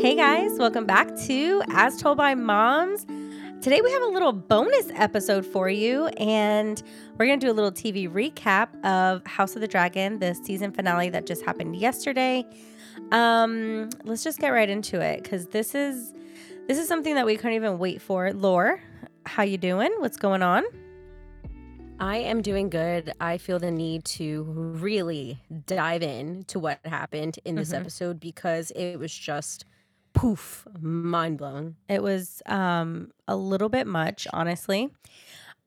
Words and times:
Hey 0.00 0.16
guys, 0.16 0.58
welcome 0.58 0.86
back 0.86 1.14
to 1.26 1.62
As 1.72 2.00
Told 2.00 2.16
by 2.16 2.34
Moms. 2.34 3.04
Today 3.60 3.82
we 3.82 3.90
have 3.92 4.00
a 4.02 4.06
little 4.06 4.32
bonus 4.32 4.90
episode 4.94 5.44
for 5.44 5.68
you, 5.68 6.06
and 6.16 6.82
we're 7.18 7.26
going 7.26 7.38
to 7.38 7.46
do 7.46 7.52
a 7.52 7.54
little 7.54 7.70
TV 7.70 8.10
recap 8.10 8.68
of 8.82 9.24
House 9.26 9.54
of 9.56 9.60
the 9.60 9.68
Dragon, 9.68 10.18
the 10.18 10.34
season 10.34 10.72
finale 10.72 11.10
that 11.10 11.26
just 11.26 11.44
happened 11.44 11.76
yesterday. 11.76 12.46
Um, 13.12 13.90
let's 14.04 14.24
just 14.24 14.38
get 14.38 14.48
right 14.48 14.70
into 14.70 15.00
it 15.00 15.22
because 15.22 15.48
this 15.48 15.74
is 15.74 16.14
this 16.66 16.78
is 16.78 16.88
something 16.88 17.14
that 17.16 17.26
we 17.26 17.36
couldn't 17.36 17.56
even 17.56 17.78
wait 17.78 18.00
for. 18.00 18.32
Laur, 18.32 18.80
how 19.26 19.42
you 19.42 19.58
doing? 19.58 19.90
What's 19.98 20.16
going 20.16 20.42
on? 20.42 20.64
I 21.98 22.16
am 22.16 22.40
doing 22.40 22.70
good. 22.70 23.12
I 23.20 23.36
feel 23.36 23.58
the 23.58 23.70
need 23.70 24.06
to 24.06 24.44
really 24.44 25.42
dive 25.66 26.02
in 26.02 26.44
to 26.44 26.58
what 26.58 26.80
happened 26.86 27.38
in 27.44 27.56
this 27.56 27.72
Mhm. 27.72 27.80
episode 27.80 28.18
because 28.18 28.70
it 28.70 28.96
was 28.96 29.12
just 29.14 29.66
poof, 30.12 30.66
mind 30.80 31.38
blowing. 31.38 31.76
It 31.88 32.02
was 32.02 32.42
um 32.46 33.12
a 33.28 33.36
little 33.36 33.68
bit 33.68 33.86
much, 33.86 34.26
honestly. 34.32 34.90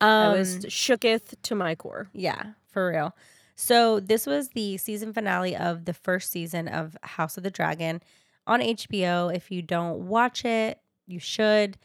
I 0.01 0.25
Um, 0.27 0.37
was 0.37 0.65
shooketh 0.65 1.35
to 1.43 1.55
my 1.55 1.75
core. 1.75 2.09
Yeah, 2.13 2.53
for 2.67 2.89
real. 2.89 3.15
So 3.55 3.99
this 3.99 4.25
was 4.25 4.49
the 4.49 4.77
season 4.77 5.13
finale 5.13 5.55
of 5.55 5.85
the 5.85 5.93
first 5.93 6.31
season 6.31 6.67
of 6.67 6.97
House 7.03 7.37
of 7.37 7.43
the 7.43 7.51
Dragon 7.51 8.01
on 8.47 8.59
HBO. 8.61 9.33
If 9.33 9.51
you 9.51 9.61
don't 9.61 10.07
watch 10.07 10.43
it, 10.43 10.79
you 11.07 11.19
should. 11.19 11.77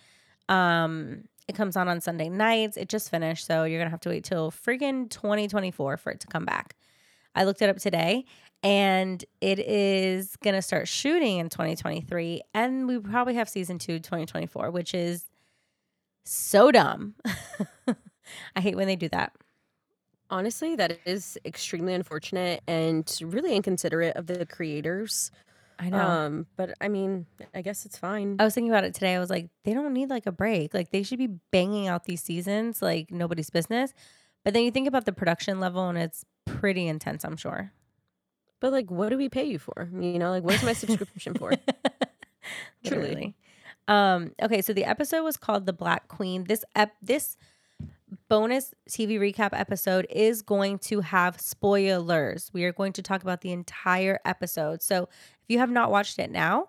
Um, 0.48 1.24
it 1.46 1.54
comes 1.54 1.76
on 1.76 1.88
on 1.88 2.00
Sunday 2.00 2.28
nights. 2.28 2.76
It 2.76 2.88
just 2.88 3.10
finished, 3.10 3.46
so 3.46 3.64
you're 3.64 3.78
gonna 3.80 3.90
have 3.90 4.00
to 4.00 4.08
wait 4.08 4.24
till 4.24 4.50
friggin' 4.50 5.10
2024 5.10 5.96
for 5.96 6.10
it 6.10 6.20
to 6.20 6.26
come 6.26 6.44
back. 6.44 6.74
I 7.34 7.44
looked 7.44 7.62
it 7.62 7.68
up 7.68 7.78
today, 7.78 8.24
and 8.62 9.24
it 9.40 9.58
is 9.58 10.36
gonna 10.36 10.62
start 10.62 10.88
shooting 10.88 11.38
in 11.38 11.48
2023, 11.48 12.42
and 12.54 12.86
we 12.86 12.98
probably 12.98 13.34
have 13.34 13.48
season 13.48 13.78
two 13.78 13.98
2024, 13.98 14.70
which 14.70 14.94
is 14.94 15.24
so 16.24 16.70
dumb. 16.70 17.14
I 18.56 18.60
hate 18.60 18.76
when 18.76 18.86
they 18.86 18.96
do 18.96 19.08
that. 19.10 19.32
Honestly, 20.30 20.76
that 20.76 20.98
is 21.06 21.38
extremely 21.44 21.94
unfortunate 21.94 22.62
and 22.66 23.18
really 23.22 23.56
inconsiderate 23.56 24.16
of 24.16 24.26
the 24.26 24.44
creators. 24.44 25.30
I 25.78 25.90
know. 25.90 25.98
Um, 25.98 26.46
but 26.56 26.74
I 26.80 26.88
mean, 26.88 27.26
I 27.54 27.62
guess 27.62 27.86
it's 27.86 27.96
fine. 27.96 28.36
I 28.38 28.44
was 28.44 28.54
thinking 28.54 28.70
about 28.70 28.84
it 28.84 28.94
today. 28.94 29.14
I 29.14 29.20
was 29.20 29.30
like, 29.30 29.48
they 29.64 29.72
don't 29.72 29.92
need 29.94 30.10
like 30.10 30.26
a 30.26 30.32
break. 30.32 30.74
Like 30.74 30.90
they 30.90 31.02
should 31.02 31.18
be 31.18 31.28
banging 31.52 31.86
out 31.88 32.04
these 32.04 32.22
seasons 32.22 32.82
like 32.82 33.10
nobody's 33.10 33.48
business. 33.48 33.94
But 34.44 34.54
then 34.54 34.64
you 34.64 34.70
think 34.70 34.88
about 34.88 35.04
the 35.04 35.12
production 35.12 35.60
level 35.60 35.88
and 35.88 35.96
it's 35.96 36.24
pretty 36.44 36.86
intense, 36.88 37.24
I'm 37.24 37.36
sure. 37.36 37.72
But 38.60 38.72
like, 38.72 38.90
what 38.90 39.10
do 39.10 39.16
we 39.16 39.28
pay 39.28 39.44
you 39.44 39.58
for? 39.58 39.88
You 39.92 40.18
know, 40.18 40.30
like, 40.30 40.42
what's 40.42 40.62
my 40.62 40.72
subscription 40.72 41.34
for? 41.34 41.52
Truly. 42.84 43.36
Um, 43.86 44.32
okay, 44.42 44.62
so 44.62 44.72
the 44.72 44.84
episode 44.84 45.22
was 45.22 45.36
called 45.36 45.66
The 45.66 45.72
Black 45.72 46.08
Queen. 46.08 46.44
This 46.44 46.64
ep- 46.76 46.96
this 47.00 47.36
bonus 48.28 48.74
TV 48.88 49.18
recap 49.18 49.50
episode 49.52 50.06
is 50.10 50.42
going 50.42 50.78
to 50.78 51.00
have 51.00 51.40
spoilers. 51.40 52.50
We 52.52 52.64
are 52.64 52.72
going 52.72 52.92
to 52.94 53.02
talk 53.02 53.22
about 53.22 53.40
the 53.40 53.52
entire 53.52 54.18
episode. 54.24 54.82
So 54.82 55.08
if 55.42 55.48
you 55.48 55.58
have 55.58 55.70
not 55.70 55.90
watched 55.90 56.18
it 56.18 56.30
now, 56.30 56.68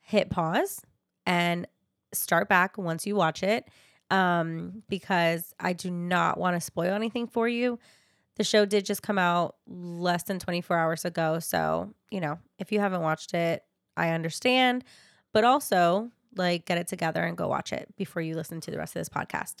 hit 0.00 0.30
pause 0.30 0.80
and 1.26 1.66
start 2.12 2.48
back 2.48 2.78
once 2.78 3.06
you 3.06 3.16
watch 3.16 3.42
it. 3.42 3.68
Um, 4.10 4.82
because 4.90 5.54
I 5.58 5.72
do 5.72 5.90
not 5.90 6.38
want 6.38 6.54
to 6.54 6.60
spoil 6.60 6.92
anything 6.92 7.26
for 7.26 7.48
you. 7.48 7.78
The 8.36 8.44
show 8.44 8.64
did 8.64 8.84
just 8.86 9.02
come 9.02 9.18
out 9.18 9.56
less 9.66 10.22
than 10.24 10.38
24 10.38 10.76
hours 10.78 11.04
ago. 11.04 11.38
So, 11.38 11.92
you 12.10 12.20
know, 12.20 12.38
if 12.58 12.72
you 12.72 12.80
haven't 12.80 13.02
watched 13.02 13.34
it, 13.34 13.62
I 13.96 14.10
understand. 14.10 14.84
But 15.32 15.44
also, 15.44 16.10
like, 16.36 16.64
get 16.64 16.78
it 16.78 16.88
together 16.88 17.22
and 17.22 17.36
go 17.36 17.48
watch 17.48 17.72
it 17.72 17.88
before 17.96 18.22
you 18.22 18.34
listen 18.34 18.60
to 18.62 18.70
the 18.70 18.78
rest 18.78 18.96
of 18.96 19.00
this 19.00 19.08
podcast. 19.08 19.56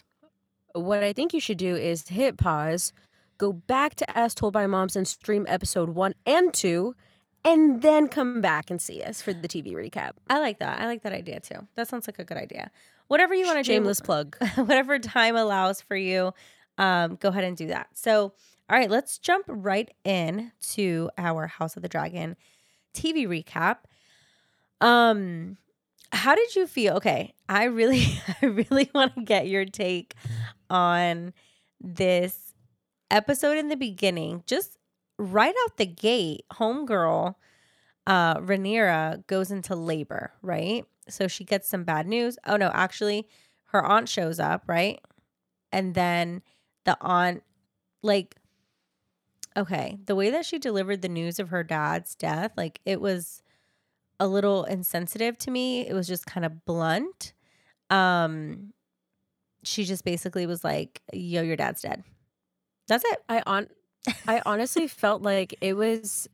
what 0.74 1.04
I 1.04 1.12
think 1.12 1.34
you 1.34 1.40
should 1.40 1.58
do 1.58 1.76
is 1.76 2.08
hit 2.08 2.38
pause, 2.38 2.94
go 3.36 3.52
back 3.52 3.94
to 3.96 4.18
As 4.18 4.34
Told 4.34 4.54
by 4.54 4.66
Moms 4.66 4.96
and 4.96 5.06
stream 5.06 5.44
episode 5.48 5.90
one 5.90 6.14
and 6.24 6.52
two, 6.54 6.94
and 7.44 7.82
then 7.82 8.08
come 8.08 8.40
back 8.40 8.70
and 8.70 8.80
see 8.80 9.02
us 9.02 9.20
for 9.20 9.34
the 9.34 9.48
TV 9.48 9.74
recap. 9.74 10.12
I 10.30 10.38
like 10.38 10.60
that. 10.60 10.80
I 10.80 10.86
like 10.86 11.02
that 11.02 11.12
idea 11.12 11.40
too. 11.40 11.66
That 11.74 11.88
sounds 11.88 12.06
like 12.06 12.18
a 12.18 12.24
good 12.24 12.38
idea. 12.38 12.70
Whatever 13.08 13.34
you 13.34 13.44
want 13.44 13.58
to 13.58 13.62
do, 13.62 13.72
Shameless 13.72 14.00
plug. 14.00 14.36
whatever 14.54 14.98
time 14.98 15.36
allows 15.36 15.80
for 15.82 15.96
you, 15.96 16.32
um, 16.78 17.16
go 17.16 17.28
ahead 17.28 17.44
and 17.44 17.56
do 17.56 17.66
that. 17.66 17.88
So, 17.94 18.32
all 18.70 18.78
right, 18.78 18.90
let's 18.90 19.18
jump 19.18 19.44
right 19.48 19.90
in 20.04 20.52
to 20.72 21.10
our 21.18 21.46
House 21.46 21.76
of 21.76 21.82
the 21.82 21.88
Dragon 21.88 22.36
TV 22.94 23.26
recap. 23.26 23.78
Um, 24.80 25.58
how 26.12 26.34
did 26.34 26.54
you 26.54 26.66
feel? 26.66 26.94
Okay, 26.94 27.34
I 27.48 27.64
really, 27.64 28.04
I 28.42 28.46
really 28.46 28.90
want 28.94 29.14
to 29.14 29.22
get 29.22 29.48
your 29.48 29.64
take 29.64 30.14
on 30.70 31.32
this 31.80 32.54
episode 33.10 33.58
in 33.58 33.68
the 33.68 33.76
beginning. 33.76 34.42
Just 34.46 34.78
right 35.18 35.54
out 35.64 35.76
the 35.76 35.86
gate, 35.86 36.44
homegirl, 36.52 37.34
uh, 38.06 38.36
Rhaenyra 38.38 39.26
goes 39.26 39.50
into 39.50 39.76
labor, 39.76 40.32
right? 40.42 40.84
So 41.08 41.28
she 41.28 41.44
gets 41.44 41.68
some 41.68 41.84
bad 41.84 42.06
news. 42.06 42.38
Oh 42.46 42.56
no, 42.56 42.70
actually, 42.72 43.28
her 43.66 43.84
aunt 43.84 44.08
shows 44.08 44.40
up, 44.40 44.64
right? 44.66 45.00
And 45.72 45.94
then 45.94 46.42
the 46.84 46.96
aunt, 47.00 47.42
like, 48.02 48.36
okay, 49.56 49.98
the 50.06 50.14
way 50.14 50.30
that 50.30 50.46
she 50.46 50.58
delivered 50.58 51.02
the 51.02 51.08
news 51.08 51.38
of 51.38 51.48
her 51.50 51.62
dad's 51.62 52.14
death, 52.14 52.52
like, 52.56 52.80
it 52.84 53.00
was 53.00 53.42
a 54.20 54.26
little 54.26 54.64
insensitive 54.64 55.36
to 55.38 55.50
me. 55.50 55.86
It 55.86 55.94
was 55.94 56.06
just 56.06 56.26
kind 56.26 56.46
of 56.46 56.64
blunt. 56.64 57.32
Um, 57.90 58.72
she 59.64 59.84
just 59.84 60.04
basically 60.04 60.46
was 60.46 60.64
like, 60.64 61.02
"Yo, 61.12 61.42
your 61.42 61.56
dad's 61.56 61.82
dead." 61.82 62.04
That's 62.88 63.04
it. 63.04 63.18
I 63.28 63.42
on 63.46 63.68
I 64.26 64.42
honestly 64.46 64.86
felt 64.88 65.22
like 65.22 65.54
it 65.60 65.74
was 65.74 66.28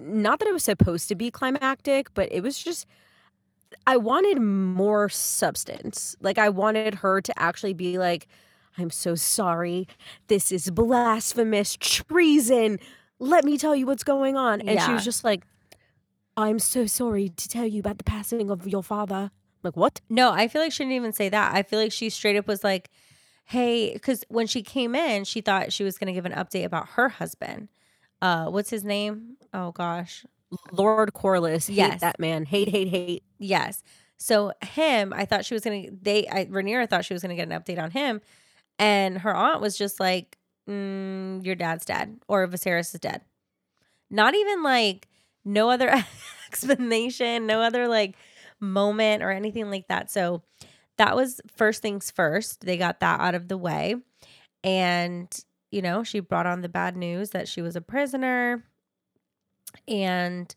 not 0.00 0.38
that 0.40 0.48
it 0.48 0.52
was 0.52 0.64
supposed 0.64 1.08
to 1.08 1.14
be 1.14 1.30
climactic, 1.30 2.12
but 2.14 2.28
it 2.32 2.42
was 2.42 2.58
just 2.62 2.86
I 3.86 3.96
wanted 3.96 4.40
more 4.40 5.08
substance. 5.08 6.16
Like 6.20 6.38
I 6.38 6.48
wanted 6.48 6.96
her 6.96 7.20
to 7.20 7.38
actually 7.38 7.74
be 7.74 7.98
like, 7.98 8.28
I'm 8.78 8.90
so 8.90 9.14
sorry. 9.14 9.88
This 10.28 10.52
is 10.52 10.70
blasphemous 10.70 11.76
treason. 11.80 12.78
Let 13.18 13.44
me 13.44 13.56
tell 13.58 13.74
you 13.74 13.86
what's 13.86 14.04
going 14.04 14.36
on. 14.36 14.60
And 14.60 14.80
she 14.80 14.92
was 14.92 15.04
just 15.04 15.24
like, 15.24 15.44
I'm 16.36 16.58
so 16.58 16.86
sorry 16.86 17.30
to 17.30 17.48
tell 17.48 17.64
you 17.66 17.80
about 17.80 17.98
the 17.98 18.04
passing 18.04 18.50
of 18.50 18.68
your 18.68 18.82
father. 18.82 19.30
I'm 19.32 19.60
like, 19.62 19.76
what? 19.76 20.00
No, 20.10 20.32
I 20.32 20.48
feel 20.48 20.60
like 20.60 20.72
she 20.72 20.84
didn't 20.84 20.92
even 20.96 21.12
say 21.14 21.28
that. 21.30 21.54
I 21.54 21.62
feel 21.62 21.78
like 21.80 21.92
she 21.92 22.10
straight 22.10 22.36
up 22.36 22.46
was 22.46 22.62
like, 22.62 22.90
"Hey," 23.46 23.94
because 23.94 24.22
when 24.28 24.46
she 24.46 24.62
came 24.62 24.94
in, 24.94 25.24
she 25.24 25.40
thought 25.40 25.72
she 25.72 25.82
was 25.82 25.96
going 25.96 26.08
to 26.08 26.12
give 26.12 26.26
an 26.26 26.32
update 26.32 26.66
about 26.66 26.90
her 26.90 27.08
husband. 27.08 27.68
Uh, 28.20 28.46
what's 28.46 28.68
his 28.68 28.84
name? 28.84 29.36
Oh 29.54 29.72
gosh, 29.72 30.26
Lord 30.72 31.14
Corlys. 31.14 31.68
Hate 31.68 31.76
Yes. 31.76 32.00
that 32.02 32.20
man. 32.20 32.44
Hate, 32.44 32.68
hate, 32.68 32.88
hate. 32.88 33.22
yes. 33.38 33.82
So 34.18 34.52
him, 34.62 35.12
I 35.14 35.24
thought 35.24 35.44
she 35.46 35.54
was 35.54 35.64
gonna. 35.64 35.86
They, 36.02 36.28
I, 36.28 36.44
Rhaenyra 36.46 36.88
thought 36.88 37.04
she 37.06 37.14
was 37.14 37.22
gonna 37.22 37.34
get 37.34 37.50
an 37.50 37.58
update 37.58 37.82
on 37.82 37.90
him, 37.92 38.20
and 38.78 39.18
her 39.18 39.34
aunt 39.34 39.60
was 39.60 39.76
just 39.76 40.00
like, 40.00 40.38
mm, 40.68 41.44
"Your 41.44 41.54
dad's 41.54 41.84
dead, 41.84 42.18
or 42.28 42.46
Viserys 42.48 42.94
is 42.94 43.00
dead." 43.00 43.22
Not 44.10 44.34
even 44.34 44.62
like 44.62 45.08
no 45.44 45.70
other 45.70 45.90
explanation, 46.48 47.46
no 47.46 47.60
other 47.60 47.88
like 47.88 48.16
moment 48.60 49.22
or 49.22 49.30
anything 49.30 49.70
like 49.70 49.88
that. 49.88 50.10
So 50.10 50.42
that 50.98 51.16
was 51.16 51.40
first 51.56 51.82
things 51.82 52.10
first. 52.10 52.62
They 52.62 52.76
got 52.76 53.00
that 53.00 53.20
out 53.20 53.34
of 53.34 53.48
the 53.48 53.58
way. 53.58 53.96
And, 54.64 55.28
you 55.70 55.82
know, 55.82 56.02
she 56.02 56.20
brought 56.20 56.46
on 56.46 56.62
the 56.62 56.68
bad 56.68 56.96
news 56.96 57.30
that 57.30 57.48
she 57.48 57.62
was 57.62 57.76
a 57.76 57.80
prisoner. 57.80 58.64
And 59.86 60.54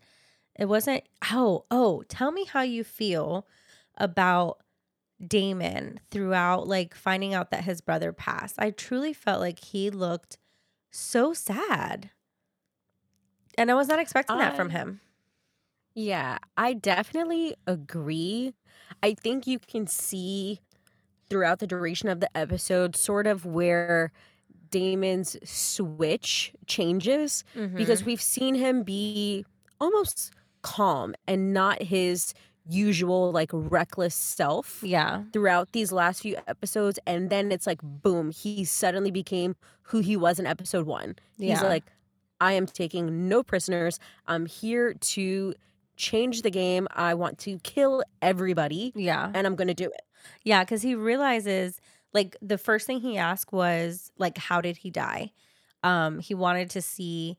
it 0.58 0.66
wasn't, 0.66 1.04
oh, 1.32 1.66
oh, 1.70 2.04
tell 2.08 2.32
me 2.32 2.46
how 2.46 2.62
you 2.62 2.84
feel 2.84 3.46
about 3.98 4.60
Daemon 5.26 6.00
throughout, 6.12 6.68
like 6.68 6.96
finding 6.96 7.34
out 7.34 7.52
that 7.52 7.64
his 7.64 7.82
brother 7.82 8.14
passed. 8.14 8.56
I 8.58 8.72
truly 8.72 9.14
felt 9.14 9.40
like 9.40 9.60
he 9.60 9.90
looked 9.90 10.38
so 10.92 11.34
sad. 11.34 12.12
And 13.58 13.70
I 13.70 13.74
was 13.74 13.88
not 13.88 14.00
expecting 14.00 14.38
that 14.38 14.56
from 14.56 14.70
him. 14.70 15.02
Yeah, 15.94 16.38
I 16.56 16.74
definitely 16.74 17.56
agree. 17.68 18.54
I 19.04 19.14
think 19.14 19.48
you 19.48 19.60
can 19.60 19.86
see 19.86 20.62
throughout 21.30 21.60
the 21.60 21.68
duration 21.68 22.10
of 22.10 22.22
the 22.22 22.36
episode 22.38 22.96
sort 22.96 23.28
of 23.28 23.46
where 23.46 24.12
Daemon's 24.72 25.38
switch 25.44 26.54
changes 26.68 27.44
because 27.54 28.00
mm-hmm. 28.00 28.06
we've 28.06 28.22
seen 28.22 28.56
him 28.56 28.84
be 28.84 29.46
almost 29.80 30.32
calm 30.62 31.16
and 31.28 31.54
not 31.54 31.82
his 31.84 32.34
usual 32.70 33.32
like 33.32 33.50
reckless 33.54 34.16
self 34.16 34.82
yeah. 34.84 35.24
throughout 35.34 35.72
these 35.72 35.92
last 35.92 36.22
few 36.22 36.38
episodes 36.48 37.00
and 37.08 37.30
then 37.30 37.52
it's 37.52 37.66
like 37.68 37.80
boom 37.82 38.32
he 38.32 38.64
suddenly 38.64 39.12
became 39.12 39.56
who 39.84 40.00
he 40.00 40.16
was 40.16 40.40
in 40.40 40.46
episode 40.46 40.86
1 40.86 41.16
yeah. 41.38 41.50
he's 41.56 41.64
like 41.64 41.84
i 42.40 42.54
am 42.54 42.66
taking 42.66 43.28
no 43.28 43.42
prisoners 43.44 44.00
i'm 44.28 44.46
here 44.46 44.94
to 44.94 45.54
change 46.00 46.44
the 46.44 46.50
game. 46.50 46.88
I 46.96 47.14
want 47.14 47.40
to 47.40 47.60
kill 47.60 48.04
everybody, 48.22 48.94
Yeah. 48.96 49.30
and 49.34 49.46
I'm 49.46 49.56
gonna 49.58 49.74
do 49.74 49.88
it. 49.88 50.02
Yeah, 50.46 50.64
because 50.64 50.82
he 50.82 50.96
realizes 50.96 51.80
like 52.14 52.38
the 52.42 52.58
first 52.58 52.88
thing 52.88 53.02
he 53.02 53.18
asked 53.18 53.52
was 53.52 54.10
like, 54.18 54.38
how 54.38 54.62
did 54.62 54.78
he 54.78 54.90
die? 54.92 55.34
Um, 55.84 56.20
he 56.20 56.34
wanted 56.34 56.70
to 56.72 56.82
see 56.82 57.38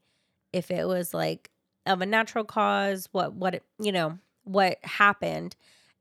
if 0.53 0.71
it 0.71 0.87
was 0.87 1.15
like 1.15 1.51
of 1.87 2.03
a 2.03 2.07
natural 2.07 2.45
cause, 2.45 3.09
what 3.13 3.33
what 3.33 3.55
it- 3.55 3.65
you 3.81 3.93
know, 3.93 4.19
what 4.45 4.79
happened. 4.85 5.57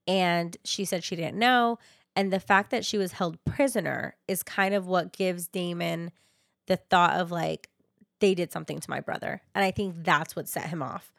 And 0.08 0.56
she 0.64 0.86
said 0.86 1.04
she 1.04 1.16
didn't 1.16 1.38
know. 1.38 1.80
And 2.16 2.34
the 2.34 2.40
fact 2.40 2.72
that 2.72 2.86
she 2.86 2.98
was 2.98 3.14
held 3.14 3.44
prisoner 3.46 4.16
is 4.28 4.44
kind 4.44 4.74
of 4.74 4.88
what 4.88 5.14
gives 5.14 5.48
Daemon 5.48 6.12
the 6.68 6.78
thought 6.78 7.20
of 7.20 7.32
like, 7.32 7.70
they 8.20 8.36
did 8.36 8.52
something 8.52 8.80
to 8.80 8.90
my 8.90 9.00
brother. 9.00 9.42
And 9.56 9.64
I 9.64 9.72
think 9.72 9.96
that's 10.04 10.36
what 10.36 10.48
set 10.48 10.66
him 10.66 10.82
off. 10.82 11.14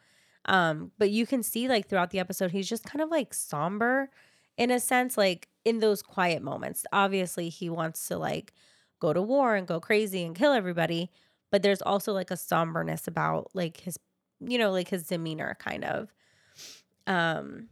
Um, 0.47 0.93
but 0.99 1.11
you 1.11 1.27
can 1.27 1.43
see 1.43 1.69
like 1.69 1.89
throughout 1.89 2.11
the 2.11 2.19
episode, 2.19 2.51
he's 2.51 2.69
just 2.69 2.85
kind 2.85 3.03
of 3.03 3.11
like 3.11 3.33
somber 3.33 4.11
in 4.57 4.71
a 4.71 4.81
sense, 4.81 5.17
like 5.17 5.49
in 5.65 5.79
those 5.79 6.03
quiet 6.03 6.43
moments. 6.43 6.85
Obviously, 6.93 7.49
he 7.49 7.71
wants 7.71 8.07
to 8.09 8.19
like 8.19 8.53
go 9.01 9.13
to 9.13 9.23
war 9.23 9.55
and 9.55 9.67
go 9.67 9.81
crazy 9.81 10.25
and 10.25 10.37
kill 10.37 10.53
everybody, 10.53 11.11
but 11.51 11.63
there's 11.63 11.83
also 11.83 12.13
like 12.13 12.31
a 12.31 12.37
somberness 12.37 13.09
about 13.09 13.51
like 13.55 13.81
his, 13.81 13.99
you 14.41 14.59
know, 14.59 14.71
like 14.71 14.89
his 14.89 15.07
demeanor 15.07 15.57
kind 15.59 15.85
of. 15.85 16.13
Um, 17.11 17.69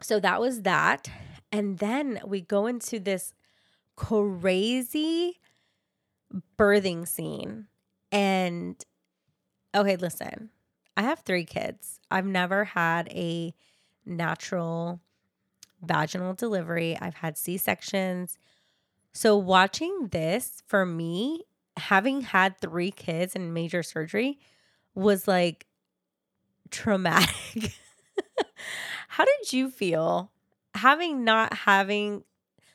so 0.00 0.18
that 0.18 0.40
was 0.40 0.62
that. 0.62 1.08
And 1.52 1.78
then 1.78 2.20
we 2.24 2.40
go 2.40 2.66
into 2.66 2.98
this 2.98 3.34
crazy 3.96 5.38
birthing 6.58 7.06
scene. 7.06 7.66
And 8.10 8.82
okay, 9.74 9.96
listen, 9.96 10.48
I 10.96 11.02
have 11.02 11.20
three 11.20 11.44
kids. 11.44 12.00
I've 12.10 12.26
never 12.26 12.64
had 12.64 13.08
a 13.10 13.54
natural 14.06 15.00
vaginal 15.82 16.32
delivery, 16.32 16.96
I've 16.98 17.16
had 17.16 17.36
C 17.36 17.58
sections. 17.58 18.38
So, 19.12 19.36
watching 19.36 20.08
this 20.12 20.62
for 20.66 20.86
me, 20.86 21.42
having 21.76 22.22
had 22.22 22.58
three 22.58 22.90
kids 22.90 23.36
and 23.36 23.52
major 23.52 23.82
surgery 23.82 24.38
was 24.94 25.28
like 25.28 25.66
traumatic. 26.70 27.74
How 29.14 29.24
did 29.24 29.52
you 29.52 29.70
feel 29.70 30.32
having 30.74 31.22
not 31.24 31.52
having, 31.54 32.24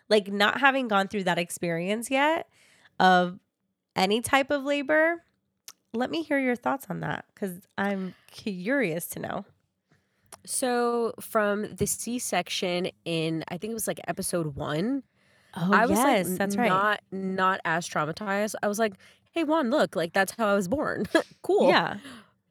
like, 0.07 0.31
not 0.31 0.59
having 0.61 0.87
gone 0.87 1.09
through 1.09 1.25
that 1.25 1.37
experience 1.37 2.09
yet 2.09 2.47
of 2.99 3.39
any 3.95 4.21
type 4.21 4.49
of 4.49 4.63
labor? 4.63 5.23
Let 5.93 6.09
me 6.09 6.23
hear 6.23 6.39
your 6.39 6.55
thoughts 6.55 6.87
on 6.89 7.01
that 7.01 7.25
because 7.33 7.59
I'm 7.77 8.15
curious 8.31 9.07
to 9.07 9.19
know. 9.19 9.45
So 10.45 11.13
from 11.19 11.75
the 11.75 11.85
C-section 11.85 12.91
in, 13.03 13.43
I 13.49 13.57
think 13.57 13.71
it 13.71 13.73
was 13.73 13.87
like 13.87 13.99
episode 14.07 14.55
one, 14.55 15.03
Oh, 15.57 15.71
I 15.73 15.87
was 15.87 15.97
yes, 15.97 16.29
like, 16.29 16.37
that's 16.37 16.55
right. 16.55 16.69
not 16.69 17.01
not 17.11 17.59
as 17.65 17.89
traumatized. 17.89 18.53
I 18.61 18.67
was 18.67 18.77
like, 18.79 18.93
hey 19.31 19.43
Juan, 19.43 19.71
look, 19.71 19.95
like 19.95 20.13
that's 20.13 20.33
how 20.37 20.47
I 20.47 20.53
was 20.53 20.67
born. 20.67 21.07
cool. 21.41 21.69
Yeah. 21.69 21.97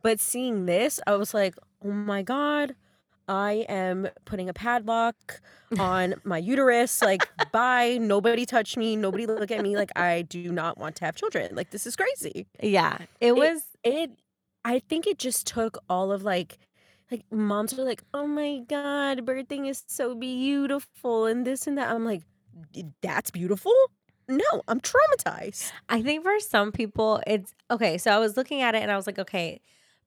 But 0.02 0.20
seeing 0.20 0.66
this, 0.66 1.00
I 1.06 1.14
was 1.14 1.32
like, 1.32 1.54
oh 1.84 1.92
my 1.92 2.22
God, 2.22 2.74
I 3.28 3.66
am 3.68 4.08
putting 4.24 4.48
a 4.48 4.54
padlock 4.54 5.40
on 5.78 6.14
my 6.24 6.38
uterus. 6.38 7.02
Like, 7.02 7.28
bye. 7.52 7.98
Nobody 8.00 8.46
touch 8.46 8.76
me. 8.76 8.96
Nobody 8.96 9.26
look 9.26 9.50
at 9.50 9.62
me. 9.62 9.76
Like, 9.76 9.90
I 9.96 10.22
do 10.22 10.50
not 10.50 10.78
want 10.78 10.96
to 10.96 11.04
have 11.04 11.14
children. 11.14 11.54
Like, 11.54 11.70
this 11.70 11.86
is 11.86 11.96
crazy. 11.96 12.46
Yeah. 12.62 12.98
It 13.20 13.36
was, 13.36 13.62
It, 13.84 14.10
I 14.64 14.78
think 14.80 15.06
it 15.06 15.18
just 15.18 15.46
took 15.46 15.78
all 15.88 16.10
of 16.10 16.22
like, 16.24 16.58
like 17.10 17.24
moms 17.30 17.78
are 17.78 17.84
like, 17.84 18.02
oh 18.12 18.26
my 18.26 18.60
God, 18.68 19.24
birthing 19.24 19.68
is 19.68 19.84
so 19.86 20.14
beautiful 20.14 21.26
and 21.26 21.46
this 21.46 21.66
and 21.66 21.78
that. 21.78 21.90
I'm 21.90 22.04
like, 22.04 22.22
that's 23.02 23.30
beautiful? 23.30 23.72
No, 24.28 24.62
I'm 24.68 24.80
traumatized. 24.80 25.72
I 25.88 26.02
think 26.02 26.22
for 26.22 26.38
some 26.40 26.70
people, 26.70 27.22
it's 27.26 27.54
okay. 27.70 27.96
So 27.96 28.10
I 28.10 28.18
was 28.18 28.36
looking 28.36 28.60
at 28.60 28.74
it 28.74 28.82
and 28.82 28.90
I 28.90 28.96
was 28.96 29.06
like, 29.06 29.18
okay, 29.18 29.60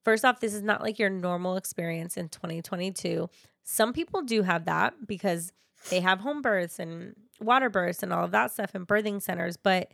first 0.04 0.24
off, 0.24 0.40
this 0.40 0.54
is 0.54 0.62
not 0.62 0.82
like 0.82 0.98
your 0.98 1.10
normal 1.10 1.56
experience 1.56 2.16
in 2.16 2.28
2022. 2.28 3.28
Some 3.64 3.92
people 3.92 4.22
do 4.22 4.42
have 4.42 4.64
that 4.66 5.06
because 5.06 5.52
they 5.90 6.00
have 6.00 6.20
home 6.20 6.42
births 6.42 6.78
and 6.78 7.14
water 7.40 7.70
births 7.70 8.02
and 8.02 8.12
all 8.12 8.24
of 8.24 8.30
that 8.32 8.52
stuff 8.52 8.74
in 8.74 8.86
birthing 8.86 9.20
centers. 9.22 9.56
But 9.56 9.92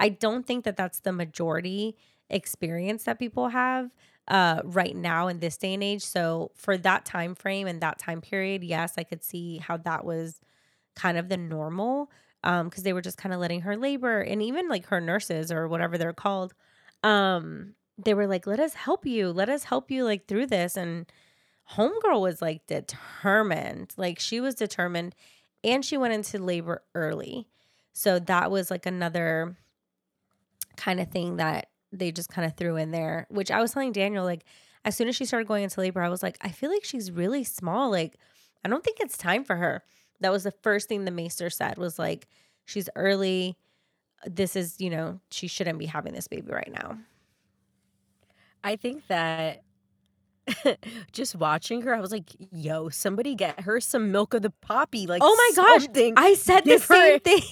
I 0.00 0.08
don't 0.08 0.46
think 0.46 0.64
that 0.64 0.76
that's 0.76 1.00
the 1.00 1.12
majority 1.12 1.96
experience 2.30 3.04
that 3.04 3.18
people 3.18 3.48
have 3.48 3.90
uh, 4.28 4.62
right 4.64 4.96
now 4.96 5.28
in 5.28 5.40
this 5.40 5.56
day 5.56 5.74
and 5.74 5.82
age. 5.82 6.02
So 6.02 6.52
for 6.54 6.76
that 6.78 7.04
time 7.04 7.34
frame 7.34 7.66
and 7.66 7.80
that 7.80 7.98
time 7.98 8.20
period, 8.20 8.64
yes, 8.64 8.94
I 8.96 9.04
could 9.04 9.22
see 9.22 9.58
how 9.58 9.76
that 9.78 10.04
was 10.04 10.40
kind 10.94 11.16
of 11.16 11.28
the 11.28 11.36
normal 11.36 12.10
um 12.44 12.68
because 12.68 12.82
they 12.82 12.92
were 12.92 13.00
just 13.00 13.16
kind 13.16 13.32
of 13.32 13.40
letting 13.40 13.62
her 13.62 13.76
labor 13.76 14.20
and 14.20 14.42
even 14.42 14.68
like 14.68 14.86
her 14.86 15.00
nurses 15.00 15.50
or 15.50 15.68
whatever 15.68 15.96
they're 15.96 16.12
called 16.12 16.52
um 17.02 17.74
they 17.98 18.14
were 18.14 18.26
like 18.26 18.46
let 18.46 18.60
us 18.60 18.74
help 18.74 19.06
you 19.06 19.30
let 19.30 19.48
us 19.48 19.64
help 19.64 19.90
you 19.90 20.04
like 20.04 20.26
through 20.26 20.46
this 20.46 20.76
and 20.76 21.06
homegirl 21.72 22.20
was 22.20 22.42
like 22.42 22.66
determined 22.66 23.92
like 23.96 24.18
she 24.18 24.40
was 24.40 24.54
determined 24.54 25.14
and 25.64 25.84
she 25.84 25.96
went 25.96 26.12
into 26.12 26.38
labor 26.38 26.82
early. 26.94 27.46
So 27.92 28.18
that 28.18 28.50
was 28.50 28.70
like 28.70 28.86
another 28.86 29.56
kind 30.76 30.98
of 30.98 31.08
thing 31.10 31.36
that 31.36 31.68
they 31.92 32.10
just 32.10 32.30
kind 32.30 32.46
of 32.46 32.56
threw 32.56 32.76
in 32.76 32.90
there 32.90 33.26
which 33.28 33.50
i 33.50 33.60
was 33.60 33.72
telling 33.72 33.92
daniel 33.92 34.24
like 34.24 34.44
as 34.86 34.96
soon 34.96 35.06
as 35.06 35.14
she 35.14 35.26
started 35.26 35.46
going 35.46 35.62
into 35.62 35.78
labor 35.78 36.00
i 36.00 36.08
was 36.08 36.22
like 36.22 36.38
i 36.40 36.48
feel 36.48 36.70
like 36.70 36.82
she's 36.82 37.10
really 37.12 37.44
small 37.44 37.90
like 37.90 38.16
i 38.64 38.68
don't 38.68 38.82
think 38.82 38.98
it's 38.98 39.18
time 39.18 39.44
for 39.44 39.56
her. 39.56 39.82
That 40.20 40.32
was 40.32 40.44
the 40.44 40.52
first 40.62 40.88
thing 40.88 41.04
the 41.04 41.10
maester 41.10 41.50
said 41.50 41.78
was 41.78 41.98
like 41.98 42.28
she's 42.64 42.88
early. 42.94 43.56
This 44.24 44.54
is 44.54 44.80
you 44.80 44.88
know 44.88 45.20
she 45.30 45.48
shouldn't 45.48 45.78
be 45.78 45.86
having 45.86 46.14
this 46.14 46.28
baby 46.28 46.52
right 46.52 46.72
now 46.72 46.96
I 48.64 48.76
think 48.76 49.06
that 49.08 49.62
just 51.12 51.36
watching 51.36 51.82
her, 51.82 51.94
I 51.94 52.00
was 52.00 52.10
like, 52.10 52.30
yo, 52.50 52.88
somebody 52.88 53.34
get 53.36 53.60
her 53.60 53.78
some 53.80 54.10
milk 54.10 54.34
of 54.34 54.42
the 54.42 54.50
poppy. 54.50 55.06
Like, 55.06 55.22
oh 55.24 55.34
my 55.56 55.62
gosh 55.62 55.84
something. 55.84 56.14
i 56.16 56.34
said 56.34 56.60
the 56.64 56.70
Give 56.70 56.84
her- 56.86 56.94
same 56.94 57.20
thing 57.20 57.42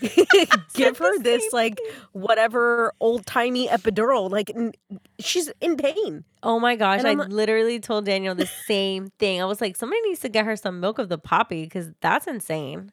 Give 0.74 0.98
her 0.98 1.18
this, 1.20 1.52
like, 1.52 1.76
thing. 1.78 1.86
whatever 2.12 2.92
old 3.00 3.24
timey 3.24 3.66
epidural. 3.68 4.30
Like, 4.30 4.50
n- 4.54 4.72
she's 5.18 5.50
in 5.62 5.76
pain. 5.76 6.24
oh 6.42 6.60
my 6.60 6.76
gosh 6.76 7.02
i 7.04 7.14
like- 7.14 7.28
literally 7.30 7.80
told 7.80 8.04
daniel 8.04 8.34
the 8.34 8.46
same 8.66 9.08
thing 9.18 9.40
i 9.42 9.44
was 9.44 9.60
like 9.60 9.74
somebody 9.74 10.00
needs 10.02 10.20
to 10.20 10.28
get 10.28 10.44
her 10.44 10.54
some 10.54 10.78
milk 10.78 10.98
of 11.00 11.08
the 11.08 11.18
poppy 11.18 11.64
because 11.64 11.90
that's 12.00 12.26
insane 12.28 12.92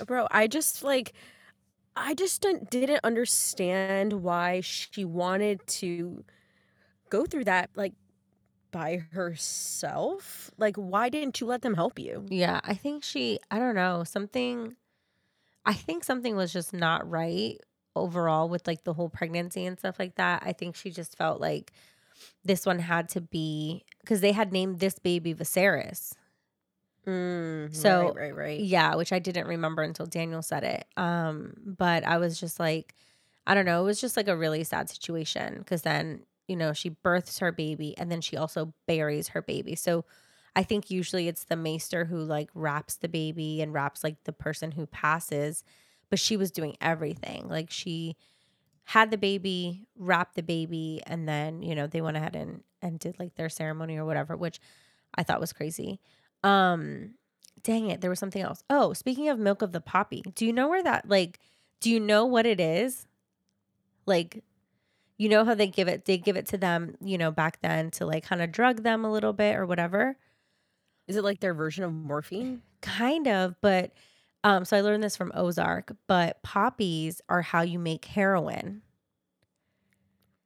uh, 0.00 0.04
Bro, 0.04 0.28
I 0.30 0.46
just, 0.46 0.82
like, 0.84 1.12
I 1.96 2.14
just 2.14 2.46
didn't 2.70 3.00
understand 3.02 4.12
why 4.22 4.60
she 4.60 5.04
wanted 5.04 5.66
to 5.80 6.24
go 7.10 7.26
through 7.26 7.44
that, 7.44 7.70
like, 7.76 7.94
by 8.72 8.98
herself. 9.12 10.50
Like, 10.56 10.76
why 10.76 11.08
didn't 11.08 11.40
you 11.40 11.46
let 11.46 11.62
them 11.62 11.74
help 11.74 11.98
you? 11.98 12.26
yeah 12.30 12.60
i 12.64 12.74
think 12.74 13.02
she 13.04 13.38
i 13.50 13.58
don't 13.58 13.74
know 13.74 14.04
something 14.04 14.76
i 15.66 15.72
think 15.72 16.04
something 16.04 16.36
was 16.36 16.52
just 16.52 16.72
not 16.72 17.08
right 17.08 17.58
overall 17.96 18.48
with 18.48 18.66
like 18.66 18.84
the 18.84 18.94
whole 18.94 19.08
pregnancy 19.08 19.66
and 19.66 19.78
stuff 19.78 19.98
like 19.98 20.14
that 20.16 20.42
i 20.46 20.52
think 20.52 20.76
she 20.76 20.90
just 20.90 21.16
felt 21.16 21.40
like 21.40 21.72
this 22.44 22.66
one 22.66 22.78
had 22.78 23.08
to 23.08 23.20
be 23.20 23.84
because 24.00 24.20
they 24.20 24.32
had 24.32 24.52
named 24.52 24.78
this 24.78 24.98
baby 24.98 25.34
Viserys. 25.34 26.14
Mm, 27.06 27.74
So, 27.74 28.02
right, 28.02 28.14
right, 28.14 28.36
right. 28.36 28.60
Yeah, 28.60 28.94
which 28.94 29.12
I 29.12 29.18
didn't 29.18 29.46
remember 29.46 29.82
until 29.82 30.06
Daniel 30.06 30.42
said 30.42 30.64
it. 30.64 30.84
Um, 30.96 31.54
but 31.64 32.04
I 32.04 32.18
was 32.18 32.38
just 32.38 32.60
like, 32.60 32.94
I 33.46 33.54
don't 33.54 33.64
know, 33.64 33.80
it 33.82 33.86
was 33.86 34.00
just 34.00 34.16
like 34.16 34.28
a 34.28 34.36
really 34.36 34.64
sad 34.64 34.90
situation 34.90 35.58
because 35.58 35.82
then, 35.82 36.24
you 36.50 36.56
know, 36.56 36.72
she 36.72 36.88
births 36.88 37.38
her 37.38 37.52
baby 37.52 37.94
and 37.96 38.10
then 38.10 38.20
she 38.20 38.36
also 38.36 38.74
buries 38.86 39.28
her 39.28 39.40
baby. 39.40 39.76
So 39.76 40.04
I 40.56 40.64
think 40.64 40.90
usually 40.90 41.28
it's 41.28 41.44
the 41.44 41.56
maester 41.56 42.04
who 42.04 42.18
like 42.18 42.50
wraps 42.54 42.96
the 42.96 43.08
baby 43.08 43.62
and 43.62 43.72
wraps 43.72 44.02
like 44.02 44.24
the 44.24 44.32
person 44.32 44.72
who 44.72 44.86
passes, 44.86 45.62
but 46.10 46.18
she 46.18 46.36
was 46.36 46.50
doing 46.50 46.76
everything. 46.80 47.48
Like 47.48 47.70
she 47.70 48.16
had 48.84 49.12
the 49.12 49.16
baby, 49.16 49.86
wrapped 49.96 50.34
the 50.34 50.42
baby, 50.42 51.00
and 51.06 51.28
then, 51.28 51.62
you 51.62 51.76
know, 51.76 51.86
they 51.86 52.00
went 52.00 52.16
ahead 52.16 52.34
and 52.34 52.64
and 52.82 52.98
did 52.98 53.18
like 53.20 53.36
their 53.36 53.48
ceremony 53.48 53.96
or 53.96 54.04
whatever, 54.04 54.36
which 54.36 54.60
I 55.14 55.22
thought 55.22 55.40
was 55.40 55.52
crazy. 55.52 56.00
Um 56.42 57.14
dang 57.62 57.90
it, 57.90 58.00
there 58.00 58.10
was 58.10 58.18
something 58.18 58.42
else. 58.42 58.64
Oh, 58.68 58.92
speaking 58.92 59.28
of 59.28 59.38
milk 59.38 59.62
of 59.62 59.70
the 59.70 59.80
poppy, 59.80 60.24
do 60.34 60.44
you 60.44 60.52
know 60.52 60.68
where 60.68 60.82
that 60.82 61.08
like 61.08 61.38
do 61.80 61.90
you 61.90 62.00
know 62.00 62.26
what 62.26 62.44
it 62.44 62.58
is? 62.58 63.06
Like 64.04 64.42
you 65.20 65.28
know 65.30 65.44
how 65.44 65.54
they 65.54 65.68
give 65.68 65.88
it 65.88 66.06
they 66.06 66.18
give 66.18 66.36
it 66.36 66.46
to 66.48 66.58
them, 66.58 66.96
you 67.02 67.18
know, 67.18 67.30
back 67.32 67.60
then 67.62 67.92
to 67.92 68.06
like 68.06 68.24
kind 68.24 68.42
of 68.42 68.52
drug 68.52 68.82
them 68.84 69.04
a 69.04 69.12
little 69.12 69.34
bit 69.34 69.56
or 69.56 69.66
whatever. 69.66 70.16
Is 71.08 71.16
it 71.16 71.24
like 71.24 71.40
their 71.40 71.54
version 71.54 71.84
of 71.84 71.92
morphine? 71.92 72.62
Kind 72.82 73.28
of, 73.28 73.56
but 73.60 73.92
um 74.44 74.64
so 74.64 74.76
I 74.76 74.80
learned 74.80 75.02
this 75.02 75.16
from 75.16 75.32
Ozark, 75.34 75.96
but 76.06 76.42
poppies 76.42 77.20
are 77.28 77.42
how 77.42 77.62
you 77.62 77.78
make 77.78 78.04
heroin. 78.06 78.82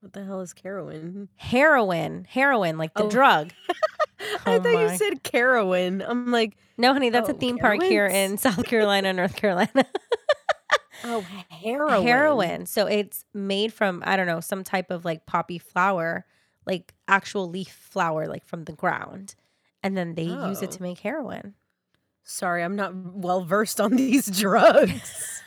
What 0.01 0.13
the 0.13 0.25
hell 0.25 0.41
is 0.41 0.55
heroin? 0.63 1.29
Heroin, 1.37 2.25
heroin 2.29 2.79
like 2.79 2.97
the 2.97 3.03
Oh. 3.03 3.09
drug. 3.09 3.53
I 4.21 4.35
Oh 4.47 4.61
thought 4.63 4.73
my. 4.73 4.83
you 4.83 4.97
said 4.99 5.23
Carowin. 5.25 6.03
I'm 6.09 6.31
like, 6.31 6.57
no, 6.79 6.93
honey, 6.93 7.11
that's 7.11 7.29
a 7.29 7.35
Oh, 7.35 7.35
theme 7.35 7.59
park 7.59 7.83
here 7.83 8.07
in 8.07 8.37
South 8.39 8.65
Carolina, 8.65 9.13
North 9.13 9.37
Carolina. 9.37 9.71
oh, 11.05 11.21
heroin. 11.51 12.03
heroin. 12.03 12.67
So 12.67 12.87
it's 12.87 13.25
made 13.35 13.73
from 13.73 14.03
I 14.07 14.17
don't 14.17 14.27
know 14.27 14.41
some 14.41 14.65
type 14.65 14.91
of 14.91 15.05
like 15.05 15.27
poppy 15.27 15.59
flower, 15.59 16.25
like 16.67 16.93
actual 17.09 17.49
leaf 17.49 17.69
flower, 17.91 18.27
like 18.27 18.45
from 18.45 18.65
the 18.65 18.73
ground, 18.73 19.35
and 19.83 19.97
then 19.97 20.15
they 20.15 20.25
use 20.25 20.63
it 20.63 20.71
Oh. 20.71 20.73
to 20.77 20.83
make 20.83 20.99
heroin. 21.01 21.55
Sorry, 22.25 22.63
I'm 22.65 22.75
not 22.77 22.95
well 22.97 23.45
versed 23.45 23.81
on 23.81 23.93
these 23.97 24.27
drugs. 24.41 25.43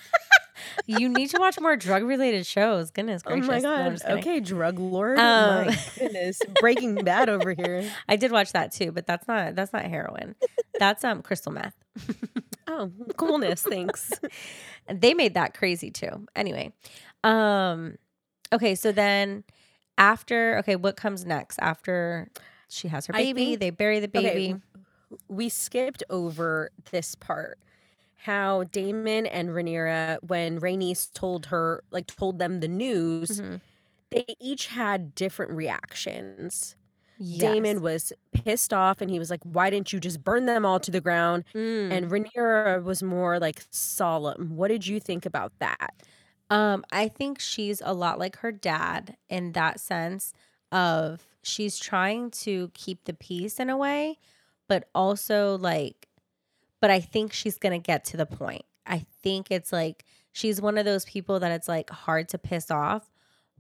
You 0.86 1.10
need 1.10 1.32
to 1.32 1.40
watch 1.40 1.60
more 1.60 1.76
drug 1.76 2.04
related 2.04 2.46
shows. 2.46 2.92
Goodness 2.92 3.24
gracious. 3.24 3.50
oh 3.50 3.52
my 3.52 3.60
god. 3.62 4.00
kidding. 4.00 4.18
okay, 4.20 4.40
drug 4.40 4.78
lord. 4.80 5.18
Um, 5.18 5.66
my 5.68 5.78
goodness. 5.98 6.40
Breaking 6.62 6.96
Bad 6.96 7.30
over 7.30 7.52
here. 7.54 7.90
I 8.08 8.16
did 8.16 8.32
watch 8.32 8.54
that 8.54 8.72
too, 8.72 8.92
but 8.92 9.08
that's 9.08 9.28
not 9.28 9.56
that's 9.56 9.74
not 9.74 9.86
heroin. 9.86 10.36
That's 10.80 11.04
um 11.04 11.22
crystal 11.22 11.52
meth. 11.52 11.76
Oh, 12.70 12.92
coolness. 13.16 13.62
Thanks. 13.62 14.12
They 14.94 15.14
made 15.14 15.34
that 15.36 15.54
crazy 15.54 15.90
too. 15.90 16.28
Anyway, 16.36 16.74
um, 17.24 17.98
okay, 18.54 18.76
so 18.76 18.92
then 18.92 19.44
after 19.98 20.58
okay, 20.60 20.76
what 20.76 20.96
comes 20.98 21.26
next 21.26 21.60
after 21.60 22.30
she 22.70 22.88
has 22.90 23.06
her 23.08 23.14
baby? 23.14 23.46
think- 23.46 23.60
they 23.62 23.70
bury 23.70 24.00
the 24.02 24.08
okay, 24.18 24.22
baby. 24.34 24.56
we 25.30 25.48
skipped 25.50 26.04
over 26.10 26.72
this 26.92 27.16
part. 27.16 27.58
How 28.16 28.64
Daemon 28.66 29.26
and 29.28 29.50
Rhaenyra, 29.50 30.18
when 30.24 30.60
Rhaenys 30.60 31.12
told 31.14 31.46
her, 31.48 31.84
like 31.92 32.08
told 32.08 32.38
them 32.40 32.60
the 32.60 32.68
news, 32.68 33.40
Mhm. 33.42 33.62
they 34.12 34.26
each 34.42 34.68
had 34.68 35.16
different 35.16 35.52
reactions. 35.54 36.76
Yes. 37.18 37.42
Daemon 37.42 37.82
was 37.82 38.14
pissed 38.32 38.74
off 38.74 39.02
and 39.02 39.10
he 39.10 39.20
was 39.20 39.30
like, 39.30 39.42
Why 39.44 39.70
didn't 39.70 39.92
you 39.92 40.00
just 40.00 40.24
burn 40.24 40.46
them 40.46 40.66
all 40.66 40.80
to 40.80 40.92
the 40.92 41.02
ground? 41.02 41.46
Mm. 41.56 41.92
And 41.92 42.12
Rhaenyra 42.12 42.84
was 42.84 43.02
more 43.02 43.40
like 43.40 43.64
solemn. 43.72 44.56
What 44.56 44.70
did 44.70 44.86
you 44.86 45.00
think 45.00 45.26
about 45.26 45.54
that? 45.60 45.92
Um, 46.50 46.86
I 46.92 47.08
think 47.08 47.40
she's 47.40 47.82
a 47.84 47.94
lot 47.94 48.20
like 48.20 48.38
her 48.38 48.52
dad 48.52 49.18
in 49.30 49.52
that 49.54 49.80
sense 49.80 50.34
of 50.72 51.26
she's 51.44 51.78
trying 51.78 52.32
to 52.32 52.72
keep 52.74 53.04
the 53.06 53.14
peace 53.14 53.60
in 53.60 53.70
a 53.70 53.78
way, 53.78 54.18
but 54.68 54.90
also 54.96 55.58
like, 55.58 56.08
but 56.80 56.92
I 56.92 57.00
think 57.00 57.34
she's 57.34 57.58
gonna 57.58 57.80
get 57.80 58.06
to 58.06 58.18
the 58.18 58.26
point. 58.26 58.64
I 58.86 59.06
think 59.22 59.52
it's 59.52 59.74
like 59.74 60.06
she's 60.32 60.62
one 60.62 60.78
of 60.78 60.86
those 60.86 61.06
people 61.06 61.40
that 61.40 61.52
it's 61.52 61.68
like 61.68 61.90
hard 61.90 62.30
to 62.30 62.38
piss 62.38 62.72
off, 62.72 63.12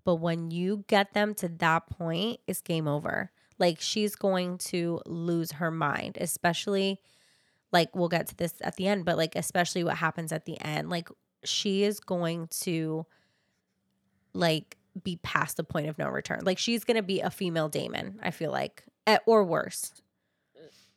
but 0.05 0.15
when 0.15 0.51
you 0.51 0.85
get 0.87 1.13
them 1.13 1.33
to 1.35 1.49
that 1.49 1.89
point, 1.89 2.39
it's 2.47 2.61
game 2.61 2.87
over. 2.87 3.31
Like 3.59 3.79
she's 3.79 4.15
going 4.15 4.57
to 4.59 5.01
lose 5.05 5.53
her 5.53 5.71
mind, 5.71 6.17
especially 6.19 6.99
like 7.71 7.95
we'll 7.95 8.09
get 8.09 8.27
to 8.27 8.35
this 8.35 8.53
at 8.61 8.75
the 8.75 8.87
end, 8.87 9.05
but 9.05 9.17
like 9.17 9.35
especially 9.35 9.83
what 9.83 9.97
happens 9.97 10.31
at 10.31 10.45
the 10.45 10.59
end. 10.61 10.89
Like 10.89 11.09
she 11.43 11.83
is 11.83 11.99
going 11.99 12.47
to 12.61 13.05
like 14.33 14.77
be 15.03 15.17
past 15.23 15.57
the 15.57 15.63
point 15.63 15.87
of 15.87 15.97
no 15.97 16.07
return. 16.07 16.41
Like 16.43 16.57
she's 16.57 16.83
going 16.83 16.97
to 16.97 17.03
be 17.03 17.21
a 17.21 17.29
female 17.29 17.69
Daemon, 17.69 18.19
I 18.21 18.31
feel 18.31 18.51
like, 18.51 18.83
Eh, 19.07 19.17
or 19.25 19.43
worse. 19.43 19.93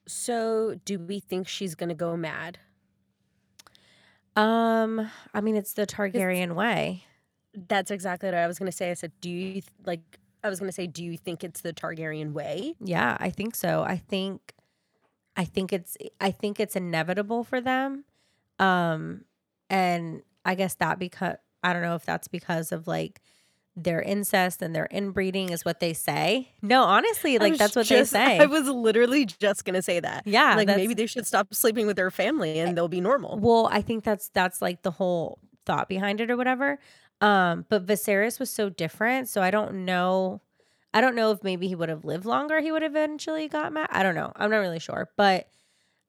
So, 0.06 0.74
do 0.84 0.98
we 0.98 1.20
think 1.20 1.46
she's 1.46 1.76
going 1.76 1.90
to 1.90 1.94
go 1.94 2.16
mad? 2.16 2.58
Um, 4.34 5.08
I 5.32 5.40
mean, 5.40 5.54
it's 5.54 5.74
the 5.74 5.86
Targaryen 5.86 6.56
way. 6.56 7.04
That's 7.68 7.92
exactly 7.92 8.26
what 8.28 8.34
I 8.34 8.48
was 8.48 8.58
going 8.58 8.70
to 8.70 8.76
say. 8.76 8.90
I 8.90 8.94
said, 8.94 9.12
Do 9.20 9.30
you 9.30 9.62
like, 9.86 10.18
I 10.42 10.48
was 10.48 10.58
going 10.58 10.68
to 10.68 10.74
say, 10.74 10.86
Do 10.86 11.04
you 11.04 11.16
think 11.16 11.44
it's 11.44 11.60
the 11.60 11.72
Targaryen 11.72 12.32
way? 12.32 12.74
Yeah, 12.80 13.16
I 13.20 13.30
think 13.30 13.54
so. 13.54 13.82
I 13.82 13.96
think 13.96 14.54
I 15.36 15.44
think 15.44 15.72
it's 15.72 15.96
I 16.20 16.30
think 16.30 16.60
it's 16.60 16.76
inevitable 16.76 17.44
for 17.44 17.60
them. 17.60 18.04
Um 18.58 19.24
and 19.68 20.22
I 20.44 20.54
guess 20.54 20.74
that 20.76 20.98
because 20.98 21.36
I 21.62 21.72
don't 21.72 21.82
know 21.82 21.94
if 21.94 22.04
that's 22.04 22.28
because 22.28 22.72
of 22.72 22.86
like 22.86 23.20
their 23.76 24.02
incest 24.02 24.62
and 24.62 24.74
their 24.74 24.88
inbreeding 24.90 25.50
is 25.50 25.64
what 25.64 25.80
they 25.80 25.92
say. 25.92 26.52
No, 26.60 26.82
honestly, 26.82 27.38
like 27.38 27.56
that's 27.56 27.76
what 27.76 27.86
just- 27.86 28.12
they 28.12 28.18
say. 28.18 28.38
I 28.38 28.46
was 28.46 28.68
literally 28.68 29.24
just 29.26 29.64
going 29.64 29.74
to 29.74 29.82
say 29.82 30.00
that. 30.00 30.26
yeah, 30.26 30.56
like, 30.56 30.66
maybe 30.66 30.92
they 30.94 31.06
should 31.06 31.26
stop 31.26 31.54
sleeping 31.54 31.86
with 31.86 31.96
their 31.96 32.10
family 32.10 32.58
and 32.58 32.76
they'll 32.76 32.88
be 32.88 33.00
normal. 33.00 33.38
Well, 33.38 33.68
I 33.70 33.80
think 33.82 34.02
that's 34.04 34.28
that's 34.30 34.60
like 34.60 34.82
the 34.82 34.90
whole 34.90 35.38
thought 35.66 35.88
behind 35.88 36.20
it 36.20 36.30
or 36.30 36.36
whatever. 36.36 36.78
Um, 37.20 37.66
but 37.68 37.86
Viserys 37.86 38.40
was 38.40 38.50
so 38.50 38.68
different, 38.70 39.28
so 39.28 39.42
I 39.42 39.50
don't 39.50 39.84
know. 39.84 40.40
I 40.94 41.00
don't 41.00 41.14
know 41.14 41.30
if 41.30 41.44
maybe 41.44 41.68
he 41.68 41.74
would 41.74 41.88
have 41.88 42.04
lived 42.04 42.24
longer. 42.24 42.60
He 42.60 42.72
would 42.72 42.82
have 42.82 42.92
eventually 42.92 43.46
got 43.48 43.72
mad. 43.72 43.88
I 43.92 44.02
don't 44.02 44.14
know. 44.14 44.32
I'm 44.36 44.50
not 44.50 44.56
really 44.58 44.78
sure, 44.78 45.10
but 45.16 45.46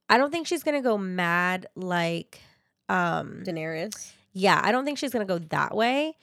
I 0.10 0.18
don't 0.18 0.32
think 0.32 0.48
she's 0.48 0.64
gonna 0.64 0.82
go 0.82 0.98
mad 0.98 1.68
like. 1.76 2.40
Um, 2.90 3.44
Daenerys. 3.46 4.12
yeah, 4.34 4.60
I 4.64 4.72
don't 4.72 4.84
think 4.86 4.98
she's 4.98 5.12
gonna 5.14 5.26
go 5.26 5.40
that 5.40 5.76
way, 5.76 6.16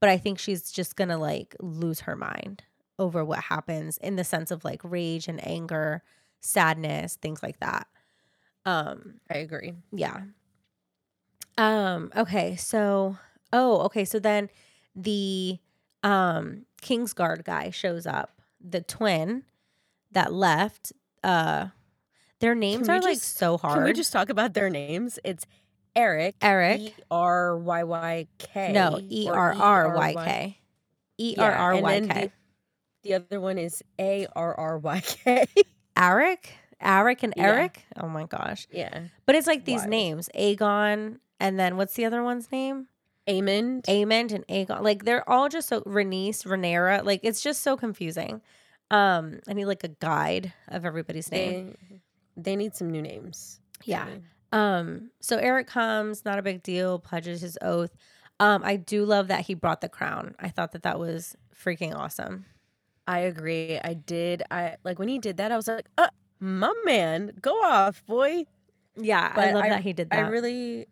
but 0.00 0.08
I 0.08 0.16
think 0.18 0.38
she's 0.38 0.70
just 0.72 0.96
gonna 0.96 1.18
like 1.18 1.54
lose 1.60 2.00
her 2.00 2.16
mind 2.16 2.62
over 2.98 3.24
what 3.24 3.40
happens 3.40 3.98
in 3.98 4.16
the 4.16 4.24
sense 4.24 4.50
of 4.50 4.64
like 4.64 4.80
rage 4.84 5.26
and 5.28 5.44
anger, 5.46 6.02
sadness, 6.40 7.16
things 7.16 7.42
like 7.42 7.58
that. 7.60 7.86
Um, 8.66 9.20
I 9.30 9.38
agree. 9.38 9.74
yeah. 9.92 10.22
Um, 11.58 12.10
okay, 12.16 12.56
so 12.56 13.16
oh, 13.54 13.78
okay, 13.82 14.04
so 14.04 14.18
then 14.18 14.50
the 14.94 15.58
um 16.02 16.66
Kingsguard 16.82 17.44
guy 17.44 17.70
shows 17.70 18.06
up, 18.06 18.42
the 18.60 18.82
twin 18.82 19.44
that 20.12 20.32
left. 20.32 20.92
Uh 21.22 21.68
their 22.40 22.54
names 22.54 22.88
are 22.90 23.00
like 23.00 23.18
so 23.18 23.56
hard. 23.56 23.76
Can 23.76 23.84
we 23.84 23.92
just 23.94 24.12
talk 24.12 24.28
about 24.28 24.52
their 24.52 24.68
names? 24.68 25.18
It's 25.24 25.46
Erryk. 25.96 26.34
Erryk. 26.40 26.78
E 26.78 26.94
R 27.10 27.56
Y 27.56 27.84
Y 27.84 28.26
K. 28.38 28.72
no, 28.72 29.00
E 29.08 29.28
R 29.32 29.54
R 29.54 29.96
Y 29.96 30.14
K. 30.14 30.58
E 31.16 31.36
R 31.38 31.52
R 31.52 31.76
Y 31.80 32.00
K. 32.00 32.06
The, 33.02 33.08
the 33.08 33.14
other 33.14 33.40
one 33.40 33.56
is 33.58 33.82
A 33.98 34.26
R 34.34 34.54
R 34.58 34.78
Y 34.78 35.00
K. 35.00 35.46
Eric? 35.96 36.52
Eric 36.80 37.22
and 37.22 37.32
Yeah. 37.36 37.44
Eric? 37.44 37.82
Oh 37.96 38.08
my 38.08 38.24
gosh. 38.24 38.66
Yeah. 38.70 39.04
But 39.24 39.36
it's 39.36 39.46
like 39.46 39.64
these 39.64 39.80
Wild. 39.80 39.90
names. 39.90 40.28
Aegon 40.36 41.18
and 41.40 41.58
then 41.58 41.76
what's 41.76 41.94
the 41.94 42.04
other 42.04 42.22
one's 42.22 42.50
name? 42.52 42.88
Aemond. 43.28 43.82
Aemond 43.86 44.32
and 44.32 44.46
Aegon. 44.48 44.82
Like 44.82 45.04
they're 45.04 45.28
all 45.28 45.48
just 45.48 45.68
so 45.68 45.80
Rhaenys, 45.82 46.44
Rhaenyra. 46.44 47.04
Like 47.04 47.20
it's 47.22 47.40
just 47.42 47.62
so 47.62 47.76
confusing. 47.76 48.40
Um, 48.90 49.40
I 49.48 49.54
need 49.54 49.64
like 49.64 49.82
a 49.84 49.88
guide 49.88 50.52
of 50.68 50.84
everybody's 50.84 51.30
name. 51.30 51.76
they, 51.90 52.00
they 52.36 52.56
need 52.56 52.74
some 52.76 52.90
new 52.90 53.02
names. 53.02 53.60
Yeah. 53.84 54.06
Um, 54.52 55.10
so 55.20 55.38
Erryk 55.40 55.66
comes, 55.66 56.24
not 56.24 56.38
a 56.38 56.42
big 56.42 56.62
deal, 56.62 56.98
pledges 56.98 57.40
his 57.40 57.58
oath. 57.62 57.90
Um, 58.40 58.62
I 58.64 58.76
do 58.76 59.04
love 59.04 59.28
that 59.28 59.40
he 59.40 59.54
brought 59.54 59.80
the 59.80 59.88
crown. 59.88 60.34
I 60.38 60.48
thought 60.48 60.72
that 60.72 60.82
that 60.82 60.98
was 60.98 61.34
freaking 61.60 61.94
awesome. 61.94 62.44
I 63.06 63.20
agree. 63.20 63.78
I 63.82 63.94
did. 63.94 64.42
I 64.50 64.76
like 64.84 64.98
when 64.98 65.08
he 65.08 65.18
did 65.18 65.38
that. 65.38 65.50
I 65.50 65.56
was 65.56 65.66
like, 65.68 65.86
uh, 65.98 66.08
my 66.40 66.72
man, 66.84 67.32
go 67.40 67.52
off, 67.62 68.04
boy. 68.06 68.44
Yeah, 68.96 69.32
I 69.34 69.50
love 69.52 69.64
I- 69.64 69.68
that 69.70 69.82
he 69.82 69.92
did 69.92 70.10
that. 70.10 70.24
I 70.24 70.28
really, 70.28 70.86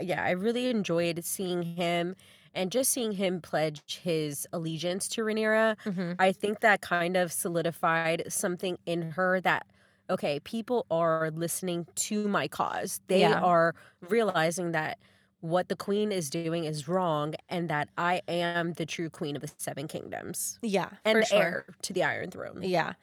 yeah, 0.00 0.22
I 0.24 0.30
really 0.30 0.68
enjoyed 0.70 1.24
seeing 1.24 1.62
him 1.62 2.14
and 2.54 2.72
just 2.72 2.90
seeing 2.92 3.12
him 3.12 3.40
pledge 3.40 3.98
his 4.02 4.46
allegiance 4.52 5.08
to 5.10 5.22
Rhaenyra. 5.22 5.76
Mhm. 5.84 6.18
I 6.18 6.32
think 6.32 6.60
that 6.60 6.80
kind 6.80 7.16
of 7.16 7.32
solidified 7.32 8.24
something 8.32 8.78
in 8.86 9.02
her 9.12 9.40
that 9.42 9.66
okay, 10.10 10.40
people 10.40 10.86
are 10.90 11.30
listening 11.32 11.86
to 11.94 12.26
my 12.28 12.48
cause. 12.48 13.00
They 13.08 13.20
Yeah. 13.20 13.38
are 13.38 13.74
realizing 14.00 14.72
that 14.72 14.98
what 15.40 15.68
the 15.68 15.76
queen 15.76 16.10
is 16.12 16.30
doing 16.30 16.64
is 16.64 16.88
wrong 16.88 17.34
and 17.50 17.68
that 17.68 17.90
I 17.98 18.22
am 18.26 18.72
the 18.72 18.86
true 18.86 19.10
queen 19.10 19.36
of 19.36 19.42
the 19.42 19.52
seven 19.58 19.86
kingdoms 19.86 20.60
Yeah, 20.62 20.90
and 21.04 21.22
the 21.22 21.26
sure. 21.26 21.34
heir 21.34 21.66
to 21.82 21.92
the 21.92 22.04
iron 22.04 22.30
throne. 22.30 22.62
Yeah. 22.62 22.94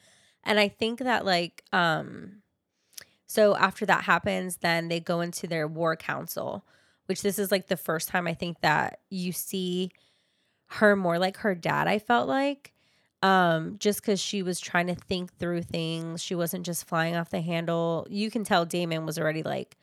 And 0.43 0.59
I 0.59 0.67
think 0.67 0.99
that 0.99 1.25
like 1.25 1.63
um 1.73 2.41
so 3.27 3.55
after 3.57 3.85
that 3.87 4.03
happens 4.05 4.57
then 4.57 4.89
they 4.89 4.99
go 4.99 5.21
into 5.21 5.47
their 5.47 5.67
war 5.67 5.95
council, 5.95 6.65
which 7.07 7.21
this 7.21 7.39
is 7.39 7.51
like 7.51 7.67
the 7.67 7.77
first 7.77 8.09
time 8.09 8.27
I 8.27 8.33
think 8.33 8.61
that 8.61 8.99
you 9.09 9.31
see 9.31 9.91
her 10.67 10.95
more 10.95 11.19
like 11.19 11.37
her 11.37 11.53
dad 11.53 11.87
I 11.87 11.99
felt 11.99 12.27
like 12.27 12.73
um 13.21 13.77
just 13.79 14.03
cuz 14.03 14.19
she 14.19 14.43
was 14.43 14.59
trying 14.59 14.87
to 14.87 14.95
think 14.95 15.37
through 15.37 15.63
things. 15.63 16.21
She 16.21 16.35
wasn't 16.35 16.65
just 16.65 16.85
flying 16.87 17.15
off 17.15 17.29
the 17.29 17.41
handle. 17.41 18.07
You 18.09 18.29
can 18.29 18.43
tell 18.43 18.65
Daemon 18.65 19.05
was 19.05 19.17
already 19.17 19.43
like 19.43 19.77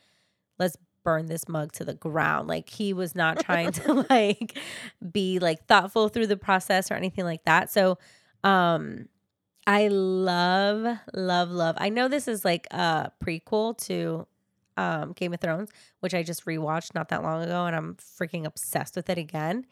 let's 0.58 0.76
burn 1.04 1.26
this 1.26 1.48
mug 1.48 1.72
to 1.72 1.84
the 1.84 1.94
ground. 1.94 2.48
Like 2.48 2.68
he 2.68 2.92
was 2.92 3.14
not 3.14 3.40
trying 3.40 3.72
to 3.82 4.06
like 4.10 4.58
be 5.12 5.38
like 5.38 5.66
thoughtful 5.66 6.08
through 6.08 6.28
the 6.28 6.36
process 6.36 6.90
or 6.90 6.94
anything 6.94 7.24
like 7.24 7.44
that. 7.44 7.70
So 7.70 7.98
um 8.44 9.08
I 9.66 9.88
love, 9.88 10.98
love, 11.14 11.50
love. 11.50 11.76
I 11.78 11.88
know 11.88 12.08
this 12.08 12.26
is 12.26 12.44
like 12.44 12.66
a 12.72 13.12
prequel 13.24 13.78
to 13.86 14.26
um, 14.76 15.12
Game 15.12 15.32
of 15.32 15.40
Thrones, 15.40 15.70
which 16.00 16.14
I 16.14 16.22
just 16.22 16.44
rewatched 16.44 16.94
not 16.94 17.08
that 17.08 17.22
long 17.22 17.42
ago, 17.42 17.66
and 17.66 17.76
I'm 17.76 17.96
freaking 17.96 18.44
obsessed 18.44 18.96
with 18.96 19.10
it 19.10 19.18
again. 19.18 19.66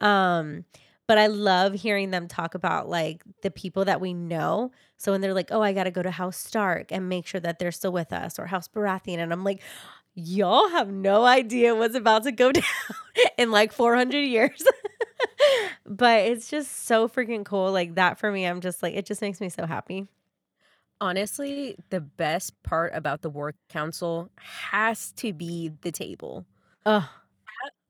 Um, 0.00 0.64
but 1.06 1.18
I 1.18 1.26
love 1.26 1.74
hearing 1.74 2.10
them 2.10 2.28
talk 2.28 2.54
about 2.54 2.88
like 2.88 3.22
the 3.42 3.50
people 3.50 3.84
that 3.84 4.00
we 4.00 4.14
know. 4.14 4.72
So 4.96 5.12
when 5.12 5.20
they're 5.20 5.34
like, 5.34 5.50
"Oh, 5.50 5.62
I 5.62 5.72
got 5.72 5.84
to 5.84 5.90
go 5.90 6.02
to 6.02 6.10
House 6.10 6.36
Stark 6.36 6.92
and 6.92 7.08
make 7.08 7.26
sure 7.26 7.40
that 7.40 7.58
they're 7.58 7.72
still 7.72 7.92
with 7.92 8.12
us," 8.12 8.38
or 8.38 8.46
House 8.46 8.68
Baratheon, 8.68 9.18
and 9.18 9.32
I'm 9.32 9.44
like, 9.44 9.60
"Y'all 10.14 10.68
have 10.70 10.90
no 10.90 11.24
idea 11.24 11.74
what's 11.74 11.94
about 11.94 12.24
to 12.24 12.32
go 12.32 12.52
down 12.52 12.64
in 13.36 13.50
like 13.50 13.72
400 13.72 14.18
years." 14.18 14.64
but 15.86 16.20
it's 16.20 16.48
just 16.48 16.86
so 16.86 17.08
freaking 17.08 17.44
cool. 17.44 17.70
Like 17.72 17.96
that 17.96 18.18
for 18.18 18.30
me, 18.30 18.46
I'm 18.46 18.60
just 18.60 18.82
like, 18.82 18.94
it 18.94 19.06
just 19.06 19.20
makes 19.20 19.40
me 19.40 19.48
so 19.48 19.66
happy. 19.66 20.08
Honestly, 21.00 21.76
the 21.90 22.00
best 22.00 22.60
part 22.62 22.92
about 22.94 23.22
the 23.22 23.30
War 23.30 23.52
Council 23.68 24.30
has 24.38 25.12
to 25.14 25.32
be 25.32 25.70
the 25.82 25.90
table. 25.92 26.46
Oh, 26.86 27.10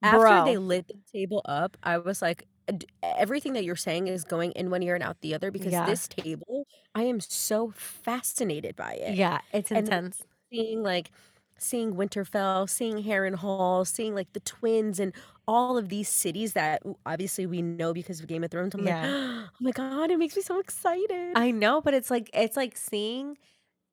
After 0.02 0.40
Bro. 0.40 0.42
they 0.42 0.58
lit 0.58 0.86
the 0.88 1.00
table 1.12 1.42
up, 1.46 1.76
I 1.82 1.98
was 1.98 2.20
like, 2.22 2.46
"D- 2.76 2.86
everything 3.02 3.54
that 3.54 3.64
you're 3.64 3.76
saying 3.76 4.08
is 4.08 4.24
going 4.24 4.52
in 4.52 4.70
one 4.70 4.82
ear 4.82 4.94
and 4.94 5.02
out 5.04 5.20
the 5.20 5.34
other 5.34 5.50
because 5.50 5.80
Yeah. 5.80 5.82
this 5.82 6.08
table, 6.08 6.66
I 6.94 7.04
am 7.04 7.20
so 7.20 7.70
fascinated 7.70 8.76
by 8.76 8.94
it. 8.94 9.18
yeah, 9.18 9.40
it's 9.52 9.70
And 9.74 9.90
intense. 9.90 10.24
seeing 10.52 10.82
like 10.82 11.10
seeing 11.58 11.94
Winterfell, 11.94 12.68
seeing 12.68 12.98
Harrenhal, 13.04 13.86
seeing 13.86 14.14
like 14.14 14.32
the 14.34 14.40
twins 14.40 15.00
and 15.00 15.14
all 15.46 15.76
of 15.78 15.88
these 15.88 16.08
cities 16.08 16.54
that 16.54 16.82
obviously 17.06 17.46
we 17.46 17.62
know 17.62 17.92
because 17.94 18.20
of 18.20 18.26
Game 18.26 18.44
of 18.44 18.50
Thrones. 18.50 18.74
I'm 18.74 18.86
Yeah. 18.86 19.02
like, 19.06 19.10
oh 19.12 19.50
my 19.60 19.70
god, 19.72 20.10
it 20.10 20.18
makes 20.18 20.36
me 20.36 20.42
so 20.42 20.58
excited. 20.58 21.32
I 21.36 21.50
know, 21.50 21.80
but 21.80 21.94
it's 21.94 22.10
like 22.10 22.30
it's 22.34 22.56
like 22.56 22.76
seeing 22.76 23.38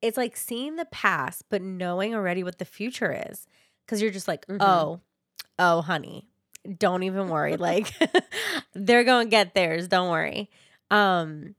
it's 0.01 0.17
like 0.17 0.36
seeing 0.38 0.75
the 0.77 0.86
past, 0.86 1.43
but 1.50 1.62
knowing 1.62 2.15
already 2.15 2.43
what 2.43 2.60
the 2.60 2.65
future 2.65 3.12
is. 3.29 3.48
Cause 3.88 4.01
you're 4.01 4.12
just 4.12 4.27
like, 4.27 4.46
Mhm. 4.48 4.58
oh, 4.62 5.01
oh, 5.60 5.81
honey, 5.81 6.27
don't 6.77 7.03
even 7.03 7.29
worry. 7.29 7.58
like 7.58 7.93
they're 8.74 9.03
gonna 9.03 9.29
get 9.29 9.53
theirs. 9.53 9.88
Don't 9.88 10.10
worry. 10.12 10.50
Um, 10.89 11.55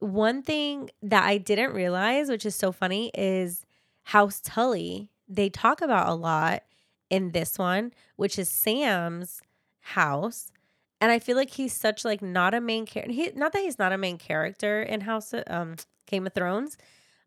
one 0.00 0.42
thing 0.42 0.90
that 1.02 1.24
I 1.24 1.38
didn't 1.38 1.72
realize, 1.74 2.28
which 2.30 2.46
is 2.46 2.54
so 2.54 2.72
funny, 2.72 3.10
is 3.14 3.64
House 4.04 4.40
Tully. 4.42 5.10
They 5.28 5.50
talk 5.50 5.82
about 5.82 6.08
a 6.08 6.14
lot 6.14 6.62
in 7.10 7.32
this 7.32 7.58
one, 7.58 7.92
which 8.16 8.38
is 8.38 8.48
Sam's 8.48 9.40
house. 9.80 10.52
And 11.00 11.10
I 11.10 11.18
feel 11.18 11.36
like 11.36 11.50
he's 11.50 11.72
such 11.72 12.04
like 12.04 12.22
not 12.22 12.54
a 12.54 12.60
main 12.60 12.86
character. 12.86 13.12
He 13.12 13.30
not 13.34 13.52
that 13.52 13.62
he's 13.62 13.78
not 13.78 13.92
a 13.92 13.98
main 13.98 14.18
character 14.18 14.82
in 14.82 15.02
House 15.02 15.32
of, 15.32 15.42
um 15.48 15.76
Game 16.06 16.26
of 16.26 16.34
Thrones, 16.34 16.76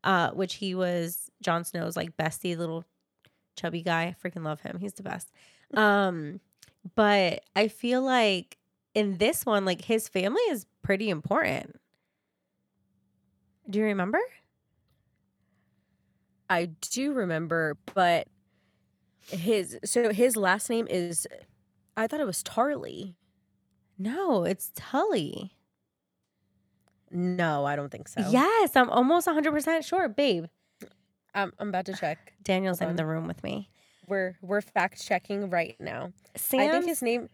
uh, 0.03 0.31
which 0.31 0.55
he 0.55 0.75
was 0.75 1.29
Jon 1.41 1.63
Snow's 1.63 1.95
like 1.95 2.15
bestie, 2.17 2.57
little 2.57 2.85
chubby 3.55 3.81
guy. 3.81 4.03
I 4.03 4.27
freaking 4.27 4.43
love 4.43 4.61
him. 4.61 4.79
He's 4.79 4.93
the 4.93 5.03
best. 5.03 5.31
Um, 5.75 6.39
but 6.93 7.45
I 7.55 7.67
feel 7.67 8.03
like 8.03 8.59
in 8.93 9.17
this 9.17 9.43
one, 9.43 9.65
like 9.65 9.81
his 9.81 10.07
family 10.07 10.43
is 10.49 10.67
pretty 10.83 11.09
important. 11.09 11.79
Do 13.67 13.79
you 13.79 13.85
remember? 13.85 14.19
I 16.47 16.65
do 16.65 17.13
remember, 17.13 17.77
but 17.95 18.27
his 19.27 19.77
so 19.83 20.11
his 20.11 20.35
last 20.35 20.69
name 20.69 20.87
is 20.89 21.27
I 21.95 22.07
thought 22.07 22.19
it 22.19 22.25
was 22.25 22.43
Tarly. 22.43 23.15
No, 23.97 24.43
it's 24.43 24.71
Tully. 24.75 25.55
No, 27.11 27.65
I 27.65 27.75
don't 27.75 27.91
think 27.91 28.07
so. 28.07 28.25
Yes, 28.29 28.75
I'm 28.75 28.89
almost 28.89 29.27
100% 29.27 29.85
sure, 29.85 30.09
babe. 30.09 30.45
I'm, 31.35 31.53
I'm 31.59 31.69
about 31.69 31.85
to 31.85 31.93
check. 31.93 32.33
Daniel's 32.43 32.79
Hold 32.79 32.91
in 32.91 32.95
the 32.95 33.05
room 33.05 33.27
with 33.27 33.43
me. 33.43 33.69
We're 34.07 34.35
we're 34.41 34.61
fact 34.61 35.05
checking 35.05 35.49
right 35.49 35.75
now. 35.79 36.11
Sam, 36.35 36.59
I 36.59 36.71
think 36.71 36.85
his 36.87 37.01
name 37.01 37.29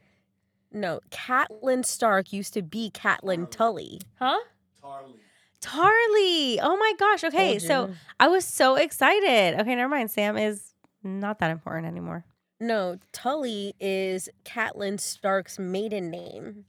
no, 0.71 0.99
Catelyn 1.09 1.83
Stark 1.83 2.31
used 2.31 2.53
to 2.53 2.61
be 2.61 2.91
Catelyn 2.91 3.49
Tully. 3.49 4.01
huh? 4.19 4.37
Tarly. 4.83 5.15
Tarly. 5.61 6.59
Oh 6.61 6.77
my 6.79 6.93
gosh. 6.99 7.23
Okay, 7.23 7.59
so. 7.59 7.91
I 8.19 8.27
was 8.27 8.45
so 8.45 8.75
excited. 8.75 9.59
Okay, 9.59 9.75
never 9.75 9.89
mind. 9.89 10.11
Sam 10.11 10.37
is 10.37 10.73
not 11.03 11.39
that 11.39 11.51
important 11.51 11.87
anymore. 11.87 12.25
No, 12.61 12.97
Tully 13.13 13.73
is 13.79 14.27
Catelyn 14.43 14.99
Stark's 14.99 15.57
maiden 15.57 16.09
name. 16.11 16.65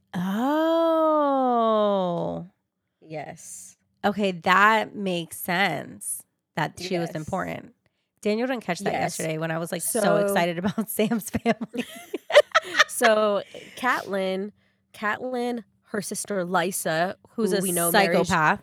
Oh. 1.21 2.47
Yes. 3.01 3.77
Okay, 4.05 4.31
that 4.31 4.95
makes 4.95 5.37
sense. 5.37 6.23
That 6.55 6.79
she 6.79 6.97
was 6.97 7.11
important. 7.11 7.73
Daniel 8.21 8.47
didn't 8.47 8.63
catch 8.63 8.79
that 8.79 8.93
Yes. 8.93 9.17
yesterday 9.19 9.37
when 9.37 9.51
I 9.51 9.57
was 9.57 9.71
like 9.71 9.81
so, 9.81 9.99
So- 10.01 10.15
excited 10.17 10.57
about 10.59 10.89
Sam's 10.95 11.29
family. 11.29 11.85
So 12.87 13.41
Catelyn, 13.77 14.51
Catelyn, 14.93 15.63
her 15.87 16.01
sister 16.03 16.45
Lysa, 16.45 17.15
Who's 17.31 17.51
who 17.51 17.57
a 17.57 17.61
we 17.61 17.71
know 17.71 17.89
psychopath. 17.91 18.61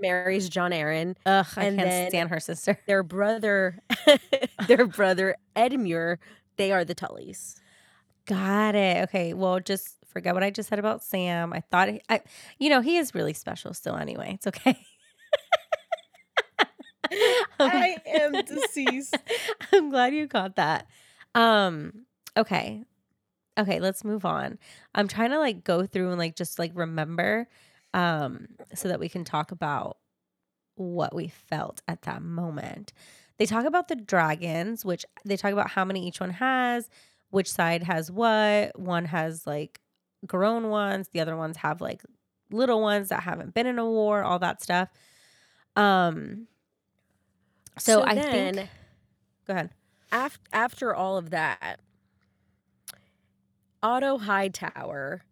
Marries 0.00 0.48
Jon 0.48 0.70
Arryn. 0.70 1.16
Ugh, 1.26 1.46
I 1.56 1.64
and 1.64 1.78
can't 1.78 2.10
stand 2.10 2.30
her 2.30 2.40
sister. 2.40 2.78
Their 2.86 3.02
brother, 3.02 3.78
their 4.68 4.86
brother 4.86 5.36
Edmure, 5.56 6.18
they 6.56 6.72
are 6.72 6.84
the 6.84 6.94
Tullys. 6.94 7.56
Got 8.26 8.74
it. 8.74 9.02
Okay. 9.04 9.34
Well, 9.34 9.60
just 9.60 9.96
forget 10.06 10.34
what 10.34 10.42
I 10.42 10.50
just 10.50 10.68
said 10.68 10.78
about 10.78 11.02
Sam. 11.02 11.52
I 11.52 11.60
thought, 11.60 11.88
he, 11.88 12.00
I, 12.08 12.20
you 12.58 12.70
know, 12.70 12.80
he 12.80 12.98
is 12.98 13.14
really 13.14 13.32
special 13.32 13.74
still. 13.74 13.96
Anyway, 13.96 14.32
it's 14.34 14.46
okay. 14.46 14.78
I 17.60 17.96
am 18.06 18.32
deceased. 18.46 19.16
I'm 19.72 19.90
glad 19.90 20.14
you 20.14 20.28
caught 20.28 20.56
that. 20.56 20.86
Um. 21.34 22.06
Okay. 22.36 22.84
Okay. 23.58 23.80
Let's 23.80 24.04
move 24.04 24.24
on. 24.24 24.58
I'm 24.94 25.08
trying 25.08 25.30
to 25.30 25.38
like 25.38 25.64
go 25.64 25.86
through 25.86 26.10
and 26.10 26.18
like 26.18 26.36
just 26.36 26.58
like 26.58 26.72
remember, 26.74 27.48
um, 27.94 28.46
so 28.74 28.88
that 28.88 29.00
we 29.00 29.08
can 29.08 29.24
talk 29.24 29.52
about 29.52 29.98
what 30.74 31.14
we 31.14 31.28
felt 31.28 31.82
at 31.86 32.02
that 32.02 32.22
moment. 32.22 32.92
They 33.38 33.46
talk 33.46 33.64
about 33.64 33.88
the 33.88 33.96
dragons, 33.96 34.84
which 34.84 35.04
they 35.24 35.36
talk 35.36 35.52
about 35.52 35.70
how 35.70 35.84
many 35.84 36.06
each 36.06 36.20
one 36.20 36.30
has, 36.30 36.88
which 37.30 37.50
side 37.50 37.82
has 37.82 38.10
what. 38.10 38.78
One 38.78 39.06
has 39.06 39.46
like 39.46 39.80
grown 40.26 40.68
ones, 40.68 41.08
the 41.08 41.20
other 41.20 41.36
ones 41.36 41.56
have 41.58 41.80
like 41.80 42.02
little 42.50 42.80
ones 42.80 43.08
that 43.08 43.22
haven't 43.22 43.54
been 43.54 43.66
in 43.66 43.78
a 43.78 43.84
war, 43.86 44.22
all 44.22 44.38
that 44.38 44.62
stuff. 44.62 44.88
Um 45.76 46.46
so, 47.78 48.02
I 48.04 48.14
think 48.20 48.56
go 49.46 49.54
ahead. 49.54 49.70
af- 50.12 50.38
after 50.52 50.94
all 50.94 51.16
of 51.16 51.30
that, 51.30 51.80
Otto 53.82 54.18
Hightower 54.18 55.22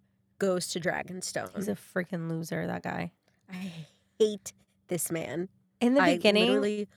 goes 0.40 0.66
to 0.68 0.80
Dragonstone. 0.80 1.54
He's 1.54 1.68
a 1.68 1.76
freaking 1.76 2.28
loser, 2.28 2.66
that 2.66 2.82
guy. 2.82 3.12
I 3.48 3.70
hate 4.18 4.52
this 4.88 5.12
man. 5.12 5.48
In 5.80 5.94
the 5.94 6.00
I 6.02 6.16
beginning, 6.16 6.48
literally 6.48 6.88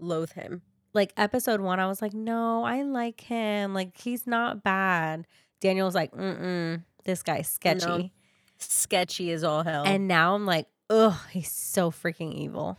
loathe 0.00 0.32
him. 0.32 0.62
like 0.92 1.12
episode 1.16 1.60
one, 1.60 1.78
I 1.78 1.86
was 1.86 2.02
like, 2.02 2.12
no, 2.14 2.64
I 2.64 2.82
like 2.82 3.20
him. 3.20 3.72
Like 3.74 3.96
he's 3.96 4.26
not 4.26 4.64
bad. 4.64 5.26
Daniel 5.60 5.86
was 5.86 5.94
like, 5.94 6.10
mm 6.12 6.40
mm, 6.40 6.82
this 7.04 7.22
guy's 7.22 7.48
sketchy. 7.48 8.12
Sketchy 8.58 9.30
as 9.30 9.44
all 9.44 9.62
hell. 9.62 9.84
And 9.86 10.08
now 10.08 10.34
I'm 10.34 10.44
like, 10.46 10.66
ugh, 10.90 11.16
he's 11.30 11.50
so 11.52 11.90
freaking 11.92 12.34
evil. 12.34 12.76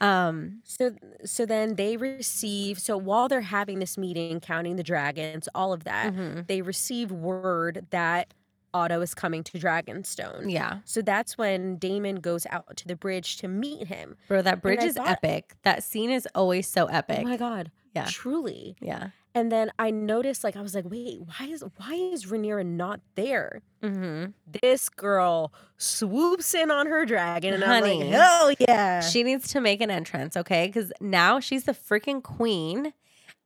Um, 0.00 0.60
So 0.64 0.90
so 1.24 1.46
then 1.46 1.76
they 1.76 1.96
receive 1.96 2.78
so 2.80 2.96
while 2.98 3.28
they're 3.28 3.40
having 3.40 3.78
this 3.78 3.96
meeting, 3.96 4.40
counting 4.40 4.76
the 4.76 4.82
dragons, 4.82 5.48
all 5.54 5.72
of 5.72 5.84
that, 5.84 6.12
mhm. 6.12 6.46
they 6.48 6.60
receive 6.62 7.10
word 7.12 7.86
that 7.90 8.34
Otto 8.74 9.00
is 9.00 9.14
coming 9.14 9.42
to 9.44 9.58
Dragonstone. 9.58 10.50
yeah, 10.50 10.78
So 10.84 11.00
that's 11.00 11.38
when 11.38 11.76
Daemon 11.76 12.16
goes 12.16 12.46
out 12.50 12.76
to 12.76 12.88
the 12.88 12.96
bridge 12.96 13.36
to 13.38 13.48
meet 13.48 13.86
him. 13.86 14.16
bro, 14.28 14.42
that 14.42 14.60
bridge 14.60 14.82
is 14.82 14.96
thought- 14.96 15.08
epic. 15.08 15.54
That 15.62 15.82
scene 15.84 16.10
is 16.10 16.28
always 16.34 16.66
so 16.68 16.86
epic. 16.86 17.20
Oh 17.20 17.24
my 17.28 17.36
god. 17.36 17.70
Yeah. 17.94 18.06
Truly. 18.10 18.76
yeah. 18.80 19.10
And 19.36 19.50
then 19.50 19.72
I 19.80 19.90
noticed 19.90 20.44
like 20.44 20.56
I 20.56 20.62
was 20.62 20.74
like, 20.76 20.84
wait, 20.88 21.20
why 21.20 21.46
is 21.46 21.64
why 21.76 21.94
is 21.94 22.26
Rhaenyra 22.26 22.64
not 22.64 23.00
there? 23.16 23.62
hmm 23.82 24.26
This 24.62 24.88
girl 24.88 25.52
swoops 25.76 26.54
in 26.54 26.70
on 26.70 26.86
her 26.86 27.04
dragon 27.04 27.54
and 27.54 27.64
I'm 27.64 27.82
Honey. 27.82 28.04
like, 28.04 28.12
hell 28.12 28.52
yeah. 28.60 29.00
She 29.00 29.22
needs 29.24 29.48
to 29.52 29.60
make 29.60 29.80
an 29.80 29.90
entrance, 29.90 30.36
okay? 30.36 30.66
Because 30.68 30.92
now 31.00 31.40
she's 31.40 31.64
the 31.64 31.72
freaking 31.72 32.22
queen. 32.22 32.92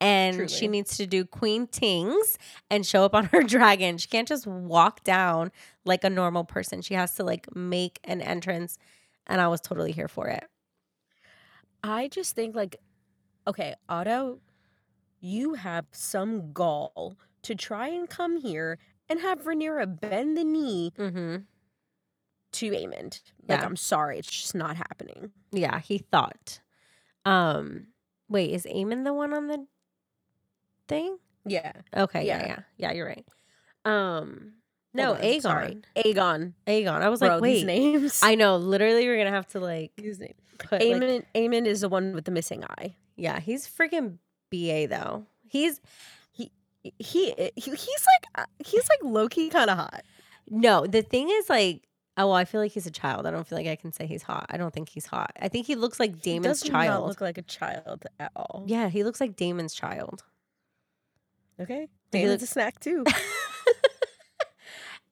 And 0.01 0.49
she 0.51 0.69
needs 0.69 0.97
to 0.99 1.07
do 1.07 1.25
queen 1.25 1.67
tings 1.67 2.39
and 2.71 2.87
show 2.87 3.05
up 3.05 3.15
on 3.15 3.25
her 3.27 3.43
dragon. 3.57 3.99
She 3.99 4.07
can't 4.09 4.29
just 4.29 4.47
walk 4.47 5.03
down 5.03 5.51
like 5.85 6.05
a 6.05 6.11
normal 6.11 6.45
person. 6.45 6.83
She 6.83 6.95
has 6.95 7.15
to 7.17 7.25
like 7.25 7.55
make 7.57 7.99
an 8.05 8.21
entrance. 8.21 8.79
And 9.27 9.41
I 9.41 9.49
was 9.49 9.61
totally 9.61 9.91
here 9.93 10.07
for 10.09 10.29
it. 10.29 10.45
I 11.83 12.09
just 12.09 12.35
think 12.37 12.55
like, 12.55 12.77
okay, 13.47 13.75
Otto, 13.89 14.39
you 15.21 15.55
have 15.55 15.87
some 15.91 16.53
gall 16.53 17.17
to 17.43 17.55
try 17.55 17.89
and 17.89 18.09
come 18.09 18.37
here 18.37 18.79
and 19.09 19.21
have 19.21 19.43
Rhaenyra 19.45 20.01
bend 20.01 20.37
the 20.37 20.45
knee 20.45 20.93
Mm-hmm. 20.99 21.37
to 22.53 22.71
Aemond. 22.71 23.21
Like, 23.49 23.61
Yeah. 23.61 23.65
I'm 23.67 23.77
sorry, 23.77 24.19
it's 24.19 24.31
just 24.31 24.55
not 24.55 24.77
happening. 24.77 25.33
Yeah, 25.51 25.81
he 25.81 25.99
thought. 25.99 26.61
Um, 27.25 27.89
wait, 28.29 28.51
is 28.53 28.65
Eamon 28.65 29.05
the 29.05 29.13
one 29.15 29.33
on 29.35 29.47
the 29.49 29.67
thing? 30.89 31.19
Yeah. 31.47 31.73
Okay, 31.97 32.27
yeah, 32.27 32.39
Yeah. 32.41 32.47
yeah, 32.47 32.59
yeah. 32.79 32.93
You're 32.93 33.07
right. 33.07 33.27
Um, 33.85 34.53
No, 34.95 35.15
Hold 35.15 35.35
on, 35.35 35.41
sorry. 35.41 35.79
Aegon. 35.97 36.05
Aegon. 36.05 36.53
Aegon. 36.67 37.01
I 37.03 37.09
was 37.09 37.21
Bro, 37.21 37.29
like, 37.39 37.43
these 37.43 37.65
wait. 37.65 37.67
names. 37.67 38.21
I 38.23 38.35
know. 38.35 38.57
Literally, 38.57 39.07
we're 39.07 39.19
gonna 39.19 39.31
have 39.31 39.47
to 39.49 39.61
like 39.61 39.93
His 39.97 40.19
name. 40.19 40.35
put. 40.59 40.73
like- 40.73 40.83
Aemon, 40.83 41.25
Aemon 41.35 41.67
is 41.67 41.83
the 41.83 41.89
one 41.89 42.15
with 42.15 42.25
the 42.25 42.31
missing 42.31 42.65
eye. 42.65 42.97
yeah, 43.17 43.39
he's 43.41 43.67
freaking 43.69 44.19
ba 44.51 44.87
though. 44.89 45.27
He's 45.49 45.81
He, 46.33 46.51
he, 46.83 46.93
he 46.99 47.51
he's 47.57 47.77
like 47.79 48.27
uh, 48.35 48.45
he's 48.65 48.89
like 48.89 48.99
low 49.13 49.29
key 49.29 49.49
kind 49.51 49.71
of 49.71 49.77
hot. 49.79 50.03
no. 50.49 50.87
The 50.87 51.03
thing 51.03 51.29
is 51.31 51.49
like. 51.49 51.83
Oh, 52.21 52.27
well, 52.27 52.35
I 52.35 52.47
feel 52.47 52.61
like 52.61 52.73
he's 52.73 52.85
a 52.87 52.91
child. 52.91 53.27
I 53.27 53.31
don't 53.31 53.47
feel 53.47 53.57
like 53.57 53.69
I 53.69 53.77
can 53.77 53.93
say 53.93 54.05
he's 54.05 54.25
hot. 54.25 54.47
I 54.51 54.57
don't 54.57 54.75
think 54.75 54.89
he's 54.89 55.07
hot. 55.07 55.31
I 55.41 55.47
think 55.47 55.67
he 55.69 55.77
looks 55.77 56.01
like 56.01 56.17
He 56.25 56.33
Daemon's 56.33 56.63
does 56.63 56.65
not 56.65 56.87
child. 56.87 57.07
look 57.07 57.21
like 57.21 57.39
a 57.39 57.43
child 57.43 58.07
at 58.19 58.33
all. 58.35 58.65
yeah, 58.67 58.89
he 58.89 59.05
looks 59.05 59.21
like 59.21 59.37
Daemon's 59.37 59.73
child. 59.73 60.25
Okay. 61.61 61.89
He 62.13 62.19
Daemon's 62.19 62.41
looks- 62.41 62.43
a 62.45 62.47
snack 62.47 62.81
too. 62.81 63.05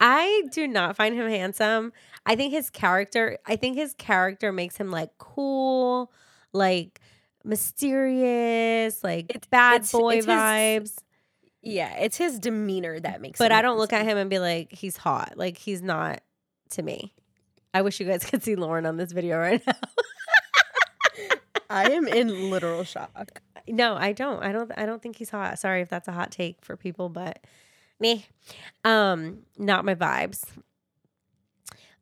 I 0.01 0.43
do 0.53 0.69
not 0.69 0.95
find 0.97 1.15
him 1.15 1.29
handsome. 1.29 1.93
I 2.27 2.37
think 2.37 2.53
his 2.53 2.69
character, 2.71 3.39
I 3.47 3.57
think 3.57 3.77
his 3.77 3.95
character 3.95 4.53
makes 4.53 4.77
him 4.77 4.91
like 4.91 5.11
cool, 5.19 6.13
like 6.53 7.01
mysterious, 7.45 9.03
like 9.03 9.27
It's- 9.31 9.49
bad 9.51 9.77
it's- 9.77 9.93
boy 9.93 10.17
it's 10.17 10.27
his- 10.27 10.35
vibes. 10.35 10.93
yeah, 11.63 11.95
it's 11.99 12.17
his 12.19 12.39
demeanor 12.39 13.01
that 13.01 13.21
makes. 13.23 13.39
But 13.39 13.53
I 13.53 13.63
don't 13.63 13.79
look 13.79 13.93
at 13.95 14.05
him 14.05 14.19
and 14.19 14.29
be 14.29 14.39
like, 14.39 14.71
he's 14.73 14.97
hot. 14.99 15.35
Like 15.37 15.57
he's 15.57 15.81
not 15.83 16.21
to 16.71 16.83
me. 16.83 17.15
I 17.73 17.83
wish 17.83 17.99
you 18.01 18.07
guys 18.07 18.25
could 18.25 18.43
see 18.43 18.55
Lauren 18.57 18.85
on 18.87 18.97
this 18.99 19.13
video 19.13 19.39
right 19.39 19.63
now. 19.67 19.73
I 21.71 21.91
am 21.93 22.07
in 22.07 22.51
literal 22.51 22.85
shock. 22.85 23.41
No, 23.69 23.97
I 23.97 24.13
don't. 24.13 24.43
I 24.43 24.53
don't. 24.53 24.71
I 24.77 24.87
don't 24.87 25.03
think 25.03 25.17
he's 25.17 25.31
hot. 25.31 25.59
Sorry 25.59 25.81
if 25.81 25.89
that's 25.89 26.09
a 26.09 26.13
hot 26.13 26.31
take 26.31 26.63
for 26.63 26.77
people, 26.77 27.09
but 27.09 27.45
me, 28.01 28.27
um, 28.85 29.39
not 29.59 29.85
my 29.85 29.95
vibes. 29.95 30.45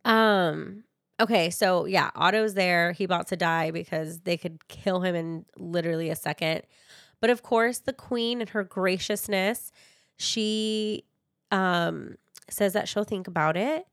Um. 0.04 0.84
Okay, 1.20 1.50
so 1.50 1.84
yeah, 1.86 2.10
Otto's 2.16 2.54
there. 2.54 2.92
He 2.92 3.04
about 3.04 3.28
to 3.28 3.36
die 3.36 3.70
because 3.70 4.20
they 4.20 4.36
could 4.36 4.66
kill 4.68 5.00
him 5.00 5.14
in 5.14 5.44
literally 5.56 6.10
a 6.10 6.16
second. 6.16 6.62
But 7.20 7.30
of 7.30 7.42
course, 7.42 7.78
the 7.78 7.92
queen 7.92 8.40
and 8.40 8.50
her 8.50 8.64
graciousness, 8.64 9.70
she 10.16 11.04
um 11.50 12.16
says 12.50 12.72
that 12.72 12.88
she'll 12.88 13.04
think 13.04 13.28
about 13.28 13.56
it. 13.56 13.86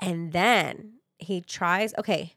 And 0.00 0.32
then 0.32 0.94
he 1.18 1.40
tries, 1.40 1.94
okay. 1.98 2.34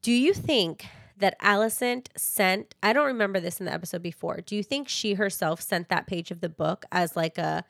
Do 0.00 0.12
you 0.12 0.32
think 0.32 0.86
that 1.18 1.38
Alicent 1.40 2.08
sent 2.16 2.74
I 2.82 2.92
don't 2.92 3.06
remember 3.06 3.40
this 3.40 3.60
in 3.60 3.66
the 3.66 3.72
episode 3.72 4.02
before. 4.02 4.40
Do 4.44 4.56
you 4.56 4.62
think 4.62 4.88
she 4.88 5.14
herself 5.14 5.60
sent 5.60 5.88
that 5.88 6.06
page 6.06 6.30
of 6.30 6.40
the 6.40 6.48
book 6.48 6.84
as 6.92 7.16
like 7.16 7.38
a 7.38 7.64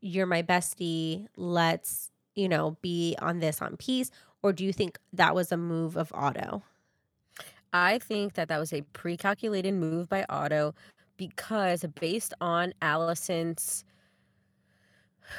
you're 0.00 0.26
my 0.26 0.42
bestie, 0.42 1.26
let's, 1.36 2.10
you 2.34 2.48
know, 2.48 2.76
be 2.82 3.16
on 3.20 3.40
this 3.40 3.62
on 3.62 3.76
peace 3.76 4.10
or 4.42 4.52
do 4.52 4.64
you 4.64 4.72
think 4.72 4.98
that 5.12 5.34
was 5.34 5.50
a 5.50 5.56
move 5.56 5.96
of 5.96 6.12
Otto? 6.14 6.62
I 7.72 7.98
think 7.98 8.34
that 8.34 8.48
that 8.48 8.60
was 8.60 8.72
a 8.72 8.82
pre-calculated 8.82 9.72
move 9.72 10.08
by 10.08 10.24
Otto 10.28 10.74
because 11.16 11.84
based 11.98 12.34
on 12.40 12.74
Alicent's 12.82 13.84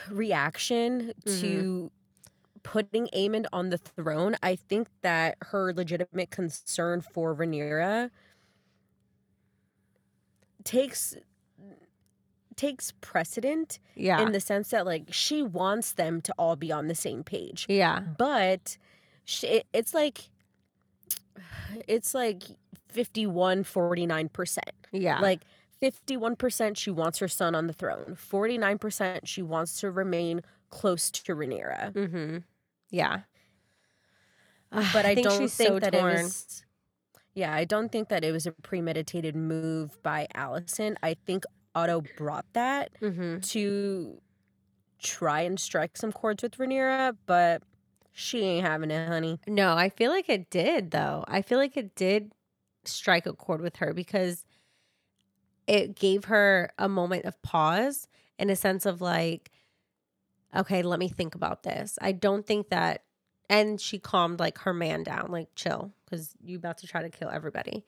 reaction 0.09 1.13
mm-hmm. 1.25 1.41
to 1.41 1.91
putting 2.65 3.05
Aemond 3.15 3.45
on 3.53 3.69
the 3.69 3.77
throne, 3.77 4.35
I 4.41 4.55
think 4.55 4.87
that 5.03 5.37
her 5.43 5.71
legitimate 5.71 6.31
concern 6.31 6.99
for 6.99 7.33
Rhaenyra 7.35 8.09
takes 10.63 11.15
takes 12.55 12.93
precedent 13.01 13.79
Yeah. 13.95 14.21
in 14.21 14.31
the 14.31 14.39
sense 14.39 14.69
that 14.69 14.85
like 14.85 15.03
she 15.11 15.43
wants 15.43 15.91
them 15.91 16.21
to 16.21 16.33
all 16.39 16.55
be 16.55 16.71
on 16.71 16.87
the 16.87 16.95
same 16.95 17.21
page 17.23 17.65
yeah. 17.67 17.99
but 18.17 18.77
she, 19.25 19.47
it- 19.47 19.67
it's 19.73 19.93
like 19.93 20.29
it's 21.87 22.13
like 22.13 22.43
51 22.87 23.65
49% 23.65 24.57
Yeah. 24.93 25.19
like 25.19 25.41
51% 25.81 26.77
she 26.77 26.89
wants 26.91 27.19
her 27.19 27.27
son 27.27 27.53
on 27.55 27.67
the 27.67 27.73
throne 27.73 28.15
49% 28.31 29.19
she 29.25 29.41
wants 29.41 29.79
to 29.81 29.91
remain 29.91 30.41
close 30.69 31.11
to 31.11 31.35
Rhaenyra 31.35 31.91
mm-hmm. 31.93 32.37
Yeah. 32.89 33.21
but 34.71 35.05
I, 35.05 35.15
think 35.15 35.27
don't 35.27 35.41
she's 35.41 35.55
think 35.55 35.69
so 35.69 35.79
that 35.79 35.93
torn. 35.93 36.11
it 36.11 36.23
was 36.23 36.63
yeah 37.33 37.53
I 37.53 37.65
don't 37.65 37.91
think 37.91 38.09
that 38.09 38.23
it 38.23 38.31
was 38.31 38.45
a 38.45 38.51
premeditated 38.51 39.35
move 39.35 40.01
by 40.03 40.27
Alicent 40.35 40.95
I 41.03 41.15
think 41.25 41.45
Otto 41.73 42.03
brought 42.17 42.45
that 42.53 42.91
mm-hmm. 43.01 43.39
to 43.39 44.21
try 45.01 45.41
and 45.41 45.59
strike 45.59 45.97
some 45.97 46.11
chords 46.11 46.43
with 46.43 46.57
Rhaenyra 46.57 47.15
but 47.25 47.63
she 48.11 48.41
ain't 48.41 48.65
having 48.65 48.91
it 48.91 49.07
honey 49.07 49.39
No, 49.47 49.75
I 49.75 49.89
feel 49.89 50.11
like 50.11 50.29
it 50.29 50.49
did 50.49 50.91
though. 50.91 51.23
I 51.27 51.41
feel 51.41 51.57
like 51.57 51.77
it 51.77 51.95
did 51.95 52.31
strike 52.85 53.25
a 53.25 53.33
chord 53.33 53.61
with 53.61 53.77
her 53.77 53.93
because 53.93 54.45
it 55.67 55.95
gave 55.95 56.25
her 56.25 56.71
a 56.77 56.87
moment 56.87 57.25
of 57.25 57.41
pause 57.41 58.07
in 58.37 58.49
a 58.49 58.55
sense 58.55 58.85
of 58.85 59.01
like, 59.01 59.51
okay, 60.55 60.81
let 60.81 60.99
me 60.99 61.07
think 61.07 61.35
about 61.35 61.63
this. 61.63 61.97
I 62.01 62.11
don't 62.11 62.45
think 62.45 62.69
that, 62.69 63.03
and 63.49 63.79
she 63.79 63.99
calmed 63.99 64.39
like 64.39 64.59
her 64.59 64.73
man 64.73 65.03
down, 65.03 65.27
like 65.29 65.49
chill, 65.55 65.91
because 66.05 66.33
you 66.43 66.57
about 66.57 66.79
to 66.79 66.87
try 66.87 67.01
to 67.01 67.09
kill 67.09 67.29
everybody. 67.29 67.85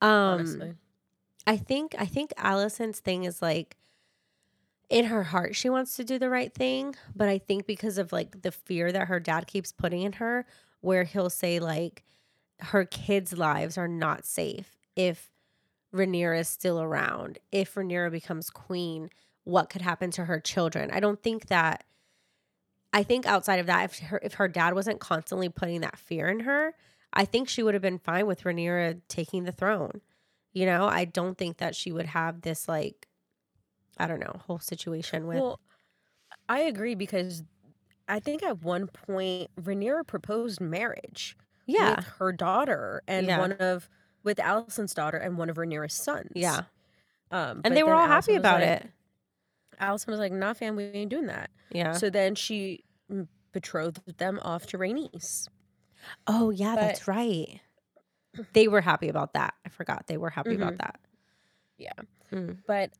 Um, 0.00 0.10
honestly 0.10 0.74
I 1.46 1.56
think 1.56 1.94
I 1.98 2.06
think 2.06 2.32
Alicent's 2.36 3.00
thing 3.00 3.24
is 3.24 3.40
like 3.40 3.76
in 4.88 5.06
her 5.06 5.22
heart 5.22 5.54
she 5.54 5.68
wants 5.68 5.96
to 5.96 6.04
do 6.04 6.18
the 6.18 6.30
right 6.30 6.52
thing, 6.52 6.94
but 7.14 7.28
I 7.28 7.38
think 7.38 7.66
because 7.66 7.98
of 7.98 8.12
like 8.12 8.42
the 8.42 8.52
fear 8.52 8.90
that 8.92 9.08
her 9.08 9.20
dad 9.20 9.46
keeps 9.46 9.72
putting 9.72 10.02
in 10.02 10.14
her 10.14 10.44
where 10.80 11.04
he'll 11.04 11.30
say 11.30 11.60
like 11.60 12.02
her 12.60 12.84
kids' 12.84 13.36
lives 13.36 13.78
are 13.78 13.88
not 13.88 14.24
safe 14.24 14.76
if 14.96 15.30
Rhaenyra 15.94 16.40
is 16.40 16.48
still 16.48 16.80
around. 16.80 17.38
If 17.52 17.74
Rhaenyra 17.74 18.10
becomes 18.10 18.50
queen, 18.50 19.10
what 19.44 19.70
could 19.70 19.82
happen 19.82 20.10
to 20.12 20.24
her 20.24 20.40
children? 20.40 20.90
I 20.90 21.00
don't 21.00 21.22
think 21.22 21.46
that 21.46 21.84
I 22.92 23.02
think 23.02 23.26
outside 23.26 23.58
of 23.60 23.66
that 23.66 23.84
if 23.84 23.98
her 24.00 24.20
if 24.22 24.34
her 24.34 24.48
dad 24.48 24.74
wasn't 24.74 25.00
constantly 25.00 25.48
putting 25.48 25.82
that 25.82 25.98
fear 25.98 26.28
in 26.28 26.40
her, 26.40 26.74
I 27.12 27.24
think 27.24 27.48
she 27.48 27.62
would 27.62 27.74
have 27.74 27.82
been 27.82 27.98
fine 27.98 28.26
with 28.26 28.42
Rhaenyra 28.44 29.00
taking 29.08 29.44
the 29.44 29.52
throne. 29.52 30.00
You 30.52 30.64
know, 30.66 30.86
I 30.86 31.04
don't 31.04 31.36
think 31.36 31.58
that 31.58 31.74
she 31.76 31.92
would 31.92 32.06
have 32.06 32.40
this 32.42 32.68
like 32.68 33.06
I 33.98 34.06
don't 34.06 34.20
know, 34.20 34.40
whole 34.46 34.58
situation 34.58 35.26
with 35.26 35.38
Well, 35.38 35.60
I 36.48 36.60
agree 36.60 36.94
because 36.94 37.42
I 38.08 38.20
think 38.20 38.42
at 38.42 38.62
one 38.62 38.86
point 38.86 39.50
Rhaenyra 39.60 40.06
proposed 40.06 40.60
marriage 40.60 41.36
Yeah. 41.66 41.96
with 41.96 42.04
her 42.18 42.32
daughter 42.32 43.02
and 43.08 43.26
Yeah. 43.26 43.38
one 43.38 43.52
of 43.52 43.88
with 44.22 44.38
Alicent's 44.38 44.94
daughter 44.94 45.16
and 45.18 45.36
one 45.38 45.50
of 45.50 45.56
Rhaenyra's 45.56 45.94
sons. 45.94 46.30
Yeah. 46.34 46.62
Um, 47.30 47.60
And 47.64 47.76
they 47.76 47.82
were 47.82 47.94
all 47.94 48.06
Alicent 48.06 48.08
happy 48.08 48.34
about 48.36 48.60
like- 48.60 48.68
it. 48.82 48.90
Alicent 49.80 50.08
was 50.08 50.18
like, 50.18 50.32
"Nah, 50.32 50.52
fam, 50.54 50.76
we 50.76 50.84
ain't 50.84 51.10
doing 51.10 51.26
that." 51.26 51.50
Yeah. 51.70 51.92
So 51.92 52.10
then 52.10 52.34
she 52.34 52.84
mm, 53.12 53.26
betrothed 53.52 54.18
them 54.18 54.38
off 54.42 54.66
to 54.68 54.78
Rhaenys. 54.78 55.48
oh, 56.26 56.50
yeah, 56.50 56.74
but- 56.74 56.80
that's 56.82 57.08
right. 57.08 57.60
They 58.52 58.68
were 58.68 58.82
happy 58.82 59.08
about 59.08 59.32
that. 59.32 59.54
I 59.64 59.70
forgot. 59.70 60.06
They 60.08 60.18
were 60.18 60.28
happy 60.28 60.50
Mm-hmm. 60.50 60.62
about 60.62 60.78
that. 60.78 61.00
Yeah. 61.78 61.92
But 62.66 62.90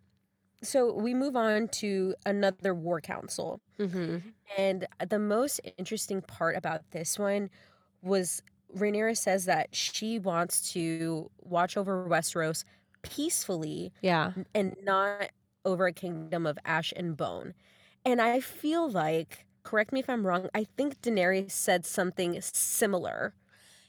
so 0.62 0.94
we 0.94 1.12
move 1.12 1.36
on 1.36 1.68
to 1.68 2.14
another 2.24 2.74
war 2.74 3.02
council. 3.02 3.60
Mm-hmm. 3.78 4.18
And 4.56 4.86
the 5.10 5.18
most 5.18 5.60
interesting 5.76 6.22
part 6.22 6.56
about 6.56 6.90
this 6.92 7.18
one 7.18 7.50
was 8.00 8.42
Rhaenyra 8.74 9.14
says 9.16 9.44
that 9.44 9.74
she 9.74 10.18
wants 10.18 10.72
to 10.72 11.30
watch 11.42 11.76
over 11.76 12.08
Westeros 12.08 12.64
peacefully 13.02 13.92
Yeah. 14.00 14.32
and 14.54 14.74
not 14.82 15.30
over 15.66 15.86
a 15.86 15.92
kingdom 15.92 16.46
of 16.46 16.58
ash 16.64 16.92
and 16.96 17.16
bone. 17.16 17.52
And 18.06 18.22
I 18.22 18.40
feel 18.40 18.88
like, 18.88 19.44
correct 19.64 19.92
me 19.92 20.00
if 20.00 20.08
I'm 20.08 20.26
wrong, 20.26 20.48
I 20.54 20.64
think 20.76 21.02
Daenerys 21.02 21.50
said 21.50 21.84
something 21.84 22.40
similar. 22.40 23.34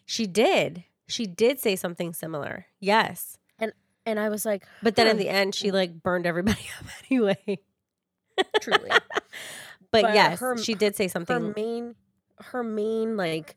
She 0.06 0.26
did. 0.28 0.84
She 1.08 1.26
did 1.28 1.60
say 1.60 1.76
something 1.78 2.14
similar. 2.14 2.66
Yes. 2.82 3.38
And 3.60 3.72
and 4.06 4.20
I 4.20 4.30
was 4.30 4.46
like, 4.46 4.66
But 4.84 4.96
then 4.96 5.08
in 5.08 5.18
the 5.18 5.30
end, 5.30 5.54
she 5.56 5.72
like 5.72 6.02
burned 6.04 6.26
everybody 6.26 6.60
up 6.82 6.88
anyway. 7.10 7.60
truly. 8.62 8.90
But, 9.90 10.02
But 10.02 10.14
yes, 10.16 10.40
her- 10.42 10.58
she 10.58 10.74
did 10.74 10.96
say 10.98 11.08
something. 11.08 11.34
her 11.34 11.54
main 11.56 11.96
her 12.40 12.62
main 12.64 13.16
like 13.18 13.56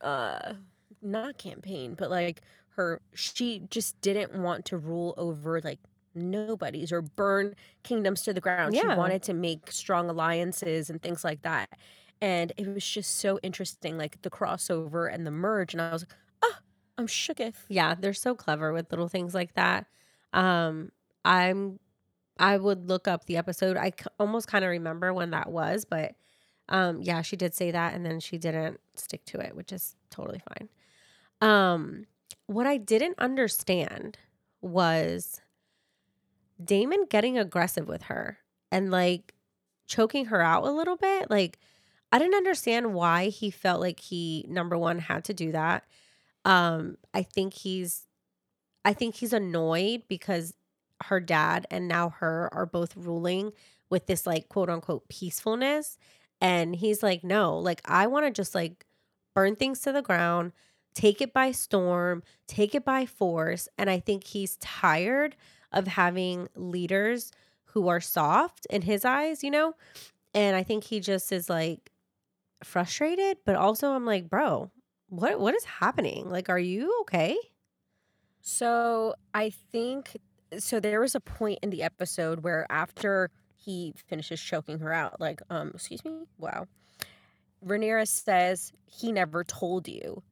uh 0.00 0.54
not 1.02 1.36
campaign 1.38 1.94
but 1.96 2.10
like 2.10 2.40
her 2.70 3.00
she 3.14 3.62
just 3.70 4.00
didn't 4.00 4.34
want 4.42 4.64
to 4.66 4.78
rule 4.78 5.14
over 5.18 5.60
like 5.60 5.78
nobodies 6.18 6.92
or 6.92 7.02
burn 7.02 7.54
kingdoms 7.84 8.22
to 8.22 8.32
the 8.32 8.40
ground 8.40 8.76
she 8.76 8.88
wanted 8.88 9.22
to 9.22 9.34
make 9.34 9.70
strong 9.72 10.08
alliances 10.10 10.90
and 10.90 11.02
things 11.02 11.24
like 11.24 11.42
that 11.42 11.70
and 12.20 12.52
it 12.56 12.66
was 12.68 12.86
just 12.86 13.16
so 13.16 13.38
interesting 13.42 13.96
like 13.98 14.20
the 14.22 14.30
crossover 14.30 15.12
and 15.12 15.26
the 15.26 15.30
merge 15.30 15.74
and 15.74 15.80
i 15.82 15.92
was 15.92 16.02
like 16.02 16.14
oh 16.42 16.54
i'm 16.98 17.06
shooketh 17.06 17.66
Yeah, 17.68 17.94
they're 17.94 18.14
so 18.14 18.34
clever 18.34 18.72
with 18.72 18.90
little 18.90 19.08
things 19.08 19.34
like 19.34 19.54
that. 19.54 19.86
Um, 20.32 20.90
I'm, 21.24 21.80
I 22.38 22.56
would 22.58 22.88
look 22.88 23.08
up 23.08 23.26
the 23.26 23.36
episode. 23.36 23.76
I 23.76 23.90
c- 23.90 24.06
almost 24.18 24.48
kind 24.48 24.64
of 24.64 24.70
remember 24.70 25.12
when 25.14 25.30
that 25.30 25.50
was, 25.50 25.84
but 25.84 26.14
Um, 26.70 27.02
yeah, 27.02 27.22
she 27.22 27.36
did 27.36 27.54
say 27.54 27.70
that, 27.72 27.94
and 27.94 28.06
then 28.06 28.20
she 28.20 28.38
didn't 28.38 28.80
stick 28.96 29.24
to 29.26 29.40
it, 29.40 29.56
which 29.56 29.72
is 29.72 29.96
totally 30.10 30.40
fine. 30.48 30.70
Um, 31.40 32.06
what 32.46 32.66
I 32.66 32.76
didn't 32.78 33.18
understand 33.18 34.18
was 34.62 35.40
Daemon 36.62 37.06
getting 37.08 37.38
aggressive 37.38 37.88
with 37.88 38.02
her 38.04 38.38
and 38.70 38.90
like 38.90 39.34
choking 39.86 40.26
her 40.26 40.40
out 40.40 40.64
a 40.64 40.70
little 40.70 40.96
bit. 40.96 41.30
Like, 41.30 41.58
I 42.10 42.18
didn't 42.18 42.34
understand 42.34 42.94
why 42.94 43.28
he 43.28 43.50
felt 43.50 43.80
like 43.80 44.00
he 44.00 44.46
number 44.48 44.76
one 44.78 44.98
had 44.98 45.24
to 45.24 45.34
do 45.34 45.52
that. 45.52 45.84
Um, 46.44 46.96
I 47.12 47.22
think 47.22 47.54
he's 47.54 48.04
I 48.84 48.92
think 48.94 49.16
he's 49.16 49.32
annoyed 49.32 50.04
because 50.08 50.54
her 51.04 51.20
dad 51.20 51.66
and 51.70 51.86
now 51.86 52.10
her 52.10 52.48
are 52.52 52.66
both 52.66 52.96
ruling 52.96 53.52
with 53.90 54.06
this 54.06 54.26
like 54.26 54.48
quote 54.48 54.70
unquote 54.70 55.08
peacefulness. 55.08 55.98
And 56.40 56.76
he's 56.76 57.02
like, 57.02 57.24
no, 57.24 57.58
like 57.58 57.82
I 57.84 58.06
want 58.06 58.26
to 58.26 58.30
just 58.30 58.54
like 58.54 58.86
burn 59.34 59.56
things 59.56 59.80
to 59.80 59.92
the 59.92 60.02
ground, 60.02 60.52
take 60.94 61.20
it 61.20 61.32
by 61.32 61.52
storm, 61.52 62.22
take 62.46 62.74
it 62.74 62.84
by 62.84 63.06
force. 63.06 63.68
And 63.76 63.90
I 63.90 64.00
think 64.00 64.24
he's 64.24 64.56
tired 64.56 65.36
of 65.72 65.86
having 65.86 66.48
leaders 66.54 67.30
who 67.66 67.88
are 67.88 68.00
soft 68.00 68.66
in 68.70 68.82
his 68.82 69.04
eyes, 69.04 69.44
you 69.44 69.50
know? 69.50 69.74
And 70.34 70.56
I 70.56 70.62
think 70.62 70.84
he 70.84 71.00
just 71.00 71.32
is 71.32 71.48
like 71.48 71.90
frustrated, 72.62 73.38
but 73.44 73.56
also 73.56 73.92
I'm 73.92 74.06
like, 74.06 74.28
bro, 74.28 74.70
what 75.08 75.40
what 75.40 75.54
is 75.54 75.64
happening? 75.64 76.28
Like, 76.28 76.48
are 76.48 76.58
you 76.58 76.94
okay? 77.02 77.36
So 78.40 79.14
I 79.34 79.50
think 79.50 80.16
so 80.58 80.80
there 80.80 81.00
was 81.00 81.14
a 81.14 81.20
point 81.20 81.58
in 81.62 81.70
the 81.70 81.82
episode 81.82 82.42
where 82.42 82.66
after 82.70 83.30
he 83.56 83.92
finishes 84.06 84.40
choking 84.40 84.78
her 84.78 84.92
out, 84.92 85.20
like, 85.20 85.42
um, 85.50 85.72
excuse 85.74 86.04
me, 86.04 86.22
wow. 86.38 86.66
Rhaenyra 87.64 88.06
says 88.06 88.72
he 88.86 89.12
never 89.12 89.44
told 89.44 89.88
you. 89.88 90.22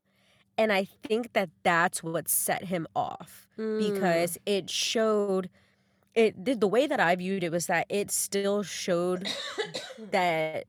And 0.58 0.72
I 0.72 0.84
think 0.84 1.32
that 1.34 1.50
that's 1.64 2.02
what 2.02 2.28
set 2.28 2.64
him 2.64 2.86
off 2.96 3.48
Mm. 3.58 4.26
because 4.26 4.38
it 4.46 4.70
showed 4.70 5.50
it 6.14 6.44
the, 6.44 6.54
the 6.54 6.68
way 6.68 6.86
that 6.86 7.00
I 7.00 7.16
viewed 7.16 7.44
it 7.44 7.52
was 7.52 7.66
that 7.68 7.86
it 7.90 8.10
still 8.10 8.62
showed 8.62 9.28
that 9.98 10.66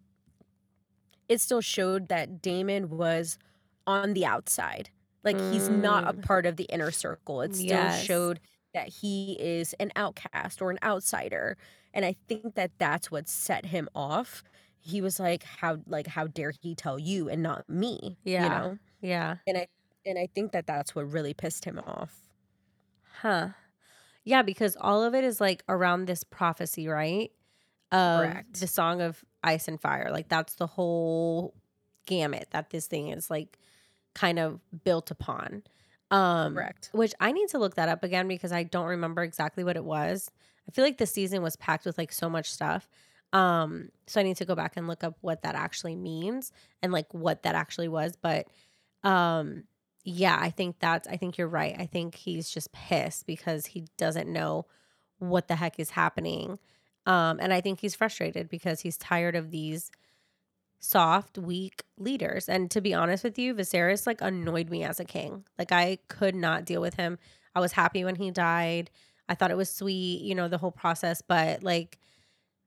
it 1.30 1.42
still 1.42 1.62
showed 1.62 2.08
that 2.10 2.42
Daemon 2.42 2.90
was 2.90 3.38
on 3.86 4.14
the 4.14 4.26
outside. 4.26 4.90
Like 5.24 5.42
he's 5.42 5.70
not 5.70 6.04
a 6.08 6.14
Mm. 6.14 6.22
part 6.22 6.46
of 6.46 6.56
the 6.58 6.66
inner 6.66 6.92
circle. 6.92 7.42
It 7.42 7.56
still 7.56 7.88
Yes. 7.88 7.90
showed 7.90 8.40
that 8.74 8.88
he 8.88 9.38
is 9.40 9.74
an 9.80 9.92
outcast 9.96 10.62
or 10.62 10.72
an 10.72 10.80
outsider. 10.84 11.58
And 11.94 12.06
I 12.06 12.16
think 12.28 12.56
that 12.56 12.72
that's 12.78 13.12
what 13.12 13.28
set 13.28 13.66
him 13.66 13.90
off. 13.96 14.44
He 14.80 15.02
was 15.02 15.20
like 15.20 15.44
how 15.44 15.80
like 15.88 16.08
how 16.08 16.28
dare 16.28 16.54
he 16.62 16.76
tell 16.76 17.00
you 17.00 17.28
and 17.30 17.42
not 17.44 17.68
me, 17.70 18.18
Yeah. 18.24 18.38
you 18.38 18.50
know? 18.50 18.78
yeah. 19.02 19.38
And 19.48 19.58
I 19.60 19.68
and 20.08 20.18
I 20.18 20.28
think 20.34 20.54
that 20.54 20.66
that's 20.66 20.96
what 20.96 21.12
really 21.12 21.34
pissed 21.34 21.66
him 21.66 21.80
off. 21.80 22.16
Huh. 23.22 23.50
Yeah, 24.24 24.42
because 24.42 24.76
all 24.80 25.04
of 25.04 25.16
it 25.16 25.24
is 25.24 25.40
like 25.40 25.64
around 25.70 26.06
this 26.06 26.24
prophecy, 26.24 26.88
right? 26.88 27.32
Of 27.92 28.26
Correct. 28.26 28.60
the 28.60 28.68
song 28.68 29.02
of 29.02 29.24
ice 29.44 29.68
and 29.68 29.80
fire. 29.80 30.10
Like 30.12 30.28
that's 30.28 30.56
the 30.56 30.68
whole 30.68 31.54
gamut 32.06 32.48
that 32.52 32.70
this 32.70 32.88
thing 32.88 33.10
is 33.10 33.30
like 33.30 33.58
kind 34.14 34.40
of 34.40 34.60
built 34.84 35.12
upon. 35.12 35.64
Um 36.12 36.56
Correct. 36.56 36.90
which 36.94 37.14
I 37.20 37.32
need 37.32 37.50
to 37.50 37.58
look 37.58 37.76
that 37.76 37.90
up 37.90 38.04
again 38.04 38.28
because 38.28 38.52
I 38.52 38.64
don't 38.64 38.88
remember 38.88 39.24
exactly 39.24 39.64
what 39.64 39.78
it 39.78 39.84
was. 39.86 40.32
I 40.68 40.72
feel 40.72 40.84
like 40.84 40.98
the 40.98 41.06
season 41.06 41.42
was 41.42 41.56
packed 41.56 41.86
with 41.86 41.98
like 41.98 42.12
so 42.12 42.30
much 42.30 42.52
stuff. 42.52 42.90
Um 43.34 43.90
so 44.08 44.20
I 44.20 44.24
need 44.24 44.38
to 44.38 44.46
go 44.46 44.56
back 44.56 44.76
and 44.76 44.88
look 44.88 45.04
up 45.04 45.18
what 45.22 45.44
that 45.44 45.56
actually 45.56 45.96
means 45.96 46.52
and 46.82 46.92
like 46.92 47.14
what 47.14 47.44
that 47.44 47.56
actually 47.56 47.88
was, 47.88 48.18
but 48.22 48.48
um 49.04 49.64
yeah, 50.10 50.38
I 50.40 50.52
think 50.52 50.80
that's 50.80 51.06
I 51.06 51.18
think 51.18 51.38
you're 51.38 51.50
right. 51.50 51.76
I 51.78 51.86
think 51.86 52.16
he's 52.16 52.50
just 52.50 52.72
pissed 52.72 53.28
because 53.28 53.66
he 53.66 53.88
doesn't 53.98 54.32
know 54.32 54.66
what 55.20 55.50
the 55.50 55.58
heck 55.58 55.78
is 55.80 55.90
happening. 55.90 56.60
Um 57.06 57.40
and 57.42 57.52
I 57.52 57.60
think 57.60 57.82
he's 57.82 57.94
frustrated 57.94 58.48
because 58.48 58.80
he's 58.80 58.98
tired 58.98 59.36
of 59.36 59.52
these 59.52 59.92
soft, 60.80 61.38
weak 61.38 61.84
leaders. 61.98 62.48
And 62.48 62.72
to 62.72 62.80
be 62.80 62.94
honest 62.94 63.26
with 63.26 63.38
you, 63.38 63.54
Viserys 63.54 64.08
like 64.08 64.22
annoyed 64.22 64.70
me 64.70 64.82
as 64.86 65.02
a 65.02 65.06
king. 65.06 65.44
Like 65.60 65.74
I 65.74 65.98
could 66.08 66.36
not 66.36 66.64
deal 66.64 66.80
with 66.80 66.94
him. 66.94 67.20
I 67.54 67.60
was 67.60 67.74
happy 67.74 68.06
when 68.06 68.16
he 68.16 68.32
died. 68.32 68.90
I 69.28 69.36
thought 69.36 69.52
it 69.52 69.58
was 69.58 69.70
sweet, 69.70 70.22
you 70.22 70.36
know, 70.36 70.48
the 70.48 70.58
whole 70.58 70.72
process, 70.72 71.22
but 71.22 71.64
like 71.64 72.00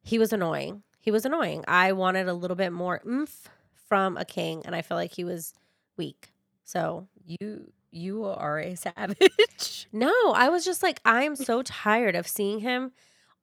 he 0.02 0.18
was 0.18 0.34
annoying. 0.34 0.82
He 0.98 1.10
was 1.10 1.24
annoying. 1.24 1.64
I 1.66 1.92
wanted 1.92 2.28
a 2.28 2.34
little 2.34 2.56
bit 2.56 2.70
more 2.70 3.00
oomph 3.06 3.48
from 3.88 4.18
a 4.18 4.26
king, 4.26 4.62
and 4.66 4.76
I 4.76 4.82
felt 4.82 4.98
like 4.98 5.14
he 5.14 5.24
was 5.24 5.54
weak. 5.96 6.29
So 6.70 7.08
You 7.26 7.72
you 7.90 8.24
are 8.24 8.60
a 8.60 8.76
savage. 8.86 9.88
no, 9.92 10.12
I 10.32 10.48
was 10.50 10.64
just 10.64 10.84
like, 10.84 11.00
I'm 11.04 11.34
so 11.34 11.62
tired 11.62 12.14
of 12.14 12.28
seeing 12.28 12.60
him 12.60 12.92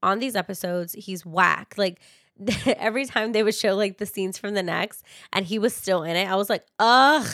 on 0.01 0.19
these 0.19 0.37
episodes. 0.37 0.93
He's 0.93 1.25
whack. 1.25 1.73
Like 1.77 1.99
every 2.65 3.05
time 3.05 3.33
they 3.33 3.43
would 3.43 3.55
show 3.55 3.75
like 3.75 3.97
the 3.97 4.05
scenes 4.05 4.37
from 4.37 4.53
the 4.53 4.63
next 4.63 5.03
and 5.33 5.45
he 5.45 5.59
was 5.59 5.75
still 5.75 6.03
in 6.03 6.15
it, 6.15 6.25
I 6.29 6.35
was 6.37 6.49
like, 6.49 6.65
ugh, 6.79 7.27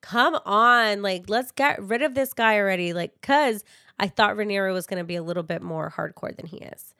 come 0.00 0.38
on. 0.44 1.02
Like, 1.02 1.28
let's 1.28 1.50
get 1.50 1.82
rid 1.82 2.02
of 2.02 2.14
this 2.14 2.32
guy 2.32 2.58
already. 2.58 2.92
Like, 2.92 3.20
cause 3.20 3.64
I 3.98 4.06
thought 4.06 4.36
Rhaenyra 4.36 4.72
was 4.72 4.86
gonna 4.86 5.02
be 5.02 5.16
a 5.16 5.22
little 5.24 5.42
bit 5.42 5.60
more 5.60 5.92
hardcore 5.96 6.36
than 6.36 6.46
he 6.46 6.58
is. 6.58 6.94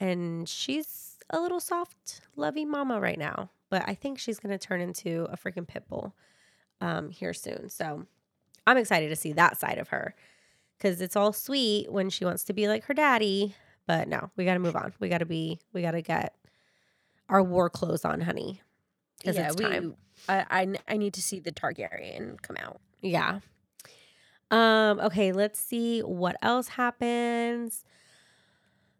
And 0.00 0.48
she's 0.48 1.18
a 1.28 1.38
little 1.38 1.60
soft, 1.60 2.22
lovey 2.34 2.64
mama 2.64 2.98
right 2.98 3.18
now. 3.18 3.50
But 3.68 3.84
I 3.86 3.94
think 3.94 4.18
she's 4.18 4.40
gonna 4.40 4.58
turn 4.58 4.80
into 4.80 5.28
a 5.30 5.36
freaking 5.36 5.68
pit 5.68 5.84
bull 5.88 6.16
um 6.80 7.10
here 7.10 7.32
soon. 7.32 7.68
So 7.68 8.06
I'm 8.66 8.76
excited 8.76 9.08
to 9.08 9.16
see 9.16 9.32
that 9.32 9.58
side 9.58 9.78
of 9.78 9.88
her 9.88 10.14
because 10.76 11.00
it's 11.00 11.16
all 11.16 11.32
sweet 11.32 11.90
when 11.90 12.10
she 12.10 12.24
wants 12.24 12.44
to 12.44 12.52
be 12.52 12.68
like 12.68 12.84
her 12.84 12.94
daddy. 12.94 13.54
But 13.86 14.08
no, 14.08 14.30
we 14.36 14.44
got 14.44 14.54
to 14.54 14.60
move 14.60 14.76
on. 14.76 14.92
We 15.00 15.08
got 15.08 15.18
to 15.18 15.26
be, 15.26 15.58
we 15.72 15.82
got 15.82 15.92
to 15.92 16.02
get 16.02 16.34
our 17.28 17.42
war 17.42 17.68
clothes 17.68 18.04
on, 18.04 18.20
honey. 18.20 18.60
Because 19.18 19.36
it's 19.36 19.56
time. 19.56 19.96
I 20.28 20.96
need 20.96 21.14
to 21.14 21.22
see 21.22 21.40
the 21.40 21.52
Targaryen 21.52 22.40
come 22.40 22.56
out. 22.56 22.80
Yeah. 23.02 23.40
Um. 24.50 25.00
Okay. 25.00 25.32
Let's 25.32 25.58
see 25.58 26.00
what 26.00 26.36
else 26.42 26.68
happens. 26.68 27.84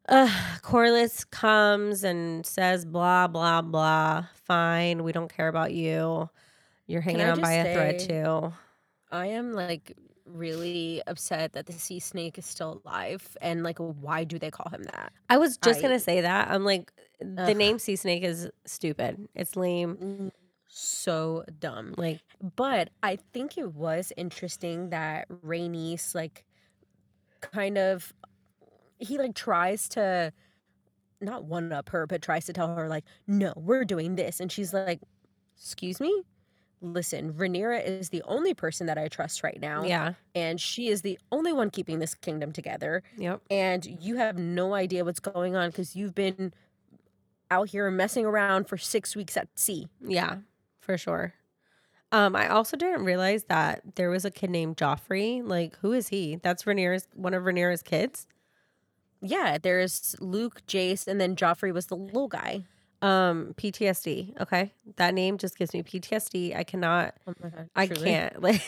Uh, 0.08 0.28
Corlys 0.62 1.30
comes 1.30 2.02
and 2.02 2.44
says 2.44 2.84
blah 2.84 3.28
blah 3.28 3.62
blah. 3.62 4.26
Fine, 4.44 5.04
we 5.04 5.12
don't 5.12 5.32
care 5.32 5.48
about 5.48 5.72
you. 5.72 6.28
You're 6.90 7.00
hanging 7.00 7.22
on 7.22 7.40
by 7.40 7.52
a 7.52 7.72
thread 7.74 7.98
too. 8.00 8.52
I 9.10 9.26
am 9.26 9.52
like 9.52 9.96
really 10.24 11.02
upset 11.06 11.52
that 11.54 11.66
the 11.66 11.72
sea 11.72 11.98
snake 11.98 12.38
is 12.38 12.46
still 12.46 12.80
alive 12.84 13.36
and 13.40 13.62
like 13.62 13.78
why 13.78 14.24
do 14.24 14.38
they 14.38 14.50
call 14.50 14.70
him 14.70 14.82
that? 14.84 15.12
I 15.28 15.38
was 15.38 15.56
just 15.58 15.78
I- 15.80 15.82
gonna 15.82 16.00
say 16.00 16.20
that. 16.20 16.48
I'm 16.50 16.64
like, 16.64 16.92
the 17.20 17.42
Ugh. 17.50 17.56
name 17.56 17.78
sea 17.78 17.96
snake 17.96 18.22
is 18.22 18.48
stupid. 18.66 19.28
It's 19.34 19.56
lame. 19.56 19.96
Mm, 19.96 20.30
So 20.68 21.44
dumb. 21.58 21.94
Like, 21.96 22.20
But 22.56 22.90
I 23.02 23.16
think 23.32 23.58
it 23.58 23.72
was 23.74 24.12
interesting 24.16 24.90
that 24.90 25.28
Rhaenys 25.28 26.14
like 26.14 26.44
kind 27.40 27.78
of 27.78 28.12
he 28.98 29.18
like 29.18 29.34
tries 29.34 29.88
to 29.90 30.32
not 31.20 31.44
one 31.44 31.72
up 31.72 31.90
her, 31.90 32.06
but 32.06 32.22
tries 32.22 32.46
to 32.46 32.52
tell 32.52 32.74
her 32.76 32.88
like, 32.88 33.04
no, 33.26 33.52
we're 33.56 33.84
doing 33.84 34.16
this. 34.16 34.40
And 34.40 34.50
she's 34.52 34.72
like, 34.74 35.00
excuse 35.56 36.00
me? 36.00 36.24
Listen, 36.82 37.34
Rhaenyra 37.34 37.84
is 37.84 38.08
the 38.08 38.22
only 38.22 38.54
person 38.54 38.86
that 38.86 38.96
I 38.96 39.08
trust 39.08 39.42
right 39.42 39.60
now. 39.60 39.84
yeah, 39.84 40.14
And 40.34 40.60
she 40.60 40.88
is 40.88 41.02
the 41.02 41.18
only 41.30 41.52
one 41.52 41.70
keeping 41.70 41.98
this 41.98 42.14
kingdom 42.14 42.52
together. 42.52 43.02
yep, 43.18 43.42
And 43.50 43.84
you 44.02 44.16
have 44.16 44.38
no 44.38 44.72
idea 44.74 45.04
what's 45.04 45.20
going 45.20 45.54
on 45.56 45.70
because 45.70 45.94
you've 45.94 46.14
been 46.14 46.54
out 47.50 47.68
here 47.68 47.90
messing 47.90 48.24
around 48.24 48.66
for 48.68 48.78
six 48.78 49.14
weeks 49.14 49.36
at 49.36 49.48
sea. 49.58 49.88
yeah, 50.00 50.36
for 50.80 50.96
sure. 50.96 51.34
Um, 52.12 52.34
I 52.34 52.48
also 52.48 52.76
didn't 52.76 53.04
realize 53.04 53.44
that 53.44 53.82
there 53.94 54.10
was 54.10 54.24
a 54.24 54.30
kid 54.30 54.50
named 54.50 54.76
Joffrey. 54.76 55.46
Like, 55.46 55.76
who 55.78 55.92
is 55.92 56.08
he? 56.08 56.36
That's 56.42 56.64
Rhaenyra's 56.64 57.06
one 57.14 57.34
of 57.34 57.44
Rhaenyra's 57.44 57.82
kids. 57.82 58.26
Yeah, 59.22 59.58
there's 59.58 60.16
Luke, 60.18 60.62
Jace, 60.66 61.06
and 61.06 61.20
then 61.20 61.36
Joffrey 61.36 61.72
was 61.72 61.86
the 61.86 61.96
little 61.96 62.26
guy. 62.26 62.64
Um, 63.02 63.54
PTSD. 63.56 64.38
Okay, 64.42 64.72
that 64.96 65.14
name 65.14 65.38
just 65.38 65.56
gives 65.56 65.72
me 65.72 65.82
PTSD. 65.82 66.54
I 66.56 66.64
cannot. 66.64 67.14
Oh 67.26 67.32
my 67.42 67.48
god. 67.48 67.70
I 67.74 67.86
truly. 67.86 68.04
can't. 68.04 68.42
Like, 68.42 68.60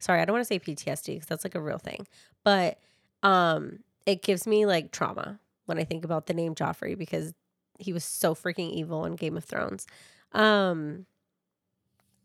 sorry, 0.00 0.20
I 0.20 0.24
don't 0.24 0.34
want 0.34 0.42
to 0.46 0.46
say 0.48 0.58
PTSD 0.58 1.14
because 1.14 1.26
that's 1.26 1.44
like 1.44 1.54
a 1.54 1.60
real 1.60 1.78
thing, 1.78 2.06
but 2.42 2.78
um, 3.22 3.80
it 4.06 4.22
gives 4.22 4.46
me 4.46 4.66
like 4.66 4.90
trauma 4.92 5.38
when 5.66 5.78
I 5.78 5.84
think 5.84 6.04
about 6.04 6.26
the 6.26 6.34
name 6.34 6.54
Joffrey 6.54 6.96
because 6.98 7.32
he 7.78 7.92
was 7.92 8.02
so 8.04 8.34
freaking 8.34 8.72
evil 8.72 9.04
in 9.04 9.14
Game 9.14 9.36
of 9.36 9.44
Thrones. 9.44 9.86
Um, 10.32 11.06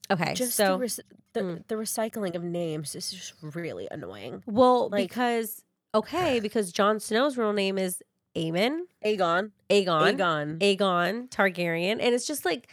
okay, 0.09 0.33
Just 0.33 0.53
so 0.55 0.73
the, 0.73 0.79
rec- 0.79 0.91
the, 1.33 1.41
Mm. 1.41 1.67
the 1.67 1.75
recycling 1.75 2.35
of 2.35 2.43
names 2.43 2.95
is 2.95 3.11
just 3.11 3.33
really 3.41 3.87
annoying. 3.91 4.41
well 4.47 4.89
like- 4.89 5.09
because 5.09 5.63
okay 5.93 6.39
because 6.47 6.71
Jon 6.71 6.99
Snow's 6.99 7.37
real 7.37 7.53
name 7.53 7.77
is 7.77 8.01
Aemon 8.35 8.81
Aegon. 9.05 9.51
Aegon 9.69 10.17
Aegon. 10.17 10.59
Aegon 10.59 11.29
Targaryen, 11.29 11.97
and 12.01 12.13
it's 12.15 12.27
just 12.27 12.45
like 12.45 12.67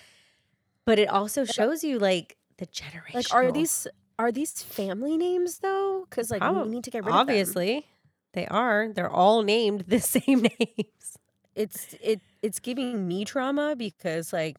but 0.84 0.98
it 0.98 1.08
also 1.08 1.42
uh, 1.42 1.46
shows 1.46 1.84
you 1.84 1.98
like 1.98 2.36
the 2.58 2.66
generation. 2.66 3.14
Like, 3.18 3.32
are 3.32 3.52
these 3.52 3.86
are 4.18 4.32
these 4.32 4.62
family 4.62 5.16
names 5.16 5.58
though? 5.58 6.06
Because 6.08 6.30
like 6.30 6.40
Prob- 6.40 6.64
we 6.66 6.70
need 6.70 6.84
to 6.84 6.90
get 6.90 6.98
rid 7.04 7.08
of 7.08 7.12
them. 7.12 7.20
obviously 7.20 7.86
they 8.34 8.46
are. 8.46 8.88
They're 8.92 9.10
all 9.10 9.42
named 9.42 9.84
the 9.88 10.00
same 10.00 10.42
names. 10.42 11.18
It's 11.54 11.94
it 12.02 12.20
it's 12.42 12.58
giving 12.60 13.06
me 13.06 13.24
trauma 13.24 13.76
because 13.76 14.32
like 14.32 14.58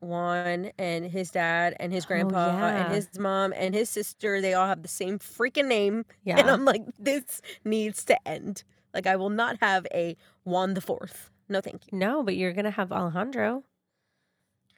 Juan 0.00 0.70
and 0.78 1.04
his 1.06 1.30
dad 1.32 1.74
and 1.80 1.92
his 1.92 2.04
Oh, 2.04 2.08
grandpa 2.08 2.46
yeah. 2.56 2.84
and 2.84 2.94
his 2.94 3.08
mom 3.18 3.52
and 3.56 3.74
his 3.74 3.88
sister 3.90 4.40
they 4.40 4.54
all 4.54 4.66
have 4.68 4.82
the 4.82 4.88
same 4.88 5.18
freaking 5.18 5.66
name 5.66 6.04
Yeah. 6.24 6.38
and 6.38 6.48
I'm 6.50 6.64
like 6.64 6.82
this 6.98 7.42
needs 7.64 8.04
to 8.04 8.28
end. 8.28 8.62
Like 8.94 9.06
I 9.06 9.16
will 9.16 9.30
not 9.30 9.58
have 9.60 9.86
a 9.92 10.16
Juan 10.44 10.74
the 10.74 10.80
Fourth. 10.80 11.30
No, 11.48 11.60
thank 11.60 11.82
you. 11.90 11.98
no, 11.98 12.22
but 12.22 12.36
you're 12.36 12.52
gonna 12.52 12.70
have 12.70 12.92
Alejandro. 12.92 13.64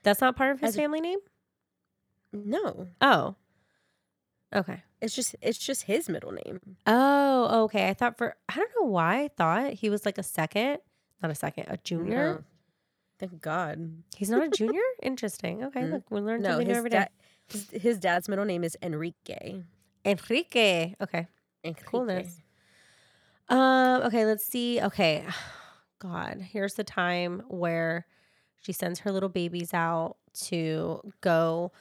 That's 0.03 0.21
not 0.21 0.37
part 0.37 0.53
of 0.53 0.61
his 0.61 0.69
As 0.71 0.77
a- 0.77 0.79
family 0.79 1.01
name. 1.01 1.19
No, 2.33 2.89
Oh. 3.01 3.35
Okay. 4.55 4.83
it's 5.01 5.15
just 5.15 5.35
it's 5.43 5.59
just 5.59 5.83
his 5.85 6.09
middle 6.09 6.33
name. 6.33 6.61
Oh, 6.87 7.65
okay. 7.65 7.89
I 7.89 7.95
thought 7.95 8.17
for 8.19 8.35
I 8.49 8.55
don't 8.57 8.71
know 8.81 8.87
why 8.89 9.25
I 9.25 9.29
thought 9.29 9.73
he 9.75 9.91
was 9.91 10.05
like 10.07 10.19
a 10.19 10.23
second, 10.23 10.79
not 11.23 11.31
a 11.31 11.35
second, 11.35 11.67
a 11.69 11.77
junior. 11.79 12.35
No. 12.35 12.45
Thank 13.19 13.41
God. 13.43 14.03
He's 14.17 14.31
not 14.31 14.45
a 14.45 14.49
junior. 14.49 14.81
Interesting. 15.03 15.65
Okay, 15.65 15.83
Mm. 15.83 15.91
look, 15.93 16.11
we 16.11 16.21
learn 16.21 16.41
No, 16.43 16.51
something 16.51 16.69
new 16.69 16.75
every 16.75 16.91
day. 16.91 16.99
dad 16.99 17.11
his, 17.49 17.71
his 17.71 17.99
dad's 17.99 18.29
middle 18.29 18.45
name 18.45 18.63
is 18.65 18.77
Enrique. 18.83 19.63
Enrique. 20.05 20.95
Okay. 21.01 21.27
Enrique. 21.65 21.83
Coolness. 21.85 22.41
Um. 23.51 24.03
Okay. 24.03 24.25
Let's 24.25 24.47
see. 24.47 24.81
Okay. 24.81 25.25
God, 25.99 26.41
here's 26.41 26.75
the 26.75 26.85
time 26.85 27.43
where 27.49 28.07
she 28.61 28.73
sends 28.73 29.01
her 29.01 29.13
little 29.13 29.29
babies 29.29 29.75
out 29.75 30.17
to 30.45 31.01
go 31.21 31.73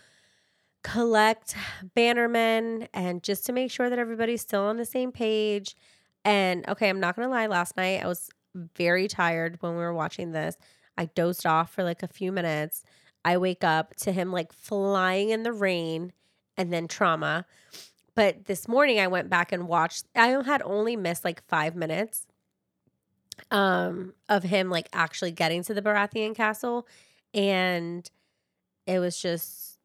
collect 0.84 1.56
Bannerman 1.96 2.88
and 2.94 3.24
just 3.24 3.46
to 3.46 3.54
make 3.54 3.72
sure 3.72 3.90
that 3.90 4.00
everybody's 4.00 4.42
still 4.42 4.64
on 4.64 4.78
the 4.78 4.86
same 4.86 5.12
page. 5.12 5.76
And 6.26 6.68
okay, 6.68 6.90
I'm 6.90 7.00
not 7.00 7.16
gonna 7.16 7.30
lie. 7.30 7.48
Last 7.48 7.78
night 7.78 8.04
I 8.04 8.08
was 8.08 8.30
very 8.56 9.08
tired 9.08 9.58
when 9.62 9.74
we 9.74 9.80
were 9.80 9.94
watching 9.94 10.32
this. 10.32 10.58
I 10.98 11.06
dozed 11.06 11.46
off 11.46 11.72
for 11.74 11.84
like 11.84 12.04
a 12.04 12.08
few 12.08 12.32
minutes. 12.32 12.84
I 13.24 13.38
wake 13.38 13.64
up 13.64 13.96
to 13.98 14.12
him 14.12 14.32
like 14.32 14.52
flying 14.54 15.30
in 15.30 15.44
the 15.44 15.54
rain 15.54 16.14
and 16.58 16.74
then 16.74 16.88
trauma. 16.88 17.46
But 18.20 18.48
this 18.48 18.68
morning 18.68 19.00
I 19.00 19.08
went 19.08 19.30
back 19.30 19.54
and 19.54 19.66
watched. 19.66 20.04
I 20.14 20.28
had 20.44 20.62
only 20.64 20.98
missed 20.98 21.24
like 21.24 21.42
five 21.48 21.74
minutes 21.74 22.28
um 23.50 24.14
of 24.28 24.44
him 24.44 24.70
like 24.70 24.90
actually 24.92 25.32
getting 25.32 25.64
to 25.64 25.74
the 25.74 25.82
Baratheon 25.82 26.36
castle 26.36 26.86
and 27.34 28.12
it 28.86 29.00
was 29.00 29.18
just 29.18 29.80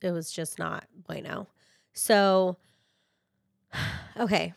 it 0.00 0.12
was 0.12 0.30
just 0.30 0.60
not 0.60 0.84
bueno. 1.08 1.48
So 1.92 2.56
okay. 4.16 4.54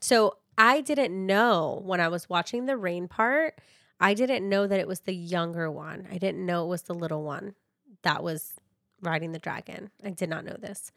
So 0.00 0.38
I 0.58 0.80
didn't 0.80 1.14
know 1.14 1.80
when 1.84 2.00
I 2.00 2.08
was 2.08 2.28
watching 2.28 2.66
the 2.66 2.76
rain 2.76 3.06
part, 3.06 3.60
I 4.00 4.14
didn't 4.14 4.48
know 4.48 4.66
that 4.66 4.80
it 4.80 4.88
was 4.88 4.98
the 5.02 5.14
younger 5.14 5.70
one. 5.70 6.08
I 6.10 6.18
didn't 6.18 6.44
know 6.44 6.64
it 6.64 6.68
was 6.68 6.82
the 6.82 6.94
little 6.94 7.22
one 7.22 7.54
that 8.02 8.24
was 8.24 8.54
riding 9.00 9.30
the 9.30 9.38
dragon. 9.38 9.92
I 10.04 10.10
did 10.10 10.28
not 10.28 10.44
know 10.44 10.56
this. 10.58 10.90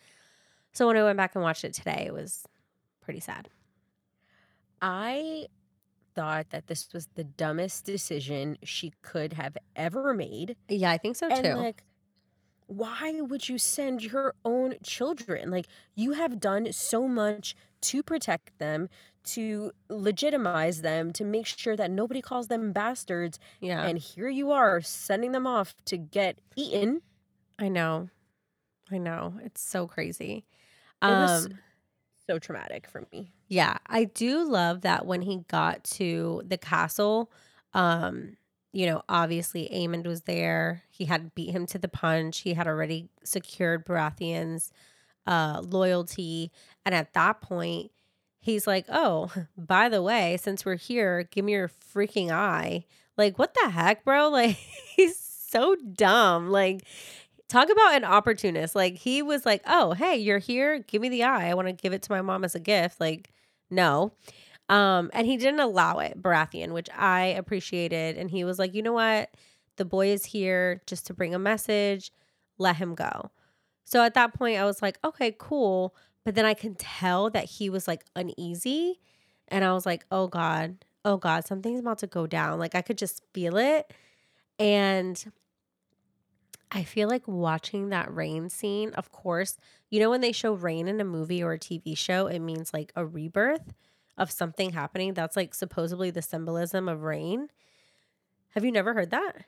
So 0.73 0.87
when 0.87 0.97
I 0.97 1.03
went 1.03 1.17
back 1.17 1.35
and 1.35 1.43
watched 1.43 1.63
it 1.63 1.73
today, 1.73 2.05
it 2.07 2.13
was 2.13 2.45
pretty 3.01 3.19
sad. 3.19 3.49
I 4.81 5.47
thought 6.15 6.49
that 6.49 6.67
this 6.67 6.91
was 6.93 7.07
the 7.15 7.23
dumbest 7.23 7.85
decision 7.85 8.57
she 8.63 8.93
could 9.01 9.33
have 9.33 9.57
ever 9.75 10.13
made. 10.13 10.55
Yeah, 10.67 10.91
I 10.91 10.97
think 10.97 11.15
so 11.15 11.27
and 11.29 11.45
too. 11.45 11.53
like 11.53 11.83
why 12.71 13.19
would 13.19 13.49
you 13.49 13.57
send 13.57 14.01
your 14.01 14.33
own 14.45 14.75
children? 14.81 15.51
Like 15.51 15.67
you 15.93 16.13
have 16.13 16.39
done 16.39 16.71
so 16.71 17.05
much 17.05 17.53
to 17.81 18.01
protect 18.01 18.57
them, 18.59 18.87
to 19.25 19.73
legitimize 19.89 20.81
them, 20.81 21.11
to 21.13 21.25
make 21.25 21.47
sure 21.47 21.75
that 21.75 21.91
nobody 21.91 22.21
calls 22.21 22.47
them 22.47 22.71
bastards, 22.71 23.39
yeah. 23.59 23.85
and 23.85 23.97
here 23.97 24.29
you 24.29 24.51
are 24.51 24.79
sending 24.79 25.33
them 25.33 25.45
off 25.45 25.75
to 25.85 25.97
get 25.97 26.39
eaten. 26.55 27.01
I 27.59 27.67
know. 27.67 28.09
I 28.89 28.97
know. 28.97 29.33
It's 29.43 29.61
so 29.61 29.85
crazy. 29.85 30.45
It 31.07 31.17
was 31.17 31.47
Um 31.47 31.59
so 32.27 32.39
traumatic 32.39 32.87
for 32.87 33.05
me. 33.11 33.31
yeah, 33.47 33.77
I 33.87 34.05
do 34.05 34.43
love 34.49 34.81
that 34.81 35.05
when 35.05 35.21
he 35.21 35.43
got 35.49 35.83
to 35.85 36.41
the 36.45 36.57
castle, 36.57 37.31
um 37.73 38.37
you 38.73 38.85
know, 38.85 39.01
obviously 39.09 39.67
Aemond 39.73 40.07
was 40.07 40.21
there. 40.21 40.83
He 40.89 41.03
had 41.03 41.35
beat 41.35 41.49
him 41.51 41.65
to 41.67 41.77
the 41.77 41.89
punch. 41.89 42.39
He 42.39 42.53
had 42.53 42.67
already 42.67 43.09
secured 43.23 43.85
Baratheon's 43.85 44.71
uh 45.27 45.61
loyalty, 45.65 46.51
and 46.85 46.95
at 46.95 47.13
that 47.13 47.41
point, 47.41 47.91
he's 48.39 48.65
like, 48.67 48.85
"Oh, 48.89 49.31
by 49.57 49.89
the 49.89 50.01
way, 50.01 50.37
since 50.37 50.63
we're 50.65 50.75
here, 50.77 51.23
give 51.23 51.43
me 51.45 51.53
your 51.53 51.69
freaking 51.69 52.31
eye." 52.31 52.85
Like, 53.17 53.37
what 53.37 53.53
the 53.61 53.69
heck, 53.69 54.05
bro? 54.05 54.29
Like, 54.31 54.55
he's 54.95 55.17
so 55.19 55.75
dumb. 55.75 56.49
Like, 56.49 56.83
talk 57.51 57.69
about 57.69 57.95
an 57.95 58.05
opportunist. 58.05 58.75
Like, 58.75 58.95
he 58.95 59.21
was 59.21 59.45
like, 59.45 59.61
"Oh, 59.67 59.93
hey, 59.93 60.17
you're 60.17 60.39
here. 60.39 60.79
Give 60.79 61.01
me 61.01 61.09
the 61.09 61.23
eye. 61.23 61.49
I 61.49 61.53
want 61.53 61.67
to 61.67 61.73
give 61.73 61.93
it 61.93 62.01
to 62.03 62.11
my 62.11 62.21
mom 62.21 62.43
as 62.43 62.55
a 62.55 62.59
gift." 62.59 62.99
Like, 62.99 63.31
no. 63.69 64.13
Um, 64.71 65.09
and 65.13 65.27
he 65.27 65.35
didn't 65.35 65.59
allow 65.59 65.99
it, 65.99 66.21
Baratheon, 66.21 66.71
which 66.71 66.89
I 66.97 67.25
appreciated. 67.25 68.17
And 68.17 68.31
he 68.31 68.45
was 68.45 68.57
like, 68.57 68.73
you 68.73 68.81
know 68.81 68.93
what? 68.93 69.29
The 69.75 69.83
boy 69.83 70.07
is 70.07 70.25
here 70.25 70.81
just 70.87 71.07
to 71.07 71.13
bring 71.13 71.35
a 71.35 71.39
message. 71.39 72.11
Let 72.57 72.77
him 72.77 72.95
go. 72.95 73.31
So 73.83 74.01
at 74.01 74.13
that 74.13 74.33
point, 74.33 74.59
I 74.59 74.65
was 74.65 74.81
like, 74.81 74.97
okay, 75.03 75.35
cool. 75.37 75.93
But 76.23 76.35
then 76.35 76.45
I 76.45 76.53
can 76.53 76.75
tell 76.75 77.29
that 77.31 77.45
he 77.45 77.69
was 77.69 77.85
like 77.85 78.05
uneasy. 78.15 79.01
And 79.49 79.65
I 79.65 79.73
was 79.73 79.85
like, 79.85 80.05
oh 80.09 80.27
God, 80.27 80.85
oh 81.03 81.17
God, 81.17 81.45
something's 81.45 81.81
about 81.81 81.97
to 81.99 82.07
go 82.07 82.25
down. 82.25 82.57
Like 82.57 82.73
I 82.73 82.81
could 82.81 82.97
just 82.97 83.23
feel 83.33 83.57
it. 83.57 83.93
And 84.57 85.21
I 86.71 86.83
feel 86.83 87.09
like 87.09 87.27
watching 87.27 87.89
that 87.89 88.13
rain 88.13 88.49
scene, 88.49 88.93
of 88.93 89.11
course, 89.11 89.57
you 89.89 89.99
know, 89.99 90.09
when 90.09 90.21
they 90.21 90.31
show 90.31 90.53
rain 90.53 90.87
in 90.87 91.01
a 91.01 91.05
movie 91.05 91.43
or 91.43 91.53
a 91.53 91.59
TV 91.59 91.95
show, 91.95 92.27
it 92.27 92.39
means 92.39 92.73
like 92.73 92.93
a 92.95 93.05
rebirth 93.05 93.73
of 94.17 94.31
something 94.31 94.71
happening. 94.71 95.13
That's 95.13 95.35
like 95.35 95.53
supposedly 95.53 96.11
the 96.11 96.21
symbolism 96.21 96.87
of 96.87 97.01
rain. 97.03 97.49
Have 98.49 98.63
you 98.63 98.71
never 98.71 98.93
heard 98.93 99.09
that? 99.11 99.45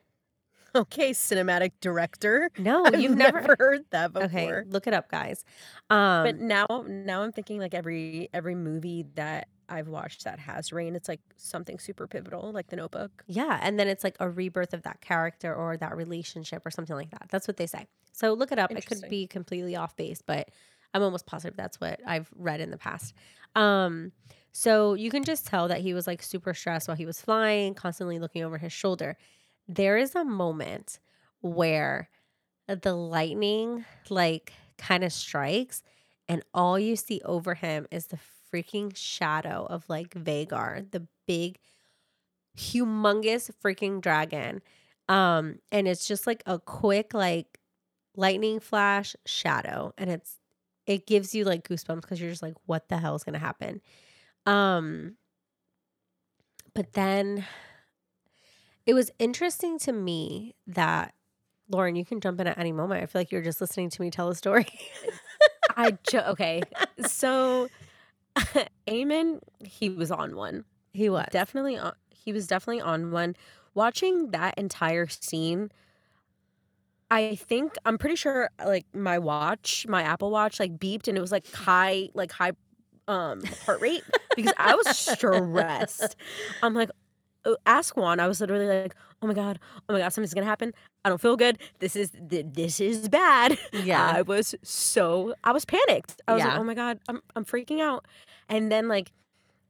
Okay, 0.75 1.11
cinematic 1.11 1.73
director. 1.81 2.49
No, 2.57 2.85
I've 2.85 2.99
you've 2.99 3.15
never. 3.15 3.41
never 3.41 3.55
heard 3.59 3.85
that 3.91 4.11
before. 4.13 4.23
Okay, 4.25 4.63
look 4.65 4.87
it 4.87 4.93
up, 4.93 5.09
guys. 5.09 5.43
Um, 5.89 6.23
But 6.23 6.39
now 6.39 6.65
now 6.87 7.21
I'm 7.23 7.31
thinking 7.31 7.59
like 7.59 7.73
every 7.73 8.29
every 8.33 8.55
movie 8.55 9.05
that 9.15 9.47
I've 9.73 9.87
watched 9.87 10.23
that 10.23 10.39
has 10.39 10.71
rain, 10.71 10.95
it's 10.95 11.07
like 11.09 11.21
something 11.37 11.79
super 11.79 12.07
pivotal, 12.07 12.51
like 12.51 12.67
the 12.67 12.75
notebook. 12.75 13.23
yeah, 13.27 13.59
and 13.61 13.79
then 13.79 13.87
it's 13.87 14.03
like 14.03 14.15
a 14.19 14.29
rebirth 14.29 14.73
of 14.73 14.83
that 14.83 15.01
character 15.01 15.53
or 15.53 15.77
that 15.77 15.95
relationship 15.95 16.65
or 16.65 16.71
something 16.71 16.95
like 16.95 17.11
that. 17.11 17.27
That's 17.29 17.47
what 17.47 17.57
they 17.57 17.67
say. 17.67 17.87
So 18.11 18.33
look 18.33 18.51
it 18.51 18.59
up. 18.59 18.71
It 18.71 18.85
could 18.85 19.09
be 19.09 19.27
completely 19.27 19.75
off 19.75 19.95
base, 19.95 20.21
but 20.21 20.49
I'm 20.93 21.01
almost 21.01 21.25
positive 21.25 21.57
that's 21.57 21.81
what 21.81 21.99
I've 22.05 22.29
read 22.35 22.61
in 22.61 22.69
the 22.69 22.77
past. 22.77 23.13
Um, 23.55 24.11
so 24.51 24.93
you 24.93 25.09
can 25.09 25.23
just 25.23 25.47
tell 25.47 25.67
that 25.67 25.81
he 25.81 25.93
was 25.93 26.05
like 26.05 26.21
super 26.21 26.53
stressed 26.53 26.87
while 26.87 26.97
he 26.97 27.05
was 27.05 27.19
flying, 27.19 27.73
constantly 27.73 28.19
looking 28.19 28.43
over 28.43 28.59
his 28.59 28.71
shoulder. 28.71 29.17
There 29.67 29.97
is 29.97 30.13
a 30.13 30.23
moment 30.23 30.99
where 31.41 32.09
the 32.67 32.93
lightning 32.93 33.85
like 34.09 34.53
kind 34.77 35.03
of 35.03 35.11
strikes 35.11 35.81
and 36.29 36.43
all 36.53 36.79
you 36.79 36.95
see 36.95 37.21
over 37.25 37.55
him 37.55 37.87
is 37.91 38.07
the 38.07 38.19
freaking 38.53 38.95
shadow 38.95 39.65
of 39.69 39.85
like 39.89 40.11
Vhagar, 40.13 40.89
the 40.91 41.07
big 41.27 41.59
humongous 42.57 43.49
freaking 43.63 44.01
dragon. 44.01 44.61
Um 45.09 45.59
and 45.71 45.87
it's 45.87 46.07
just 46.07 46.27
like 46.27 46.43
a 46.45 46.59
quick 46.59 47.13
like 47.13 47.59
lightning 48.15 48.59
flash 48.59 49.15
shadow 49.25 49.93
and 49.97 50.09
it's 50.09 50.39
it 50.85 51.07
gives 51.07 51.33
you 51.33 51.45
like 51.45 51.67
goosebumps 51.67 52.01
because 52.01 52.21
you're 52.21 52.29
just 52.29 52.43
like 52.43 52.55
what 52.65 52.89
the 52.89 52.97
hell 52.97 53.15
is 53.15 53.23
going 53.23 53.33
to 53.33 53.39
happen. 53.39 53.81
Um 54.45 55.15
but 56.73 56.93
then 56.93 57.45
it 58.85 58.93
was 58.93 59.11
interesting 59.19 59.77
to 59.79 59.91
me 59.93 60.55
that 60.67 61.13
Lauren, 61.69 61.95
you 61.95 62.05
can 62.05 62.19
jump 62.19 62.39
in 62.41 62.47
at 62.47 62.57
any 62.57 62.71
moment. 62.71 63.01
I 63.01 63.05
feel 63.05 63.21
like 63.21 63.31
you're 63.31 63.41
just 63.41 63.61
listening 63.61 63.89
to 63.89 64.01
me 64.01 64.11
tell 64.11 64.29
a 64.29 64.35
story. 64.35 64.67
I 65.77 65.97
jo- 66.09 66.25
okay. 66.29 66.61
So 67.07 67.69
Aemond, 68.87 69.39
he 69.63 69.89
was 69.89 70.11
on 70.11 70.35
one. 70.35 70.65
he 70.93 71.09
was. 71.09 71.27
Definitely 71.31 71.77
on 71.77 71.93
he 72.09 72.31
was 72.33 72.47
definitely 72.47 72.81
on 72.81 73.11
one. 73.11 73.35
Watching 73.73 74.31
that 74.31 74.57
entire 74.57 75.07
scene, 75.07 75.71
I 77.11 77.35
think 77.35 77.73
I'm 77.85 77.97
pretty 77.97 78.15
sure 78.15 78.49
like 78.63 78.85
my 78.93 79.19
watch, 79.19 79.85
my 79.87 80.03
Apple 80.03 80.31
Watch 80.31 80.59
like 80.59 80.77
beeped 80.77 81.07
and 81.07 81.17
it 81.17 81.21
was 81.21 81.31
like 81.31 81.51
high 81.51 82.09
like 82.13 82.31
high 82.31 82.51
um 83.07 83.43
heart 83.65 83.81
rate 83.81 84.03
because 84.35 84.53
I 84.57 84.75
was 84.75 84.97
stressed. 84.97 86.15
I'm 86.61 86.73
like 86.73 86.89
uh, 87.45 87.55
ask 87.65 87.95
Juan. 87.97 88.19
I 88.19 88.27
was 88.27 88.39
literally 88.41 88.67
like, 88.67 88.95
"Oh 89.21 89.27
my 89.27 89.33
god, 89.33 89.59
oh 89.89 89.93
my 89.93 89.99
god, 89.99 90.09
something's 90.09 90.33
gonna 90.33 90.45
happen. 90.45 90.73
I 91.05 91.09
don't 91.09 91.21
feel 91.21 91.35
good. 91.37 91.57
This 91.79 91.95
is 91.95 92.11
th- 92.29 92.45
this 92.53 92.79
is 92.79 93.09
bad." 93.09 93.57
Yeah. 93.73 94.11
I 94.15 94.21
was 94.21 94.55
so 94.63 95.33
I 95.43 95.51
was 95.51 95.65
panicked. 95.65 96.21
I 96.27 96.33
was 96.33 96.39
Yeah. 96.41 96.49
like, 96.49 96.59
"Oh 96.59 96.63
my 96.63 96.73
god, 96.73 96.99
I'm 97.09 97.21
I'm 97.35 97.45
freaking 97.45 97.81
out." 97.81 98.05
And 98.49 98.71
then 98.71 98.87
like 98.87 99.11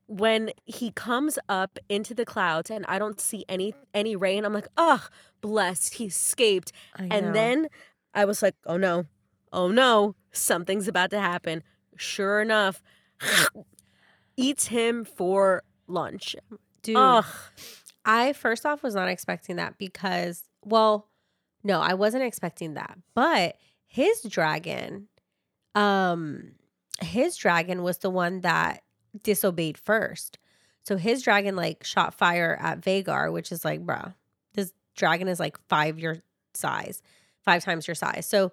when 0.07 0.51
he 0.65 0.91
comes 0.91 1.39
up 1.49 1.79
into 1.89 2.13
the 2.13 2.25
clouds 2.25 2.69
and 2.69 2.85
I 2.87 2.99
don't 2.99 3.19
see 3.19 3.45
any 3.49 3.73
any 3.93 4.15
rain, 4.15 4.45
I'm 4.45 4.53
like, 4.53 4.67
"Oh, 4.77 5.07
blessed, 5.41 5.95
he 5.95 6.05
escaped." 6.05 6.71
And 7.11 7.33
then 7.35 7.67
I 8.13 8.25
was 8.25 8.41
like, 8.41 8.55
"Oh 8.65 8.77
no, 8.77 9.05
oh 9.51 9.69
no, 9.69 10.15
something's 10.31 10.87
about 10.87 11.09
to 11.11 11.19
happen." 11.19 11.63
Sure 11.97 12.41
enough, 12.41 12.81
eats 14.37 14.67
him 14.67 15.05
for 15.05 15.63
lunch. 15.87 16.35
Dude, 16.83 16.97
Ugh. 16.97 17.25
I 18.05 18.33
first 18.33 18.65
off 18.65 18.83
was 18.83 18.95
not 18.95 19.07
expecting 19.07 19.55
that 19.55 19.77
because, 19.77 20.43
well, 20.63 21.07
no, 21.63 21.79
I 21.79 21.93
wasn't 21.93 22.23
expecting 22.23 22.73
that. 22.75 22.97
But 23.15 23.55
his 23.87 24.21
dragon, 24.23 25.07
um, 25.75 26.51
his 27.01 27.37
dragon 27.37 27.83
was 27.83 27.99
the 27.99 28.09
one 28.09 28.41
that 28.41 28.83
disobeyed 29.23 29.77
first. 29.77 30.37
So 30.83 30.97
his 30.97 31.23
dragon 31.23 31.55
like 31.55 31.83
shot 31.83 32.13
fire 32.13 32.57
at 32.61 32.81
Vhagar, 32.81 33.31
which 33.31 33.51
is 33.51 33.63
like, 33.63 33.85
bruh, 33.85 34.13
this 34.53 34.73
dragon 34.95 35.27
is 35.27 35.39
like 35.39 35.57
five 35.69 35.97
your 35.97 36.17
size, 36.53 37.01
five 37.43 37.63
times 37.63 37.87
your 37.87 37.95
size. 37.95 38.25
So 38.25 38.51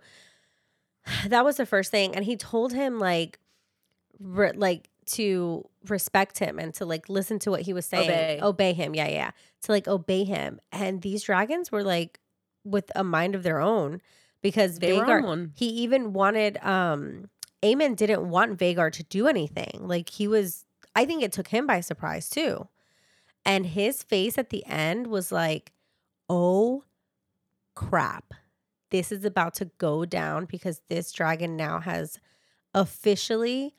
that 1.27 1.45
was 1.45 1.57
the 1.57 1.67
first 1.67 1.91
thing, 1.91 2.15
and 2.15 2.25
he 2.25 2.37
told 2.37 2.73
him 2.73 2.99
like, 2.99 3.39
re- 4.21 4.53
like 4.53 4.89
to 5.13 5.69
respect 5.89 6.39
him 6.39 6.59
and 6.59 6.75
to 6.75 6.85
like 6.85 7.09
listen 7.09 7.39
to 7.41 7.51
what 7.51 7.63
he 7.63 7.73
was 7.73 7.87
saying, 7.87 8.11
Obey. 8.11 8.41
obey 8.43 8.73
him. 8.73 8.95
Yeah, 8.95 9.09
yeah, 9.09 9.31
to 9.63 9.73
like 9.73 9.89
obey 9.89 10.25
him. 10.25 10.61
And 10.73 11.03
these 11.03 11.23
dragons 11.23 11.71
were 11.73 11.83
like 11.83 12.21
with 12.65 12.91
a 12.95 13.05
mind 13.05 13.35
of 13.35 13.43
their 13.43 13.61
own 13.61 14.01
because 14.43 14.79
They 14.79 14.93
Vhagar, 14.93 15.25
on 15.25 15.53
he 15.57 15.67
even 15.67 16.13
wanted 16.13 16.59
um 16.65 17.29
Aemond 17.63 17.97
didn't 17.97 18.29
want 18.29 18.59
Vhagar 18.59 18.91
to 18.93 19.03
do 19.05 19.27
anything. 19.27 19.81
Like 19.83 20.11
he 20.11 20.27
was 20.29 20.65
I 20.95 21.05
think 21.05 21.23
it 21.23 21.33
took 21.33 21.49
him 21.49 21.67
by 21.67 21.81
surprise 21.81 22.29
too. 22.29 22.69
And 23.45 23.67
his 23.67 24.03
face 24.03 24.37
at 24.37 24.51
the 24.51 24.65
end 24.67 25.07
was 25.07 25.33
like, 25.33 25.73
"Oh 26.29 26.85
crap. 27.75 28.35
This 28.91 29.13
is 29.13 29.25
about 29.25 29.55
to 29.55 29.71
go 29.79 30.05
down 30.05 30.47
because 30.47 30.83
this 30.89 31.13
dragon 31.13 31.57
now 31.57 31.81
has 31.81 32.19
officially 32.75 33.75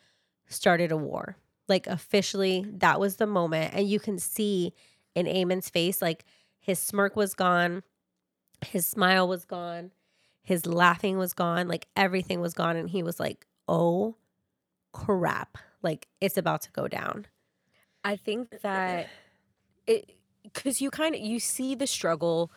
started 0.52 0.92
a 0.92 0.98
war." 0.98 1.38
Like 1.68 1.88
officially, 1.88 2.66
that 2.70 3.00
was 3.00 3.16
the 3.16 3.28
moment 3.28 3.74
and 3.74 3.88
you 3.88 4.00
can 4.00 4.20
see 4.20 4.74
in 5.16 5.28
Aemond's 5.28 5.70
face 5.70 6.02
like 6.02 6.26
his 6.60 6.80
smirk 6.80 7.16
was 7.16 7.34
gone, 7.34 7.84
his 8.66 8.86
smile 8.86 9.28
was 9.28 9.46
gone, 9.46 9.92
his 10.44 10.66
laughing 10.66 11.18
was 11.18 11.34
gone, 11.34 11.68
like 11.68 11.88
everything 11.96 12.42
was 12.42 12.54
gone 12.54 12.76
and 12.76 12.90
he 12.90 13.04
was 13.04 13.20
like, 13.20 13.46
"Oh 13.68 14.16
crap. 14.94 15.58
Like 15.82 16.08
it's 16.20 16.38
about 16.38 16.62
to 16.64 16.72
go 16.72 16.88
down." 16.88 17.28
I 18.04 18.16
think 18.16 18.62
that 18.62 19.10
it 19.88 20.16
because 20.44 20.82
you 20.82 20.90
kind 20.90 21.16
of 21.16 21.22
you 21.22 21.40
see 21.40 21.76
the 21.76 21.88
struggle 21.88 22.52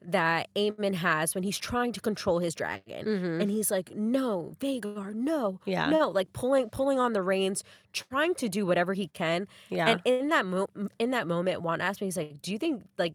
that 0.00 0.48
Aemond 0.54 0.94
has 0.94 1.34
when 1.34 1.42
he's 1.44 1.58
trying 1.58 1.92
to 1.92 2.00
control 2.00 2.38
his 2.38 2.54
dragon. 2.54 3.04
Mhm. 3.04 3.42
And 3.42 3.50
he's 3.50 3.70
like, 3.70 3.94
no, 3.96 4.54
Vhagar, 4.60 5.12
no, 5.14 5.60
Yeah. 5.66 5.90
no, 5.90 6.08
like 6.10 6.32
pulling 6.32 6.70
pulling 6.70 6.98
on 7.00 7.12
the 7.14 7.22
reins, 7.22 7.64
trying 7.92 8.34
to 8.36 8.48
do 8.48 8.64
whatever 8.64 8.94
he 8.94 9.08
can. 9.08 9.48
Yeah. 9.70 9.88
And 9.88 10.00
in 10.04 10.28
that 10.28 10.46
mo- 10.46 10.68
in 10.98 11.10
that 11.10 11.26
moment, 11.26 11.62
Juan 11.62 11.80
asked 11.80 12.00
me, 12.00 12.06
he's 12.06 12.16
like, 12.16 12.40
"Do 12.42 12.52
you 12.52 12.58
think 12.58 12.84
like, 12.96 13.14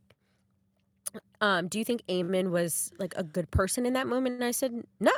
um, 1.41 1.67
do 1.67 1.79
you 1.79 1.85
think 1.85 2.05
Aemond 2.07 2.49
was 2.51 2.91
like 2.99 3.13
a 3.17 3.23
good 3.23 3.49
person 3.51 3.85
in 3.85 3.93
that 3.93 4.07
moment?" 4.07 4.35
And 4.35 4.43
I 4.43 4.51
said, 4.51 4.83
"No." 4.99 5.11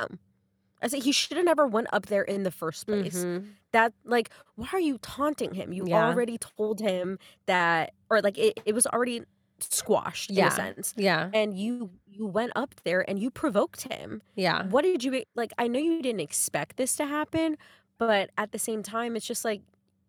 I 0.82 0.88
said 0.88 1.02
he 1.04 1.12
should 1.12 1.36
have 1.38 1.46
never 1.46 1.66
went 1.66 1.88
up 1.92 2.06
there 2.06 2.22
in 2.22 2.42
the 2.42 2.50
first 2.50 2.86
place. 2.86 3.24
Mhm. 3.24 3.54
That 3.72 3.94
like, 4.04 4.30
why 4.56 4.68
are 4.72 4.80
you 4.80 4.98
taunting 4.98 5.54
him? 5.54 5.72
You 5.72 5.86
Yeah. 5.86 6.06
already 6.06 6.38
told 6.38 6.80
him 6.80 7.18
that, 7.46 7.94
or 8.10 8.20
like 8.20 8.36
it, 8.38 8.60
it 8.66 8.74
was 8.74 8.86
already 8.86 9.22
squashed 9.60 10.30
in 10.30 10.36
Yeah. 10.36 10.48
a 10.48 10.50
sense. 10.50 10.94
Yeah. 10.96 11.30
And 11.32 11.56
you 11.58 11.90
you 12.06 12.26
went 12.26 12.52
up 12.56 12.74
there 12.84 13.08
and 13.08 13.18
you 13.18 13.30
provoked 13.30 13.82
him. 13.82 14.22
Yeah. 14.34 14.64
What 14.68 14.82
did 14.82 15.04
you 15.04 15.22
like? 15.34 15.52
I 15.58 15.68
know 15.68 15.78
you 15.78 16.00
didn't 16.02 16.20
expect 16.20 16.76
this 16.76 16.96
to 16.96 17.04
happen, 17.06 17.56
but 17.98 18.30
at 18.38 18.52
the 18.52 18.58
same 18.58 18.82
time, 18.82 19.16
it's 19.16 19.26
just 19.26 19.44
like 19.44 19.62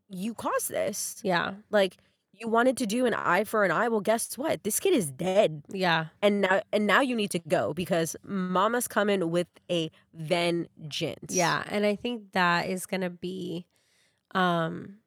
you 0.10 0.34
caused 0.34 0.70
this. 0.70 1.20
Yeah. 1.24 1.56
Like 1.70 1.98
you 2.34 2.48
wanted 2.48 2.78
to 2.78 2.86
do 2.86 3.06
an 3.06 3.14
eye 3.16 3.44
for 3.44 3.64
an 3.66 3.72
eye. 3.72 3.88
Well, 3.90 4.00
guess 4.00 4.38
what? 4.38 4.64
This 4.64 4.80
kid 4.80 4.94
is 4.94 5.10
dead, 5.12 5.64
Yeah. 5.70 6.06
and 6.22 6.42
now 6.42 6.62
and 6.72 6.86
now 6.88 7.02
you 7.02 7.16
need 7.16 7.32
to 7.32 7.40
go 7.40 7.74
because 7.74 8.16
Mama's 8.24 8.88
coming 8.88 9.32
with 9.32 9.48
a 9.72 9.90
vengeance. 10.14 11.34
Yeah. 11.34 11.64
And 11.68 11.86
I 11.86 11.96
think 11.96 12.32
that 12.34 12.68
is 12.70 12.86
going 12.86 13.02
to 13.02 13.10
be 13.10 13.66
um 14.36 14.98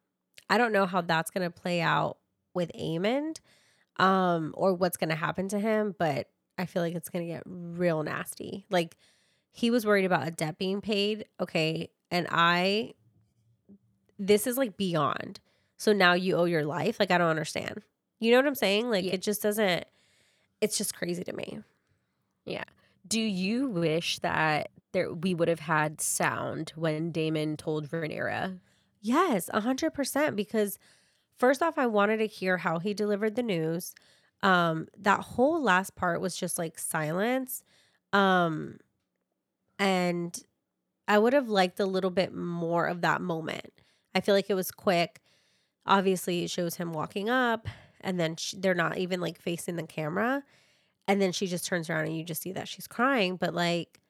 I 0.48 0.58
don't 0.58 0.72
know 0.72 0.86
how 0.86 1.00
that's 1.02 1.30
going 1.30 1.48
to 1.50 1.60
play 1.60 1.80
out 1.80 2.16
with 2.54 2.72
Aemond 2.74 3.38
um 4.00 4.52
or 4.56 4.74
what's 4.74 4.96
going 4.96 5.10
to 5.10 5.16
happen 5.16 5.48
to 5.48 5.58
him, 5.58 5.94
but 5.98 6.28
I 6.58 6.66
feel 6.66 6.82
like 6.82 6.94
it's 6.94 7.08
going 7.08 7.26
to 7.26 7.32
get 7.32 7.42
real 7.46 8.02
nasty. 8.02 8.66
Like 8.70 8.96
he 9.52 9.70
was 9.70 9.84
worried 9.86 10.04
about 10.04 10.26
a 10.26 10.30
debt 10.30 10.58
being 10.58 10.80
paid. 10.80 11.26
Okay, 11.40 11.90
and 12.10 12.26
I 12.30 12.94
this 14.18 14.46
is 14.46 14.56
like 14.56 14.76
beyond. 14.76 15.40
So 15.76 15.92
now 15.92 16.12
you 16.12 16.36
owe 16.36 16.44
your 16.44 16.64
life? 16.64 16.98
Like 17.00 17.10
I 17.10 17.18
don't 17.18 17.28
understand. 17.30 17.82
You 18.18 18.30
know 18.32 18.38
what 18.38 18.46
I'm 18.46 18.54
saying? 18.54 18.90
Like 18.90 19.04
Yeah. 19.04 19.14
it 19.14 19.22
just 19.22 19.42
doesn't 19.42 19.84
it's 20.60 20.76
just 20.76 20.94
crazy 20.94 21.24
to 21.24 21.32
me. 21.32 21.60
Yeah. 22.44 22.64
Do 23.06 23.20
you 23.20 23.68
wish 23.68 24.18
that 24.18 24.70
there 24.92 25.12
we 25.12 25.34
would 25.34 25.48
have 25.48 25.60
had 25.60 26.00
sound 26.00 26.72
when 26.76 27.12
Daemon 27.12 27.56
told 27.56 27.88
Rhaenyra? 27.88 28.58
Yes, 29.00 29.48
a 29.54 29.60
hundred 29.60 29.94
percent. 29.94 30.36
Because 30.36 30.78
first 31.40 31.62
off, 31.62 31.78
I 31.78 31.86
wanted 31.86 32.18
to 32.18 32.26
hear 32.26 32.58
how 32.58 32.78
he 32.78 32.94
delivered 32.94 33.34
the 33.34 33.42
news. 33.42 33.94
Um, 34.42 34.86
that 34.98 35.20
whole 35.20 35.62
last 35.62 35.96
part 35.96 36.20
was 36.20 36.36
just 36.36 36.58
like 36.58 36.78
silence. 36.78 37.64
Um, 38.12 38.78
and 39.78 40.38
I 41.08 41.18
would 41.18 41.32
have 41.32 41.48
liked 41.48 41.80
a 41.80 41.86
little 41.86 42.10
bit 42.10 42.34
more 42.34 42.86
of 42.86 43.00
that 43.00 43.20
moment. 43.20 43.72
I 44.14 44.20
feel 44.20 44.34
like 44.34 44.50
it 44.50 44.54
was 44.54 44.70
quick. 44.70 45.20
Obviously, 45.86 46.44
it 46.44 46.50
shows 46.50 46.76
him 46.76 46.92
walking 46.92 47.30
up, 47.30 47.66
and 48.00 48.20
then 48.20 48.36
sh 48.36 48.54
they're 48.58 48.74
not 48.74 48.98
even 48.98 49.20
like 49.20 49.40
facing 49.40 49.76
the 49.76 49.86
camera. 49.86 50.44
And 51.08 51.20
then 51.20 51.32
she 51.32 51.46
just 51.46 51.66
turns 51.66 51.90
around 51.90 52.06
and 52.06 52.16
you 52.16 52.22
just 52.24 52.42
see 52.42 52.52
that 52.52 52.68
she's 52.68 52.86
crying. 52.86 53.36
But 53.36 53.54
like, 53.54 54.00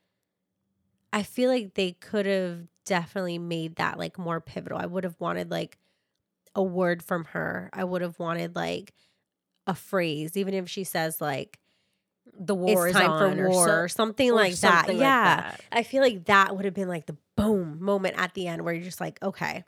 I 1.12 1.22
feel 1.22 1.50
like 1.50 1.74
they 1.74 1.92
could 1.92 2.26
have 2.26 2.66
definitely 2.84 3.38
made 3.38 3.76
that 3.76 3.98
like 3.98 4.18
more 4.18 4.40
pivotal. 4.40 4.78
I 4.78 4.86
would 4.86 5.04
have 5.04 5.18
wanted 5.18 5.50
like 5.50 5.78
a 6.54 6.62
word 6.62 7.02
from 7.02 7.24
her. 7.26 7.70
I 7.72 7.84
would 7.84 8.02
have 8.02 8.18
wanted 8.18 8.54
like 8.56 8.92
a 9.66 9.74
phrase, 9.74 10.36
even 10.36 10.54
if 10.54 10.68
she 10.68 10.84
says 10.84 11.20
like 11.20 11.58
The 12.38 12.54
war 12.54 12.88
it's 12.88 12.96
is 12.96 13.00
time 13.02 13.10
on 13.10 13.36
for 13.36 13.44
or 13.44 13.48
war 13.50 13.66
so- 13.68 13.74
or 13.74 13.88
something 13.88 14.30
or 14.30 14.34
like 14.34 14.52
that. 14.52 14.56
something 14.58 14.96
like 14.96 15.02
yeah. 15.02 15.36
that. 15.42 15.60
I 15.72 15.82
feel 15.82 16.02
like 16.02 16.24
that 16.26 16.56
would 16.56 16.64
have 16.64 16.74
been 16.74 16.88
like 16.88 17.06
the 17.06 17.16
boom 17.36 17.82
moment 17.82 18.16
at 18.18 18.34
the 18.34 18.46
end 18.48 18.62
where 18.64 18.74
you're 18.74 18.84
just 18.84 19.00
like, 19.00 19.22
okay, 19.22 19.64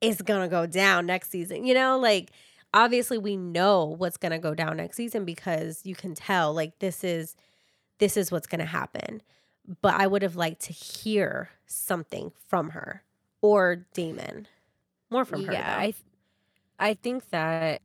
it's 0.00 0.22
gonna 0.22 0.48
go 0.48 0.66
down 0.66 1.06
next 1.06 1.30
season. 1.30 1.64
You 1.64 1.74
know, 1.74 1.98
like 1.98 2.30
obviously 2.72 3.18
we 3.18 3.36
know 3.36 3.84
what's 3.98 4.16
gonna 4.16 4.38
go 4.38 4.54
down 4.54 4.76
next 4.76 4.96
season 4.96 5.24
because 5.24 5.80
you 5.84 5.94
can 5.94 6.14
tell 6.14 6.52
like 6.54 6.78
this 6.78 7.02
is 7.04 7.34
this 7.98 8.16
is 8.16 8.30
what's 8.32 8.46
gonna 8.46 8.64
happen. 8.66 9.22
But 9.82 9.94
I 9.94 10.06
would 10.06 10.22
have 10.22 10.36
liked 10.36 10.62
to 10.62 10.72
hear 10.72 11.50
something 11.66 12.32
from 12.48 12.70
her 12.70 13.04
or 13.42 13.86
Daemon. 13.94 14.46
More 15.10 15.24
from 15.24 15.44
her. 15.44 15.52
yeah, 15.52 15.74
though. 15.76 15.80
I, 15.82 15.94
I 16.80 16.94
think 16.94 17.30
that 17.30 17.82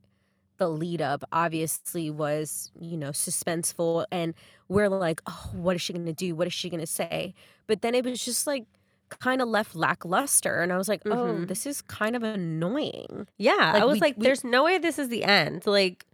the 0.58 0.68
lead 0.68 1.02
up 1.02 1.22
obviously 1.32 2.10
was, 2.10 2.72
you 2.80 2.96
know, 2.96 3.10
suspenseful, 3.10 4.06
and 4.10 4.34
we're 4.68 4.88
like, 4.88 5.20
oh, 5.26 5.50
what 5.52 5.76
is 5.76 5.82
she 5.82 5.92
gonna 5.92 6.12
do? 6.14 6.34
What 6.34 6.46
is 6.46 6.52
she 6.54 6.70
gonna 6.70 6.86
say? 6.86 7.34
But 7.66 7.82
then 7.82 7.94
it 7.94 8.04
was 8.04 8.24
just 8.24 8.46
like 8.46 8.64
kind 9.10 9.40
of 9.42 9.48
left 9.48 9.76
lackluster, 9.76 10.62
and 10.62 10.72
I 10.72 10.78
was 10.78 10.88
like, 10.88 11.02
oh, 11.06 11.10
Mhm. 11.10 11.48
this 11.48 11.66
is 11.66 11.82
kind 11.82 12.16
of 12.16 12.22
annoying, 12.22 13.28
yeah, 13.38 13.72
I 13.76 13.84
was 13.84 13.96
we- 13.96 14.00
like, 14.00 14.16
we- 14.16 14.24
there's 14.24 14.42
no 14.44 14.64
way 14.64 14.78
this 14.78 14.98
is 14.98 15.08
the 15.10 15.22
end. 15.24 15.66
Like, 15.66 16.06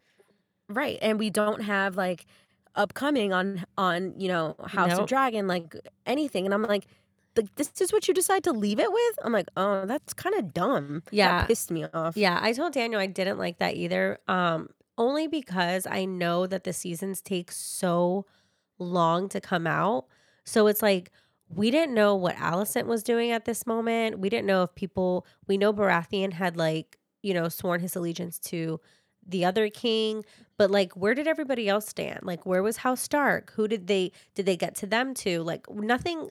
right? 0.68 0.99
And 1.01 1.18
we 1.18 1.30
don't 1.30 1.62
have 1.62 1.97
like 1.97 2.26
upcoming 2.74 3.33
on 3.33 3.64
on 3.78 4.14
you 4.18 4.28
know 4.28 4.57
House 4.66 4.91
Nope. 4.91 5.01
of 5.03 5.07
Dragon 5.07 5.47
like 5.47 5.74
anything, 6.07 6.45
and 6.47 6.53
I'm 6.55 6.62
like. 6.62 6.87
Like 7.37 7.55
this 7.55 7.80
is 7.80 7.93
what 7.93 8.09
you 8.09 8.14
decide 8.14 8.45
to 8.45 8.53
leave 8.53 8.78
it 8.78 8.93
with? 8.93 9.18
I'm 9.24 9.33
like, 9.33 9.49
oh, 9.57 9.87
that's 9.87 10.12
kind 10.12 10.35
of 10.35 10.53
dumb. 10.53 11.03
Yeah. 11.11 11.39
that 11.39 11.49
pissed 11.49 11.70
me 11.70 11.87
off. 11.93 12.16
Yeah, 12.16 12.39
I 12.41 12.53
told 12.53 12.72
Daniel 12.72 13.01
I 13.01 13.07
didn't 13.07 13.39
like 13.39 13.59
that 13.59 13.76
either. 13.76 14.18
Um, 14.28 14.68
only 14.99 15.26
because 15.26 15.87
I 15.87 16.05
know 16.05 16.47
that 16.47 16.64
the 16.64 16.72
seasons 16.72 17.20
take 17.20 17.51
so 17.51 18.26
long 18.78 19.28
to 19.30 19.41
come 19.41 19.66
out. 19.66 20.07
So 20.45 20.66
it's 20.66 20.83
like 20.83 21.11
we 21.49 21.70
didn't 21.70 21.95
know 21.95 22.14
what 22.14 22.37
Alicent 22.37 22.87
was 22.87 23.03
doing 23.03 23.30
at 23.30 23.45
this 23.45 23.66
moment. 23.66 24.18
We 24.18 24.28
didn't 24.28 24.47
know 24.47 24.62
if 24.62 24.74
people 24.74 25.26
we 25.47 25.57
know 25.57 25.72
Baratheon 25.72 26.33
had 26.33 26.57
like, 26.57 26.99
you 27.22 27.35
know, 27.35 27.49
sworn 27.49 27.80
his 27.80 27.97
allegiance 27.97 28.39
to 28.41 28.80
the 29.26 29.45
other 29.45 29.68
king, 29.68 30.24
but 30.59 30.70
like 30.70 30.93
where 30.97 31.14
did 31.14 31.26
everybody 31.28 31.68
else 31.68 31.87
stand? 31.89 32.20
Like 32.22 32.45
where 32.47 32.62
was 32.62 32.78
House 32.78 33.01
Stark? 33.01 33.53
Who 33.53 33.68
did 33.68 33.87
they 33.87 34.12
did 34.35 34.47
they 34.47 34.57
get 34.57 34.74
to 34.76 34.87
them 34.87 35.14
to? 35.14 35.43
Like 35.43 35.68
nothing 35.70 36.28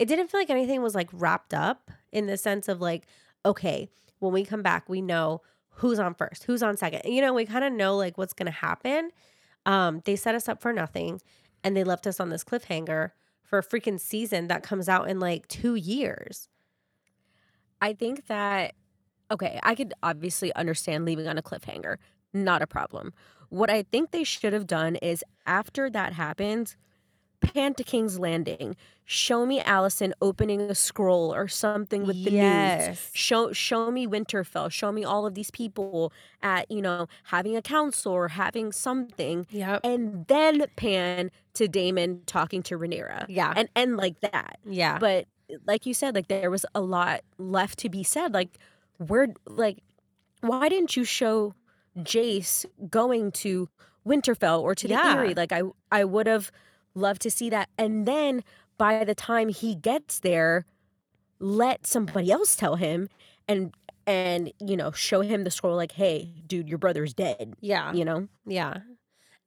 it 0.00 0.06
didn't 0.08 0.28
feel 0.28 0.40
like 0.40 0.50
anything 0.50 0.80
was 0.82 0.94
like 0.94 1.10
wrapped 1.12 1.52
up 1.52 1.90
in 2.10 2.26
the 2.26 2.38
sense 2.38 2.68
of 2.68 2.80
like 2.80 3.06
okay, 3.44 3.88
when 4.18 4.32
we 4.32 4.44
come 4.44 4.62
back, 4.62 4.88
we 4.88 5.00
know 5.00 5.40
who's 5.70 5.98
on 5.98 6.14
first, 6.14 6.44
who's 6.44 6.62
on 6.62 6.76
second. 6.76 7.02
You 7.04 7.22
know, 7.22 7.32
we 7.32 7.46
kind 7.46 7.64
of 7.64 7.72
know 7.72 7.96
like 7.96 8.18
what's 8.18 8.34
to 8.34 8.50
happen. 8.50 9.10
Um 9.66 10.00
they 10.06 10.16
set 10.16 10.34
us 10.34 10.48
up 10.48 10.60
for 10.60 10.72
nothing 10.72 11.20
and 11.62 11.76
they 11.76 11.84
left 11.84 12.06
us 12.06 12.18
on 12.18 12.30
this 12.30 12.42
cliffhanger 12.42 13.10
for 13.42 13.58
a 13.58 13.62
freaking 13.62 14.00
season 14.00 14.48
that 14.48 14.62
comes 14.62 14.88
out 14.88 15.08
in 15.10 15.20
like 15.20 15.46
2 15.48 15.74
years. 15.74 16.48
I 17.82 17.92
think 17.92 18.26
that 18.26 18.74
okay, 19.30 19.60
I 19.62 19.74
could 19.74 19.92
obviously 20.02 20.52
understand 20.54 21.04
leaving 21.04 21.28
on 21.28 21.36
a 21.36 21.42
cliffhanger. 21.42 21.98
Not 22.32 22.62
a 22.62 22.66
problem. 22.66 23.12
What 23.50 23.68
I 23.68 23.82
think 23.82 24.12
they 24.12 24.24
should 24.24 24.54
have 24.54 24.66
done 24.66 24.96
is 24.96 25.22
after 25.44 25.90
that 25.90 26.14
happens, 26.14 26.76
pan 27.40 27.74
to 27.74 27.84
King's 27.84 28.18
Landing. 28.18 28.76
Show 29.04 29.44
me 29.44 29.60
Alicent 29.60 30.12
opening 30.22 30.60
a 30.60 30.74
scroll 30.74 31.34
or 31.34 31.48
something 31.48 32.06
with 32.06 32.22
the 32.24 32.30
news. 32.30 33.10
Show 33.12 33.52
show 33.52 33.90
me 33.90 34.06
Winterfell. 34.06 34.70
Show 34.70 34.92
me 34.92 35.04
all 35.04 35.26
of 35.26 35.34
these 35.34 35.50
people 35.50 36.12
at, 36.42 36.70
you 36.70 36.80
know, 36.80 37.08
having 37.24 37.56
a 37.56 37.62
council 37.62 38.12
or 38.12 38.28
having 38.28 38.70
something. 38.70 39.46
Yep. 39.50 39.80
And 39.82 40.26
then 40.28 40.64
pan 40.76 41.30
to 41.54 41.66
Daemon 41.66 42.22
talking 42.26 42.62
to 42.64 42.78
Rhaenyra. 42.78 43.26
Yeah. 43.28 43.52
And 43.56 43.68
end 43.74 43.96
like 43.96 44.20
that. 44.20 44.58
yeah. 44.64 44.98
But 44.98 45.26
like 45.66 45.86
you 45.86 45.94
said, 45.94 46.14
like 46.14 46.28
there 46.28 46.50
was 46.50 46.64
a 46.74 46.80
lot 46.80 47.22
left 47.38 47.80
to 47.80 47.88
be 47.88 48.04
said. 48.04 48.32
Like 48.32 48.50
where 48.98 49.28
like 49.46 49.78
why 50.40 50.68
didn't 50.68 50.96
you 50.96 51.02
show 51.04 51.54
Jace 51.98 52.64
going 52.88 53.32
to 53.32 53.68
Winterfell 54.06 54.60
or 54.62 54.76
to 54.76 54.86
the 54.86 54.94
Yeah. 54.94 55.14
Eyrie? 55.16 55.34
Like 55.34 55.50
I 55.50 55.62
I 55.90 56.04
would 56.04 56.28
have 56.28 56.52
loved 56.94 57.22
to 57.22 57.30
see 57.30 57.50
that. 57.50 57.68
And 57.78 58.06
then 58.06 58.42
by 58.78 59.04
the 59.04 59.14
time 59.14 59.48
he 59.48 59.74
gets 59.74 60.20
there, 60.20 60.64
let 61.38 61.86
somebody 61.86 62.30
else 62.30 62.56
tell 62.56 62.76
him 62.76 63.08
and 63.48 63.74
and 64.06 64.52
you 64.60 64.76
know 64.76 64.90
show 64.92 65.20
him 65.20 65.44
the 65.44 65.50
scroll 65.50 65.76
like 65.76 65.92
hey 65.92 66.28
dude 66.46 66.68
your 66.68 66.78
brother's 66.78 67.14
dead 67.14 67.54
yeah. 67.60 67.92
you 67.92 68.04
know 68.04 68.28
Yeah. 68.46 68.78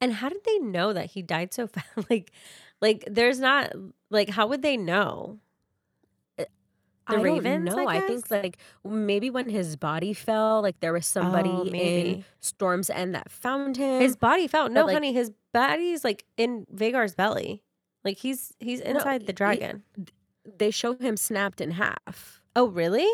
And 0.01 0.13
how 0.13 0.27
did 0.27 0.43
they 0.43 0.57
know 0.59 0.91
that 0.91 1.11
he 1.11 1.21
died 1.21 1.53
so 1.53 1.65
fast? 1.67 1.87
like 2.09 2.31
like 2.81 3.05
there's 3.09 3.39
not 3.39 3.73
like 4.09 4.29
how 4.29 4.47
would 4.47 4.61
they 4.61 4.75
know? 4.75 5.39
The 7.09 7.17
I 7.17 7.21
Ravens, 7.21 7.69
don't 7.69 7.83
know. 7.83 7.89
I 7.89 7.97
I, 7.97 7.99
think 8.01 8.31
like 8.31 8.57
maybe 8.85 9.29
when 9.29 9.49
his 9.49 9.75
body 9.75 10.13
fell, 10.13 10.61
like 10.61 10.79
there 10.79 10.93
was 10.93 11.05
somebody 11.05 11.49
Oh, 11.49 11.63
in 11.63 11.71
maybe. 11.71 12.25
Storm's 12.39 12.89
End 12.89 13.13
that 13.15 13.29
found 13.29 13.75
him. 13.77 14.01
His 14.01 14.15
body 14.15 14.47
felt 14.47 14.71
no 14.71 14.85
like- 14.85 14.93
honey, 14.93 15.11
his 15.13 15.31
body's 15.53 16.03
like 16.03 16.23
in 16.37 16.65
Vhagar's 16.73 17.13
belly. 17.15 17.61
Like 18.05 18.17
he's 18.17 18.53
he's 18.59 18.79
inside 18.79 19.21
the 19.21 19.27
he- 19.27 19.33
dragon. 19.33 19.83
they 20.57 20.71
show 20.71 20.95
him 20.95 21.17
snapped 21.17 21.59
in 21.61 21.71
half. 21.71 22.41
oh 22.55 22.67
really? 22.67 23.07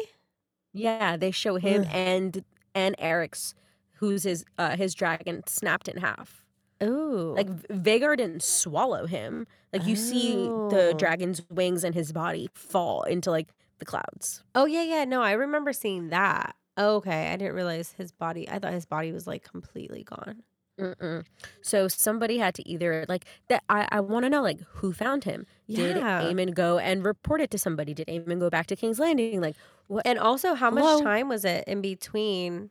Yeah, 0.73 1.17
they 1.17 1.31
show 1.31 1.55
him 1.55 1.81
Ugh. 1.81 1.87
and 1.91 2.43
and 2.75 2.95
Arrax, 2.97 3.53
who's 3.93 4.23
his 4.23 4.45
uh 4.59 4.75
his 4.75 4.93
dragon, 4.93 5.41
snapped 5.47 5.87
in 5.87 5.97
half. 5.97 6.45
Ooh. 6.83 7.33
Like 7.35 7.49
V- 7.49 7.99
Vhagar 7.99 8.15
didn't 8.17 8.41
swallow 8.43 9.05
him. 9.05 9.47
Like 9.73 9.85
you 9.85 9.95
see 9.95 10.35
the 10.35 10.91
Oh. 10.93 10.97
dragon's 10.97 11.41
wings 11.49 11.83
and 11.83 11.93
his 11.95 12.11
body 12.11 12.49
fall 12.53 13.03
into 13.03 13.31
like 13.31 13.49
the 13.79 13.85
clouds. 13.85 14.43
Oh 14.55 14.65
yeah, 14.65 14.83
yeah. 14.83 15.05
No, 15.05 15.21
I 15.21 15.33
remember 15.33 15.73
seeing 15.73 16.09
that. 16.09 16.55
Okay. 16.77 17.27
I 17.31 17.35
didn't 17.35 17.55
realize 17.55 17.93
his 17.97 18.11
body 18.11 18.47
I 18.49 18.59
thought 18.59 18.73
his 18.73 18.85
body 18.85 19.11
was 19.11 19.27
like 19.27 19.43
completely 19.43 20.03
gone. 20.03 20.43
Mm-mm. 20.79 21.25
So 21.61 21.89
somebody 21.89 22.37
had 22.37 22.55
to 22.55 22.67
either 22.67 23.05
like 23.09 23.25
that. 23.49 23.63
I, 23.67 23.87
I 23.91 23.99
want 23.99 24.23
to 24.23 24.29
know 24.29 24.41
like 24.41 24.61
who 24.75 24.93
found 24.93 25.25
him. 25.25 25.45
Did 25.67 25.97
Yeah. 25.97 26.21
Aemond 26.21 26.53
go 26.53 26.77
and 26.79 27.03
report 27.03 27.41
it 27.41 27.51
to 27.51 27.57
somebody? 27.57 27.93
Did 27.93 28.07
Aemond 28.07 28.39
go 28.39 28.49
back 28.49 28.67
to 28.67 28.75
King's 28.77 28.99
Landing? 28.99 29.41
Like 29.41 29.55
what? 29.87 30.05
And 30.05 30.17
also, 30.17 30.53
how 30.53 30.69
much 30.69 30.83
Hello? 30.83 31.01
time 31.01 31.27
was 31.27 31.43
it 31.43 31.65
in 31.67 31.81
between 31.81 32.69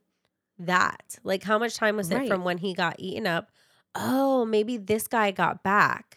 that? 0.59 1.19
Like, 1.23 1.43
how 1.43 1.59
much 1.59 1.77
time 1.77 1.97
was 1.97 2.11
it 2.11 2.27
from 2.29 2.45
when 2.45 2.59
he 2.59 2.73
got 2.73 2.97
eaten 2.99 3.27
up? 3.27 3.51
Oh, 3.95 4.45
maybe 4.47 4.77
this 4.79 5.07
guy 5.07 5.31
got 5.31 5.63
back. 5.63 6.17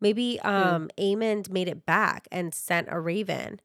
Maybe 0.00 0.40
um 0.40 0.90
Aemond 0.98 1.48
made 1.50 1.68
it 1.68 1.86
back 1.86 2.28
and 2.30 2.52
sent 2.52 2.88
a 2.90 3.00
raven 3.00 3.60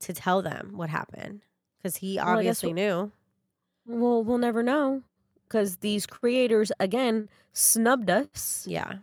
to 0.00 0.12
tell 0.12 0.42
them 0.42 0.72
what 0.74 0.90
happened 0.90 1.42
because 1.78 1.96
he 1.96 2.16
Well, 2.16 2.28
I 2.28 2.32
obviously 2.36 2.72
knew. 2.72 3.12
Well, 3.86 4.22
we'll 4.22 4.38
never 4.38 4.62
know 4.62 5.02
because 5.48 5.78
these 5.78 6.06
creators 6.06 6.70
again 6.80 7.28
snubbed 7.52 8.10
us. 8.10 8.64
Yeah. 8.68 8.94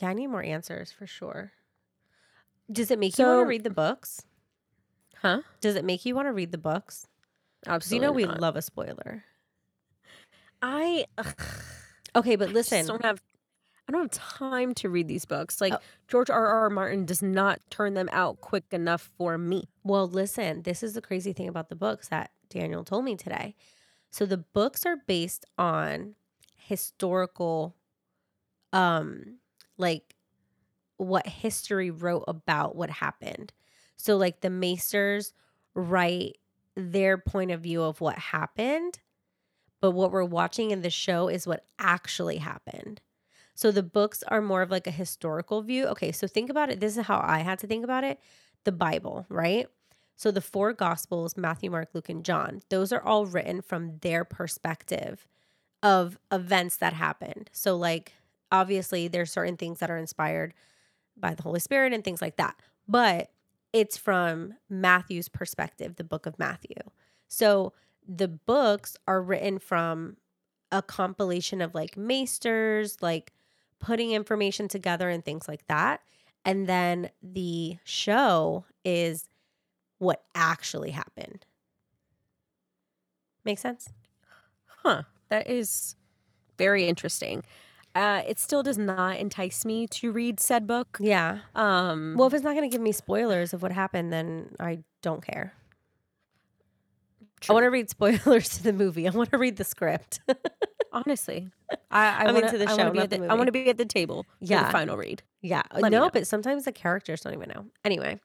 Yeah, 0.00 0.10
I 0.10 0.12
need 0.12 0.28
more 0.28 0.42
answers 0.42 0.92
for 0.92 1.06
sure. 1.06 1.52
Does 2.70 2.90
it 2.90 2.98
make 2.98 3.18
you 3.18 3.24
want 3.26 3.40
to 3.40 3.46
read 3.46 3.64
the 3.64 3.70
books? 3.70 4.22
Huh? 5.16 5.40
Does 5.60 5.74
it 5.74 5.84
make 5.84 6.04
you 6.06 6.14
want 6.14 6.28
to 6.28 6.32
read 6.32 6.52
the 6.52 6.58
books? 6.58 7.08
Absolutely. 7.66 7.96
you 7.96 8.00
know 8.08 8.12
we 8.14 8.24
not. 8.24 8.40
love 8.40 8.54
a 8.56 8.62
spoiler. 8.62 9.24
I 10.62 11.06
ugh, 11.16 11.34
Okay, 12.16 12.36
but 12.36 12.50
I 12.50 12.52
listen. 12.52 12.86
don't 12.86 13.04
have. 13.04 13.20
I 13.88 13.92
don't 13.92 14.02
have 14.02 14.10
time 14.38 14.74
to 14.74 14.90
read 14.90 15.08
these 15.08 15.24
books. 15.24 15.60
Like 15.60 15.72
Oh. 15.72 15.78
George 16.08 16.28
R. 16.30 16.46
R. 16.46 16.70
Martin 16.70 17.06
does 17.06 17.22
not 17.22 17.60
turn 17.70 17.94
them 17.94 18.08
out 18.12 18.40
quick 18.40 18.64
enough 18.72 19.10
for 19.16 19.38
me. 19.38 19.68
Well, 19.82 20.06
listen, 20.06 20.62
this 20.62 20.82
is 20.82 20.92
the 20.94 21.00
crazy 21.00 21.32
thing 21.32 21.48
about 21.48 21.68
the 21.70 21.76
books 21.76 22.08
that 22.08 22.30
Daniel 22.50 22.84
told 22.84 23.04
me 23.04 23.16
today. 23.16 23.54
So 24.10 24.26
the 24.26 24.38
books 24.38 24.84
are 24.86 24.96
based 25.06 25.44
on 25.56 26.14
historical 26.56 27.74
um 28.74 29.38
like 29.78 30.14
what 30.98 31.26
history 31.26 31.90
wrote 31.90 32.24
about 32.28 32.76
what 32.76 32.90
happened. 32.90 33.52
So 33.96 34.16
like 34.16 34.40
the 34.40 34.50
Maesters 34.50 35.32
write 35.74 36.36
their 36.74 37.16
point 37.16 37.50
of 37.50 37.60
view 37.62 37.82
of 37.82 38.00
what 38.00 38.18
happened, 38.18 38.98
but 39.80 39.92
what 39.92 40.12
we're 40.12 40.24
watching 40.24 40.70
in 40.72 40.82
the 40.82 40.90
show 40.90 41.28
is 41.28 41.46
what 41.46 41.64
actually 41.78 42.36
happened. 42.38 43.00
So 43.58 43.72
the 43.72 43.82
books 43.82 44.22
are 44.28 44.40
more 44.40 44.62
of 44.62 44.70
like 44.70 44.86
a 44.86 44.92
historical 44.92 45.62
view. 45.62 45.86
Okay, 45.86 46.12
so 46.12 46.28
think 46.28 46.48
about 46.48 46.70
it. 46.70 46.78
This 46.78 46.96
is 46.96 47.06
how 47.06 47.20
I 47.24 47.40
had 47.40 47.58
to 47.58 47.66
think 47.66 47.82
about 47.82 48.04
it. 48.04 48.20
The 48.62 48.70
Bible, 48.70 49.26
right? 49.28 49.66
So 50.14 50.30
the 50.30 50.40
four 50.40 50.72
gospels, 50.72 51.36
Matthew, 51.36 51.68
Mark, 51.68 51.88
Luke, 51.92 52.08
and 52.08 52.24
John, 52.24 52.62
those 52.68 52.92
are 52.92 53.02
all 53.02 53.26
written 53.26 53.60
from 53.60 53.98
their 54.02 54.24
perspective 54.24 55.26
of 55.82 56.20
events 56.30 56.76
that 56.76 56.92
happened. 56.92 57.50
So 57.52 57.76
like 57.76 58.12
obviously 58.52 59.08
there's 59.08 59.32
certain 59.32 59.56
things 59.56 59.80
that 59.80 59.90
are 59.90 59.98
inspired 59.98 60.54
by 61.16 61.34
the 61.34 61.42
Holy 61.42 61.58
Spirit 61.58 61.92
and 61.92 62.04
things 62.04 62.22
like 62.22 62.36
that. 62.36 62.54
But 62.86 63.32
it's 63.72 63.98
from 63.98 64.54
Matthew's 64.70 65.28
perspective, 65.28 65.96
the 65.96 66.04
book 66.04 66.26
of 66.26 66.38
Matthew. 66.38 66.76
So 67.26 67.72
the 68.06 68.28
books 68.28 68.96
are 69.08 69.20
written 69.20 69.58
from 69.58 70.16
a 70.70 70.80
compilation 70.80 71.60
of 71.60 71.74
like 71.74 71.96
maesters, 71.96 72.98
like 73.00 73.32
putting 73.80 74.12
information 74.12 74.68
together 74.68 75.08
and 75.08 75.24
things 75.24 75.48
like 75.48 75.66
that. 75.68 76.00
And 76.44 76.66
then 76.66 77.10
the 77.22 77.76
show 77.84 78.64
is 78.84 79.28
what 79.98 80.22
actually 80.34 80.90
happened. 80.90 81.44
Make 83.44 83.58
sense? 83.58 83.90
Huh. 84.82 85.02
That 85.28 85.48
is 85.48 85.96
very 86.56 86.86
interesting. 86.86 87.42
Uh, 87.94 88.22
it 88.26 88.38
still 88.38 88.62
does 88.62 88.78
not 88.78 89.16
entice 89.16 89.64
me 89.64 89.86
to 89.88 90.12
read 90.12 90.38
said 90.38 90.66
book. 90.66 90.98
Yeah. 91.00 91.38
Um, 91.54 92.14
Well, 92.16 92.28
if 92.28 92.34
it's 92.34 92.44
not 92.44 92.54
going 92.54 92.68
to 92.68 92.72
give 92.74 92.80
me 92.80 92.92
spoilers 92.92 93.52
of 93.52 93.62
what 93.62 93.72
happened, 93.72 94.12
then 94.12 94.54
I 94.60 94.80
don't 95.02 95.24
care. 95.24 95.54
I 97.48 97.52
want 97.52 97.64
to 97.64 97.70
read 97.70 97.88
spoilers 97.88 98.48
to 98.56 98.62
the 98.62 98.72
movie. 98.72 99.06
I 99.08 99.10
want 99.10 99.30
to 99.30 99.38
read 99.38 99.56
the 99.56 99.64
script. 99.64 100.20
honestly, 101.06 101.48
I, 101.70 101.76
I, 101.90 102.08
I 102.22 102.24
mean, 102.26 102.34
wanna, 102.34 102.50
to 102.50 102.58
the 102.58 102.68
show, 102.76 102.90
be 102.90 102.98
at 103.00 103.10
the 103.10 103.18
the, 103.18 103.26
I 103.26 103.34
want 103.34 103.46
to 103.46 103.52
be 103.52 103.68
at 103.68 103.78
the 103.78 103.84
table. 103.84 104.22
for 104.24 104.28
Yeah. 104.40 104.64
the 104.66 104.72
final 104.72 104.96
read. 104.96 105.22
yeah. 105.42 105.62
Let 105.72 105.90
no, 105.92 106.04
know. 106.04 106.10
but 106.10 106.26
sometimes 106.26 106.64
the 106.64 106.72
characters 106.72 107.20
don't 107.22 107.34
even 107.34 107.48
know. 107.54 107.66
Anyway. 107.84 108.20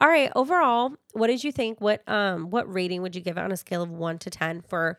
All 0.00 0.08
right. 0.08 0.30
Overall, 0.36 0.92
what 1.12 1.26
did 1.28 1.42
you 1.44 1.52
think? 1.52 1.80
What 1.80 2.06
um 2.08 2.50
what 2.50 2.72
rating 2.72 3.02
would 3.02 3.14
you 3.14 3.20
give 3.22 3.36
it 3.36 3.40
on 3.40 3.52
a 3.52 3.56
scale 3.56 3.82
of 3.82 3.90
one 3.90 4.18
to 4.18 4.30
ten 4.30 4.62
for 4.62 4.98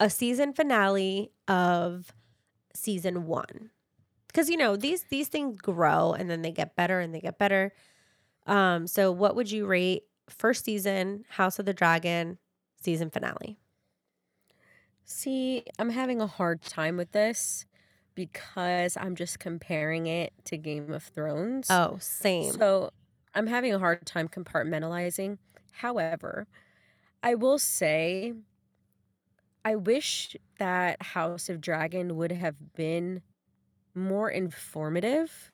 a 0.00 0.08
season 0.10 0.52
finale 0.52 1.30
of 1.48 2.12
season 2.74 3.26
one? 3.26 3.70
Because 4.28 4.48
you 4.50 4.56
know, 4.56 4.76
these 4.76 5.04
these 5.10 5.28
things 5.28 5.56
grow 5.58 6.12
and 6.12 6.28
then 6.28 6.42
they 6.42 6.50
get 6.52 6.74
better 6.76 6.98
and 7.00 7.14
they 7.14 7.20
get 7.20 7.38
better. 7.38 7.72
Um, 8.46 8.86
so 8.86 9.10
what 9.12 9.36
would 9.36 9.50
you 9.50 9.66
rate 9.66 10.04
first 10.28 10.64
season, 10.64 11.24
House 11.28 11.58
of 11.58 11.66
the 11.66 11.72
Dragon, 11.74 12.38
season 12.82 13.10
finale? 13.10 13.58
See, 15.04 15.64
I'm 15.78 15.90
having 15.90 16.20
a 16.20 16.26
hard 16.26 16.62
time 16.62 16.96
with 16.96 17.12
this 17.12 17.66
because 18.14 18.96
I'm 18.96 19.16
just 19.16 19.38
comparing 19.38 20.06
it 20.06 20.32
to 20.46 20.56
Game 20.56 20.92
of 20.92 21.02
Thrones. 21.02 21.68
Oh, 21.68 21.98
same. 22.00 22.52
So 22.52 22.90
I'm 23.34 23.46
having 23.46 23.74
a 23.74 23.78
hard 23.78 24.06
time 24.06 24.28
compartmentalizing. 24.28 25.38
However, 25.72 26.46
I 27.22 27.34
will 27.34 27.58
say 27.58 28.34
I 29.64 29.76
wish 29.76 30.36
that 30.58 31.02
House 31.02 31.48
of 31.48 31.60
Dragon 31.60 32.16
would 32.16 32.32
have 32.32 32.74
been 32.74 33.22
more 33.94 34.30
informative. 34.30 35.52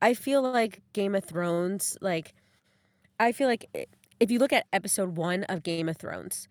I 0.00 0.14
feel 0.14 0.42
like 0.42 0.82
Game 0.92 1.14
of 1.14 1.24
Thrones, 1.24 1.96
like, 2.00 2.34
I 3.20 3.32
feel 3.32 3.48
like 3.48 3.66
eh, 3.74 3.86
if 4.20 4.30
you 4.30 4.38
look 4.38 4.52
at 4.52 4.66
episode 4.72 5.16
one 5.16 5.44
of 5.44 5.62
Game 5.62 5.88
of 5.88 5.96
Thrones, 5.96 6.48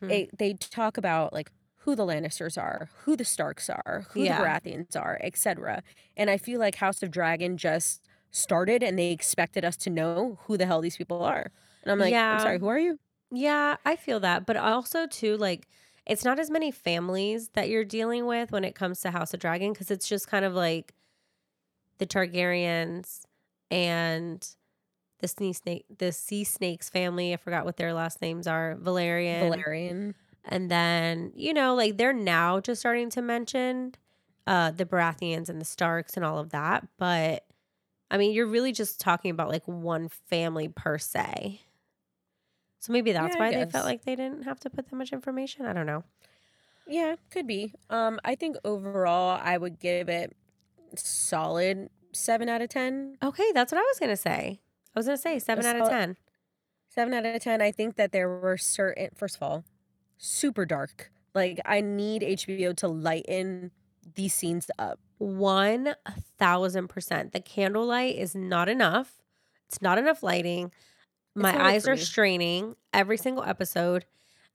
Hmm. 0.00 0.08
it, 0.10 0.38
they 0.38 0.54
talk 0.54 0.96
about 0.98 1.32
like 1.32 1.50
who 1.80 1.94
the 1.96 2.04
Lannisters 2.04 2.60
are, 2.60 2.90
who 3.04 3.16
the 3.16 3.24
Starks 3.24 3.70
are, 3.70 4.06
who 4.10 4.24
Yeah. 4.24 4.28
the 4.28 4.34
Baratheons 4.34 4.96
are, 5.00 5.18
etc. 5.22 5.82
And 6.16 6.30
I 6.30 6.38
feel 6.38 6.58
like 6.60 6.76
House 6.76 7.02
of 7.02 7.10
Dragon 7.10 7.56
just 7.56 8.06
started 8.30 8.82
and 8.82 8.98
they 8.98 9.12
expected 9.12 9.64
us 9.64 9.76
to 9.78 9.90
know 9.90 10.38
who 10.42 10.56
the 10.56 10.66
hell 10.66 10.80
these 10.80 10.96
people 10.96 11.22
are. 11.22 11.52
And 11.82 11.92
I'm 11.92 11.98
like, 11.98 12.10
Yeah. 12.10 12.30
I'm 12.30 12.38
sorry, 12.38 12.58
who 12.58 12.68
are 12.68 12.78
you? 12.78 12.98
Yeah, 13.30 13.76
I 13.84 13.96
feel 13.96 14.20
that. 14.20 14.46
But 14.46 14.56
also, 14.56 15.06
too, 15.06 15.36
like, 15.36 15.68
it's 16.06 16.24
not 16.24 16.38
as 16.38 16.50
many 16.50 16.70
families 16.70 17.50
that 17.50 17.68
you're 17.68 17.84
dealing 17.84 18.26
with 18.26 18.52
when 18.52 18.64
it 18.64 18.74
comes 18.74 19.00
to 19.00 19.10
House 19.10 19.34
of 19.34 19.40
Dragon 19.40 19.72
because 19.72 19.90
it's 19.90 20.08
just 20.08 20.28
kind 20.28 20.44
of 20.44 20.54
like 20.54 20.94
the 21.98 22.06
Targaryens 22.06 23.22
and 23.70 24.46
the 25.20 25.28
sea 25.28 25.52
snake, 25.52 25.84
the 25.98 26.12
sea 26.12 26.44
snakes 26.44 26.88
family. 26.90 27.32
I 27.32 27.36
forgot 27.36 27.64
what 27.64 27.76
their 27.76 27.92
last 27.94 28.20
names 28.20 28.46
are. 28.46 28.76
Velaryon. 28.76 29.50
Velaryon. 29.50 30.14
And 30.44 30.70
then, 30.70 31.32
you 31.34 31.52
know, 31.52 31.74
like 31.74 31.96
they're 31.96 32.12
now 32.12 32.60
just 32.60 32.80
starting 32.80 33.10
to 33.10 33.22
mention 33.22 33.94
uh 34.46 34.70
the 34.70 34.84
Baratheons 34.86 35.48
and 35.48 35.60
the 35.60 35.64
Starks 35.64 36.16
and 36.16 36.24
all 36.24 36.38
of 36.38 36.50
that. 36.50 36.86
But 36.98 37.44
I 38.10 38.18
mean, 38.18 38.32
you're 38.32 38.46
really 38.46 38.72
just 38.72 39.00
talking 39.00 39.30
about 39.30 39.48
like 39.48 39.66
one 39.66 40.08
family 40.08 40.68
per 40.68 40.98
se. 40.98 41.60
So 42.78 42.92
maybe 42.92 43.12
that's 43.12 43.34
Yeah, 43.34 43.40
why 43.40 43.50
they 43.52 43.64
felt 43.70 43.84
like 43.84 44.04
they 44.04 44.14
didn't 44.14 44.42
have 44.44 44.60
to 44.60 44.70
put 44.70 44.88
that 44.88 44.96
much 44.96 45.12
information. 45.12 45.66
I 45.66 45.72
don't 45.72 45.86
know. 45.86 46.04
Yeah, 46.86 47.16
could 47.30 47.46
be. 47.46 47.72
Um, 47.90 48.20
I 48.24 48.36
think 48.36 48.56
overall 48.64 49.40
I 49.42 49.56
would 49.58 49.80
give 49.80 50.08
it 50.08 50.36
solid 50.94 51.90
seven 52.12 52.48
out 52.48 52.62
of 52.62 52.68
ten. 52.68 53.18
Okay, 53.22 53.50
that's 53.52 53.72
what 53.72 53.78
I 53.80 53.82
was 53.84 53.98
gonna 53.98 54.16
say. 54.16 54.60
I 54.96 55.00
was 55.00 55.06
gonna 55.06 55.18
say 55.18 55.38
seven 55.38 55.66
out 55.66 55.80
of 55.80 55.88
ten. 55.90 56.16
Seven 56.88 57.12
out 57.12 57.26
of 57.26 57.42
ten. 57.42 57.60
I 57.60 57.70
think 57.70 57.96
that 57.96 58.12
there 58.12 58.28
were 58.28 58.56
certain 58.56 59.10
first 59.14 59.36
of 59.36 59.42
all, 59.42 59.64
super 60.16 60.64
dark. 60.64 61.12
Like 61.34 61.60
I 61.66 61.82
need 61.82 62.22
HBO 62.22 62.74
to 62.78 62.88
lighten 62.88 63.72
these 64.14 64.32
scenes 64.32 64.70
up. 64.78 64.98
One 65.18 65.94
thousand 66.38 66.88
percent. 66.88 67.32
The 67.32 67.40
candlelight 67.40 68.16
is 68.16 68.34
not 68.34 68.70
enough. 68.70 69.20
It's 69.68 69.82
not 69.82 69.98
enough 69.98 70.22
lighting. 70.22 70.72
My 71.34 71.72
eyes 71.72 71.86
are 71.86 71.98
straining 71.98 72.76
every 72.94 73.18
single 73.18 73.44
episode, 73.44 74.06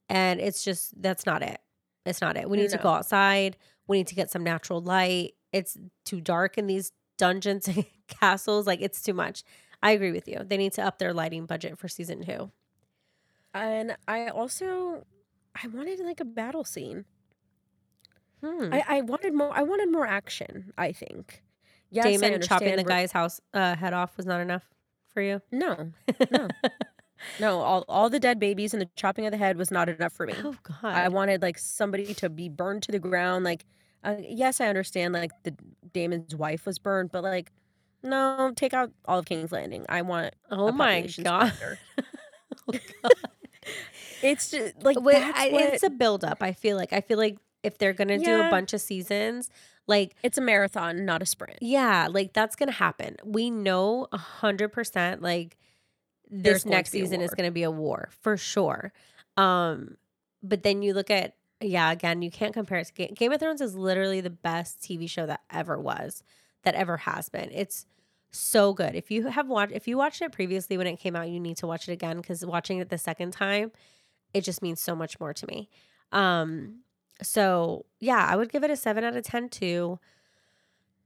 and 0.08 0.40
it's 0.40 0.64
just 0.64 1.00
that's 1.00 1.24
not 1.24 1.42
it. 1.42 1.60
It's 2.04 2.20
not 2.20 2.36
it. 2.36 2.50
We 2.50 2.56
need 2.56 2.70
to 2.70 2.78
go 2.78 2.88
outside. 2.88 3.56
We 3.86 3.98
need 3.98 4.08
to 4.08 4.16
get 4.16 4.30
some 4.32 4.42
natural 4.42 4.80
light. 4.80 5.34
It's 5.52 5.76
too 6.04 6.20
dark 6.20 6.58
in 6.58 6.66
these 6.66 6.90
dungeons 7.16 7.68
and 7.68 7.84
castles. 8.08 8.66
Like 8.66 8.80
it's 8.80 9.00
too 9.02 9.14
much. 9.14 9.44
I 9.82 9.92
agree 9.92 10.12
with 10.12 10.28
you. 10.28 10.40
They 10.46 10.56
need 10.56 10.72
to 10.74 10.82
up 10.82 10.98
their 10.98 11.12
lighting 11.12 11.46
budget 11.46 11.78
for 11.78 11.88
season 11.88 12.24
two. 12.24 12.50
And 13.54 13.96
I 14.06 14.28
also 14.28 15.04
I 15.54 15.66
wanted 15.68 16.00
like 16.00 16.20
a 16.20 16.24
battle 16.24 16.64
scene. 16.64 17.04
Hmm. 18.42 18.72
I, 18.72 18.84
I 18.88 19.00
wanted 19.02 19.34
more 19.34 19.52
I 19.56 19.62
wanted 19.62 19.90
more 19.90 20.06
action, 20.06 20.72
I 20.78 20.92
think. 20.92 21.42
Yes, 21.90 22.06
I 22.06 22.10
Daemon 22.16 22.40
chopping 22.40 22.76
the 22.76 22.84
guy's 22.84 23.12
house 23.12 23.40
uh, 23.52 23.76
head 23.76 23.92
off 23.92 24.16
was 24.16 24.24
not 24.26 24.40
enough 24.40 24.64
for 25.12 25.20
you. 25.20 25.42
No. 25.50 25.92
No. 26.30 26.48
No, 27.38 27.60
all, 27.60 27.84
all 27.88 28.10
the 28.10 28.18
dead 28.20 28.38
babies 28.38 28.74
and 28.74 28.80
the 28.80 28.88
chopping 28.96 29.26
of 29.26 29.32
the 29.32 29.38
head 29.38 29.56
was 29.56 29.70
not 29.70 29.88
enough 29.88 30.12
for 30.12 30.26
me. 30.26 30.34
oh 30.42 30.56
God. 30.62 30.78
I 30.82 31.08
wanted 31.08 31.42
like 31.42 31.58
somebody 31.58 32.14
to 32.14 32.28
be 32.28 32.48
burned 32.48 32.82
to 32.84 32.92
the 32.92 32.98
ground. 32.98 33.44
Like, 33.44 33.64
uh, 34.04 34.16
yes, 34.20 34.60
I 34.60 34.66
understand 34.66 35.14
like 35.14 35.30
the 35.44 35.54
Daemon's 35.92 36.34
wife 36.34 36.66
was 36.66 36.78
burned, 36.78 37.12
but 37.12 37.22
like, 37.22 37.52
no, 38.02 38.52
take 38.54 38.74
out 38.74 38.90
all 39.04 39.20
of 39.20 39.24
King's 39.24 39.52
Landing. 39.52 39.84
I 39.88 40.02
want. 40.02 40.34
oh 40.50 40.72
my 40.72 41.08
God. 41.22 41.52
Oh, 42.68 42.78
God. 43.02 43.12
It's 44.22 44.50
just 44.50 44.82
like 44.82 45.00
Wait, 45.00 45.14
that's 45.14 45.38
I, 45.38 45.48
what, 45.48 45.62
it's 45.74 45.82
a 45.82 45.90
buildup. 45.90 46.42
I 46.42 46.52
feel 46.52 46.76
like 46.76 46.92
I 46.92 47.00
feel 47.00 47.18
like 47.18 47.38
if 47.62 47.78
they're 47.78 47.92
gonna 47.92 48.18
do 48.18 48.40
a 48.40 48.50
bunch 48.50 48.72
of 48.72 48.80
seasons, 48.80 49.50
like 49.86 50.14
it's 50.22 50.38
a 50.38 50.40
marathon, 50.40 51.04
not 51.04 51.22
a 51.22 51.26
sprint. 51.26 51.58
yeah, 51.60 52.08
like 52.10 52.32
that's 52.32 52.54
gonna 52.54 52.72
happen. 52.72 53.16
We 53.24 53.50
know 53.50 54.06
a 54.12 54.18
hundred 54.18 54.68
percent. 54.68 55.22
Like 55.22 55.56
this 56.30 56.64
going 56.64 56.76
next 56.76 56.90
to 56.90 56.98
be 56.98 57.00
a 57.00 57.04
season 57.04 57.20
is 57.20 57.34
gonna 57.34 57.50
be 57.50 57.64
a 57.64 57.70
war 57.70 58.10
for 58.20 58.36
sure. 58.36 58.92
Um, 59.36 59.96
but 60.42 60.62
then 60.62 60.82
you 60.82 60.94
look 60.94 61.10
at 61.10 61.34
yeah, 61.60 61.90
again, 61.90 62.22
you 62.22 62.30
can't 62.30 62.52
compare 62.52 62.78
it 62.78 63.14
Game 63.14 63.32
of 63.32 63.40
Thrones 63.40 63.60
is 63.60 63.74
literally 63.74 64.20
the 64.20 64.30
best 64.30 64.80
TV 64.80 65.08
show 65.08 65.26
that 65.26 65.40
ever 65.50 65.78
was, 65.78 66.22
that 66.64 66.74
ever 66.74 66.98
has 66.98 67.28
been. 67.28 67.50
It's 67.52 67.86
so 68.32 68.72
good. 68.72 68.94
If 68.94 69.10
you 69.10 69.28
have 69.28 69.48
watched, 69.48 69.72
if 69.72 69.86
you 69.86 69.96
watched 69.96 70.22
it 70.22 70.32
previously 70.32 70.76
when 70.78 70.86
it 70.86 70.98
came 70.98 71.14
out, 71.14 71.28
you 71.28 71.38
need 71.38 71.58
to 71.58 71.66
watch 71.66 71.88
it 71.88 71.92
again 71.92 72.16
because 72.16 72.44
watching 72.44 72.78
it 72.78 72.88
the 72.88 72.98
second 72.98 73.32
time, 73.32 73.70
it 74.34 74.42
just 74.42 74.62
means 74.62 74.80
so 74.80 74.96
much 74.96 75.20
more 75.20 75.34
to 75.34 75.46
me. 75.46 75.68
Um, 76.10 76.80
so 77.22 77.84
yeah, 78.00 78.26
I 78.28 78.36
would 78.36 78.50
give 78.50 78.64
it 78.64 78.70
a 78.70 78.76
seven 78.76 79.04
out 79.04 79.16
of 79.16 79.24
ten 79.24 79.48
too. 79.48 79.98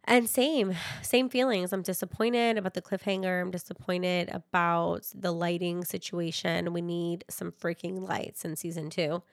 And 0.08 0.28
same, 0.28 0.76
same 1.02 1.28
feelings. 1.28 1.72
I'm 1.72 1.82
disappointed 1.82 2.58
about 2.58 2.74
the 2.74 2.82
cliffhanger. 2.82 3.40
I'm 3.42 3.50
disappointed 3.50 4.30
about 4.32 5.10
the 5.12 5.32
lighting 5.32 5.84
situation. 5.84 6.72
We 6.72 6.80
need 6.80 7.24
some 7.28 7.50
freaking 7.50 8.08
lights 8.08 8.44
in 8.44 8.54
season 8.54 8.88
two. 8.88 9.24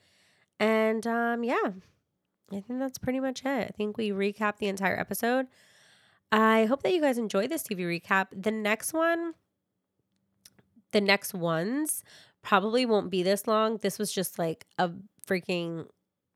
And 0.60 1.06
um, 1.06 1.44
yeah, 1.44 1.74
I 2.52 2.62
think 2.62 2.80
that's 2.80 2.98
pretty 2.98 3.20
much 3.20 3.42
it. 3.46 3.68
I 3.68 3.72
think 3.78 3.98
we 3.98 4.10
recap 4.10 4.58
the 4.58 4.68
entire 4.68 5.00
episode. 5.00 5.46
I 6.34 6.66
hope 6.66 6.82
that 6.82 6.92
you 6.92 7.00
guys 7.00 7.20
enjoyed 7.20 7.52
this 7.52 7.62
TV 7.62 7.82
recap. 7.82 8.28
The 8.36 8.50
next 8.50 8.92
one, 8.92 9.36
the 10.92 11.00
next 11.00 11.36
ones 11.36 12.04
probably 12.42 12.88
won't 12.88 13.12
be 13.12 13.22
this 13.22 13.46
long. 13.46 13.78
This 13.78 14.00
was 14.00 14.12
just 14.12 14.40
like 14.40 14.66
a 14.80 14.90
freaking 15.28 15.88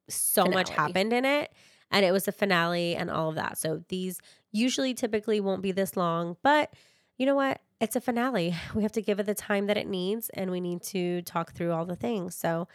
so 0.08 0.46
much 0.46 0.70
happened 0.70 1.14
in 1.14 1.26
it. 1.26 1.52
And 1.90 2.06
it 2.06 2.12
was 2.12 2.28
a 2.28 2.32
finale 2.32 2.96
and 2.96 3.10
all 3.10 3.30
of 3.30 3.36
that. 3.36 3.58
So 3.58 3.84
these 3.90 4.22
usually 4.52 4.94
typically 4.94 5.40
won't 5.40 5.64
be 5.64 5.72
this 5.72 5.98
long, 5.98 6.38
but 6.44 6.72
you 7.18 7.26
know 7.26 7.36
what? 7.36 7.60
It's 7.82 7.96
a 7.96 8.02
finale. 8.02 8.54
We 8.76 8.84
have 8.84 8.92
to 8.92 9.02
give 9.02 9.20
it 9.20 9.26
the 9.26 9.34
time 9.34 9.66
that 9.66 9.78
it 9.78 9.88
needs 9.88 10.30
and 10.30 10.52
we 10.52 10.62
need 10.62 10.84
to 10.84 11.24
talk 11.24 11.54
through 11.54 11.72
all 11.72 11.86
the 11.86 11.96
things. 11.96 12.36
So, 12.36 12.68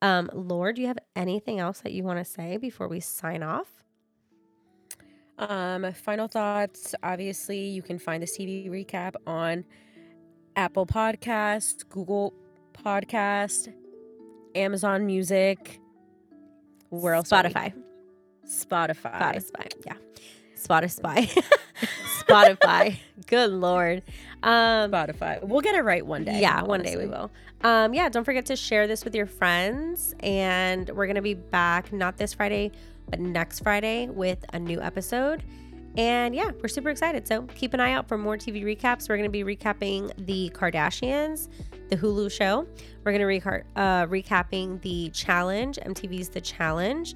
um, 0.00 0.30
Laur, 0.32 0.72
do 0.72 0.80
you 0.80 0.88
have 0.88 0.98
anything 1.14 1.58
else 1.60 1.80
that 1.80 1.92
you 1.92 2.04
want 2.04 2.20
to 2.20 2.24
say 2.24 2.56
before 2.56 2.88
we 2.88 3.00
sign 3.00 3.42
off? 3.42 3.84
Um, 5.40 5.90
final 5.94 6.28
thoughts. 6.28 6.94
Obviously, 7.02 7.58
you 7.68 7.82
can 7.82 7.98
find 7.98 8.22
this 8.22 8.36
TV 8.36 8.68
recap 8.70 9.14
on 9.26 9.64
Apple 10.54 10.86
Podcast, 10.86 11.88
Google 11.88 12.34
Podcast, 12.74 13.72
Amazon 14.54 15.06
Music. 15.06 15.80
Where 16.90 17.14
else? 17.14 17.30
Spotify. 17.30 17.72
Spotify. 18.46 19.42
Spotify. 19.42 19.72
Yeah. 19.86 19.94
Spotify. 20.56 21.42
Spotify. 22.20 22.98
Good 23.26 23.50
Lord. 23.50 24.02
Um, 24.42 24.90
Spotify. 24.90 25.42
We'll 25.42 25.62
get 25.62 25.74
it 25.74 25.82
right 25.82 26.04
one 26.04 26.24
day. 26.24 26.40
yeah, 26.40 26.62
one 26.62 26.82
day 26.82 26.96
we 26.96 27.06
will. 27.06 27.30
Um, 27.62 27.94
yeah, 27.94 28.08
don't 28.08 28.24
forget 28.24 28.46
to 28.46 28.56
share 28.56 28.86
this 28.86 29.04
with 29.04 29.14
your 29.14 29.26
friends. 29.26 30.14
And 30.20 30.90
we're 30.90 31.06
going 31.06 31.16
to 31.16 31.22
be 31.22 31.34
back 31.34 31.92
not 31.92 32.18
this 32.18 32.34
Friday, 32.34 32.72
next 33.18 33.60
Friday 33.60 34.08
with 34.08 34.44
a 34.52 34.58
new 34.58 34.80
episode. 34.80 35.42
And 35.96 36.34
yeah, 36.34 36.50
we're 36.62 36.68
super 36.68 36.90
excited. 36.90 37.26
So 37.26 37.42
keep 37.42 37.74
an 37.74 37.80
eye 37.80 37.92
out 37.92 38.06
for 38.06 38.16
more 38.16 38.36
TV 38.36 38.62
recaps. 38.62 39.08
We're 39.08 39.16
going 39.16 39.30
to 39.30 39.44
be 39.44 39.44
recapping 39.44 40.12
the 40.26 40.50
Kardashians, 40.54 41.48
the 41.88 41.96
Hulu 41.96 42.30
show. 42.30 42.66
We're 43.04 43.12
going 43.12 43.40
to 43.40 43.48
reca- 43.48 43.64
uh, 43.76 44.06
recapping 44.06 44.80
the 44.82 45.10
challenge, 45.10 45.78
MTV's 45.78 46.28
The 46.28 46.40
Challenge. 46.40 47.14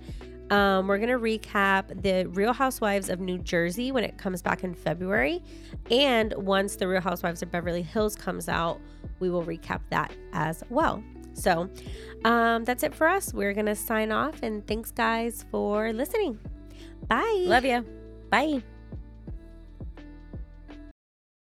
Um, 0.51 0.89
we're 0.89 0.99
going 0.99 1.09
to 1.09 1.19
recap 1.19 2.03
the 2.03 2.27
Real 2.27 2.53
Housewives 2.53 3.09
of 3.09 3.21
New 3.21 3.39
Jersey 3.39 3.93
when 3.93 4.05
it 4.05 4.19
comes 4.19 4.43
back 4.43 4.63
in 4.63 4.75
February. 4.75 5.43
And 5.91 6.35
once 6.37 6.77
the 6.77 6.87
Real 6.87 7.01
Housewives 7.01 7.43
of 7.43 7.51
Beverly 7.51 7.83
Hills 7.83 8.15
comes 8.15 8.49
out, 8.49 8.81
we 9.21 9.31
will 9.31 9.45
recap 9.45 9.81
that 9.91 10.13
as 10.33 10.63
well. 10.69 11.03
So 11.33 11.69
um, 12.25 12.64
that's 12.64 12.83
it 12.83 12.95
for 12.95 13.07
us. 13.09 13.33
We're 13.33 13.55
going 13.55 13.66
to 13.66 13.75
sign 13.77 14.12
off. 14.12 14.43
And 14.43 14.66
thanks, 14.66 14.91
guys, 14.91 15.45
for 15.51 15.93
listening. 15.93 16.39
Bye. 17.09 17.45
Love 17.47 17.64
you. 17.64 17.85
Bye. 18.31 18.62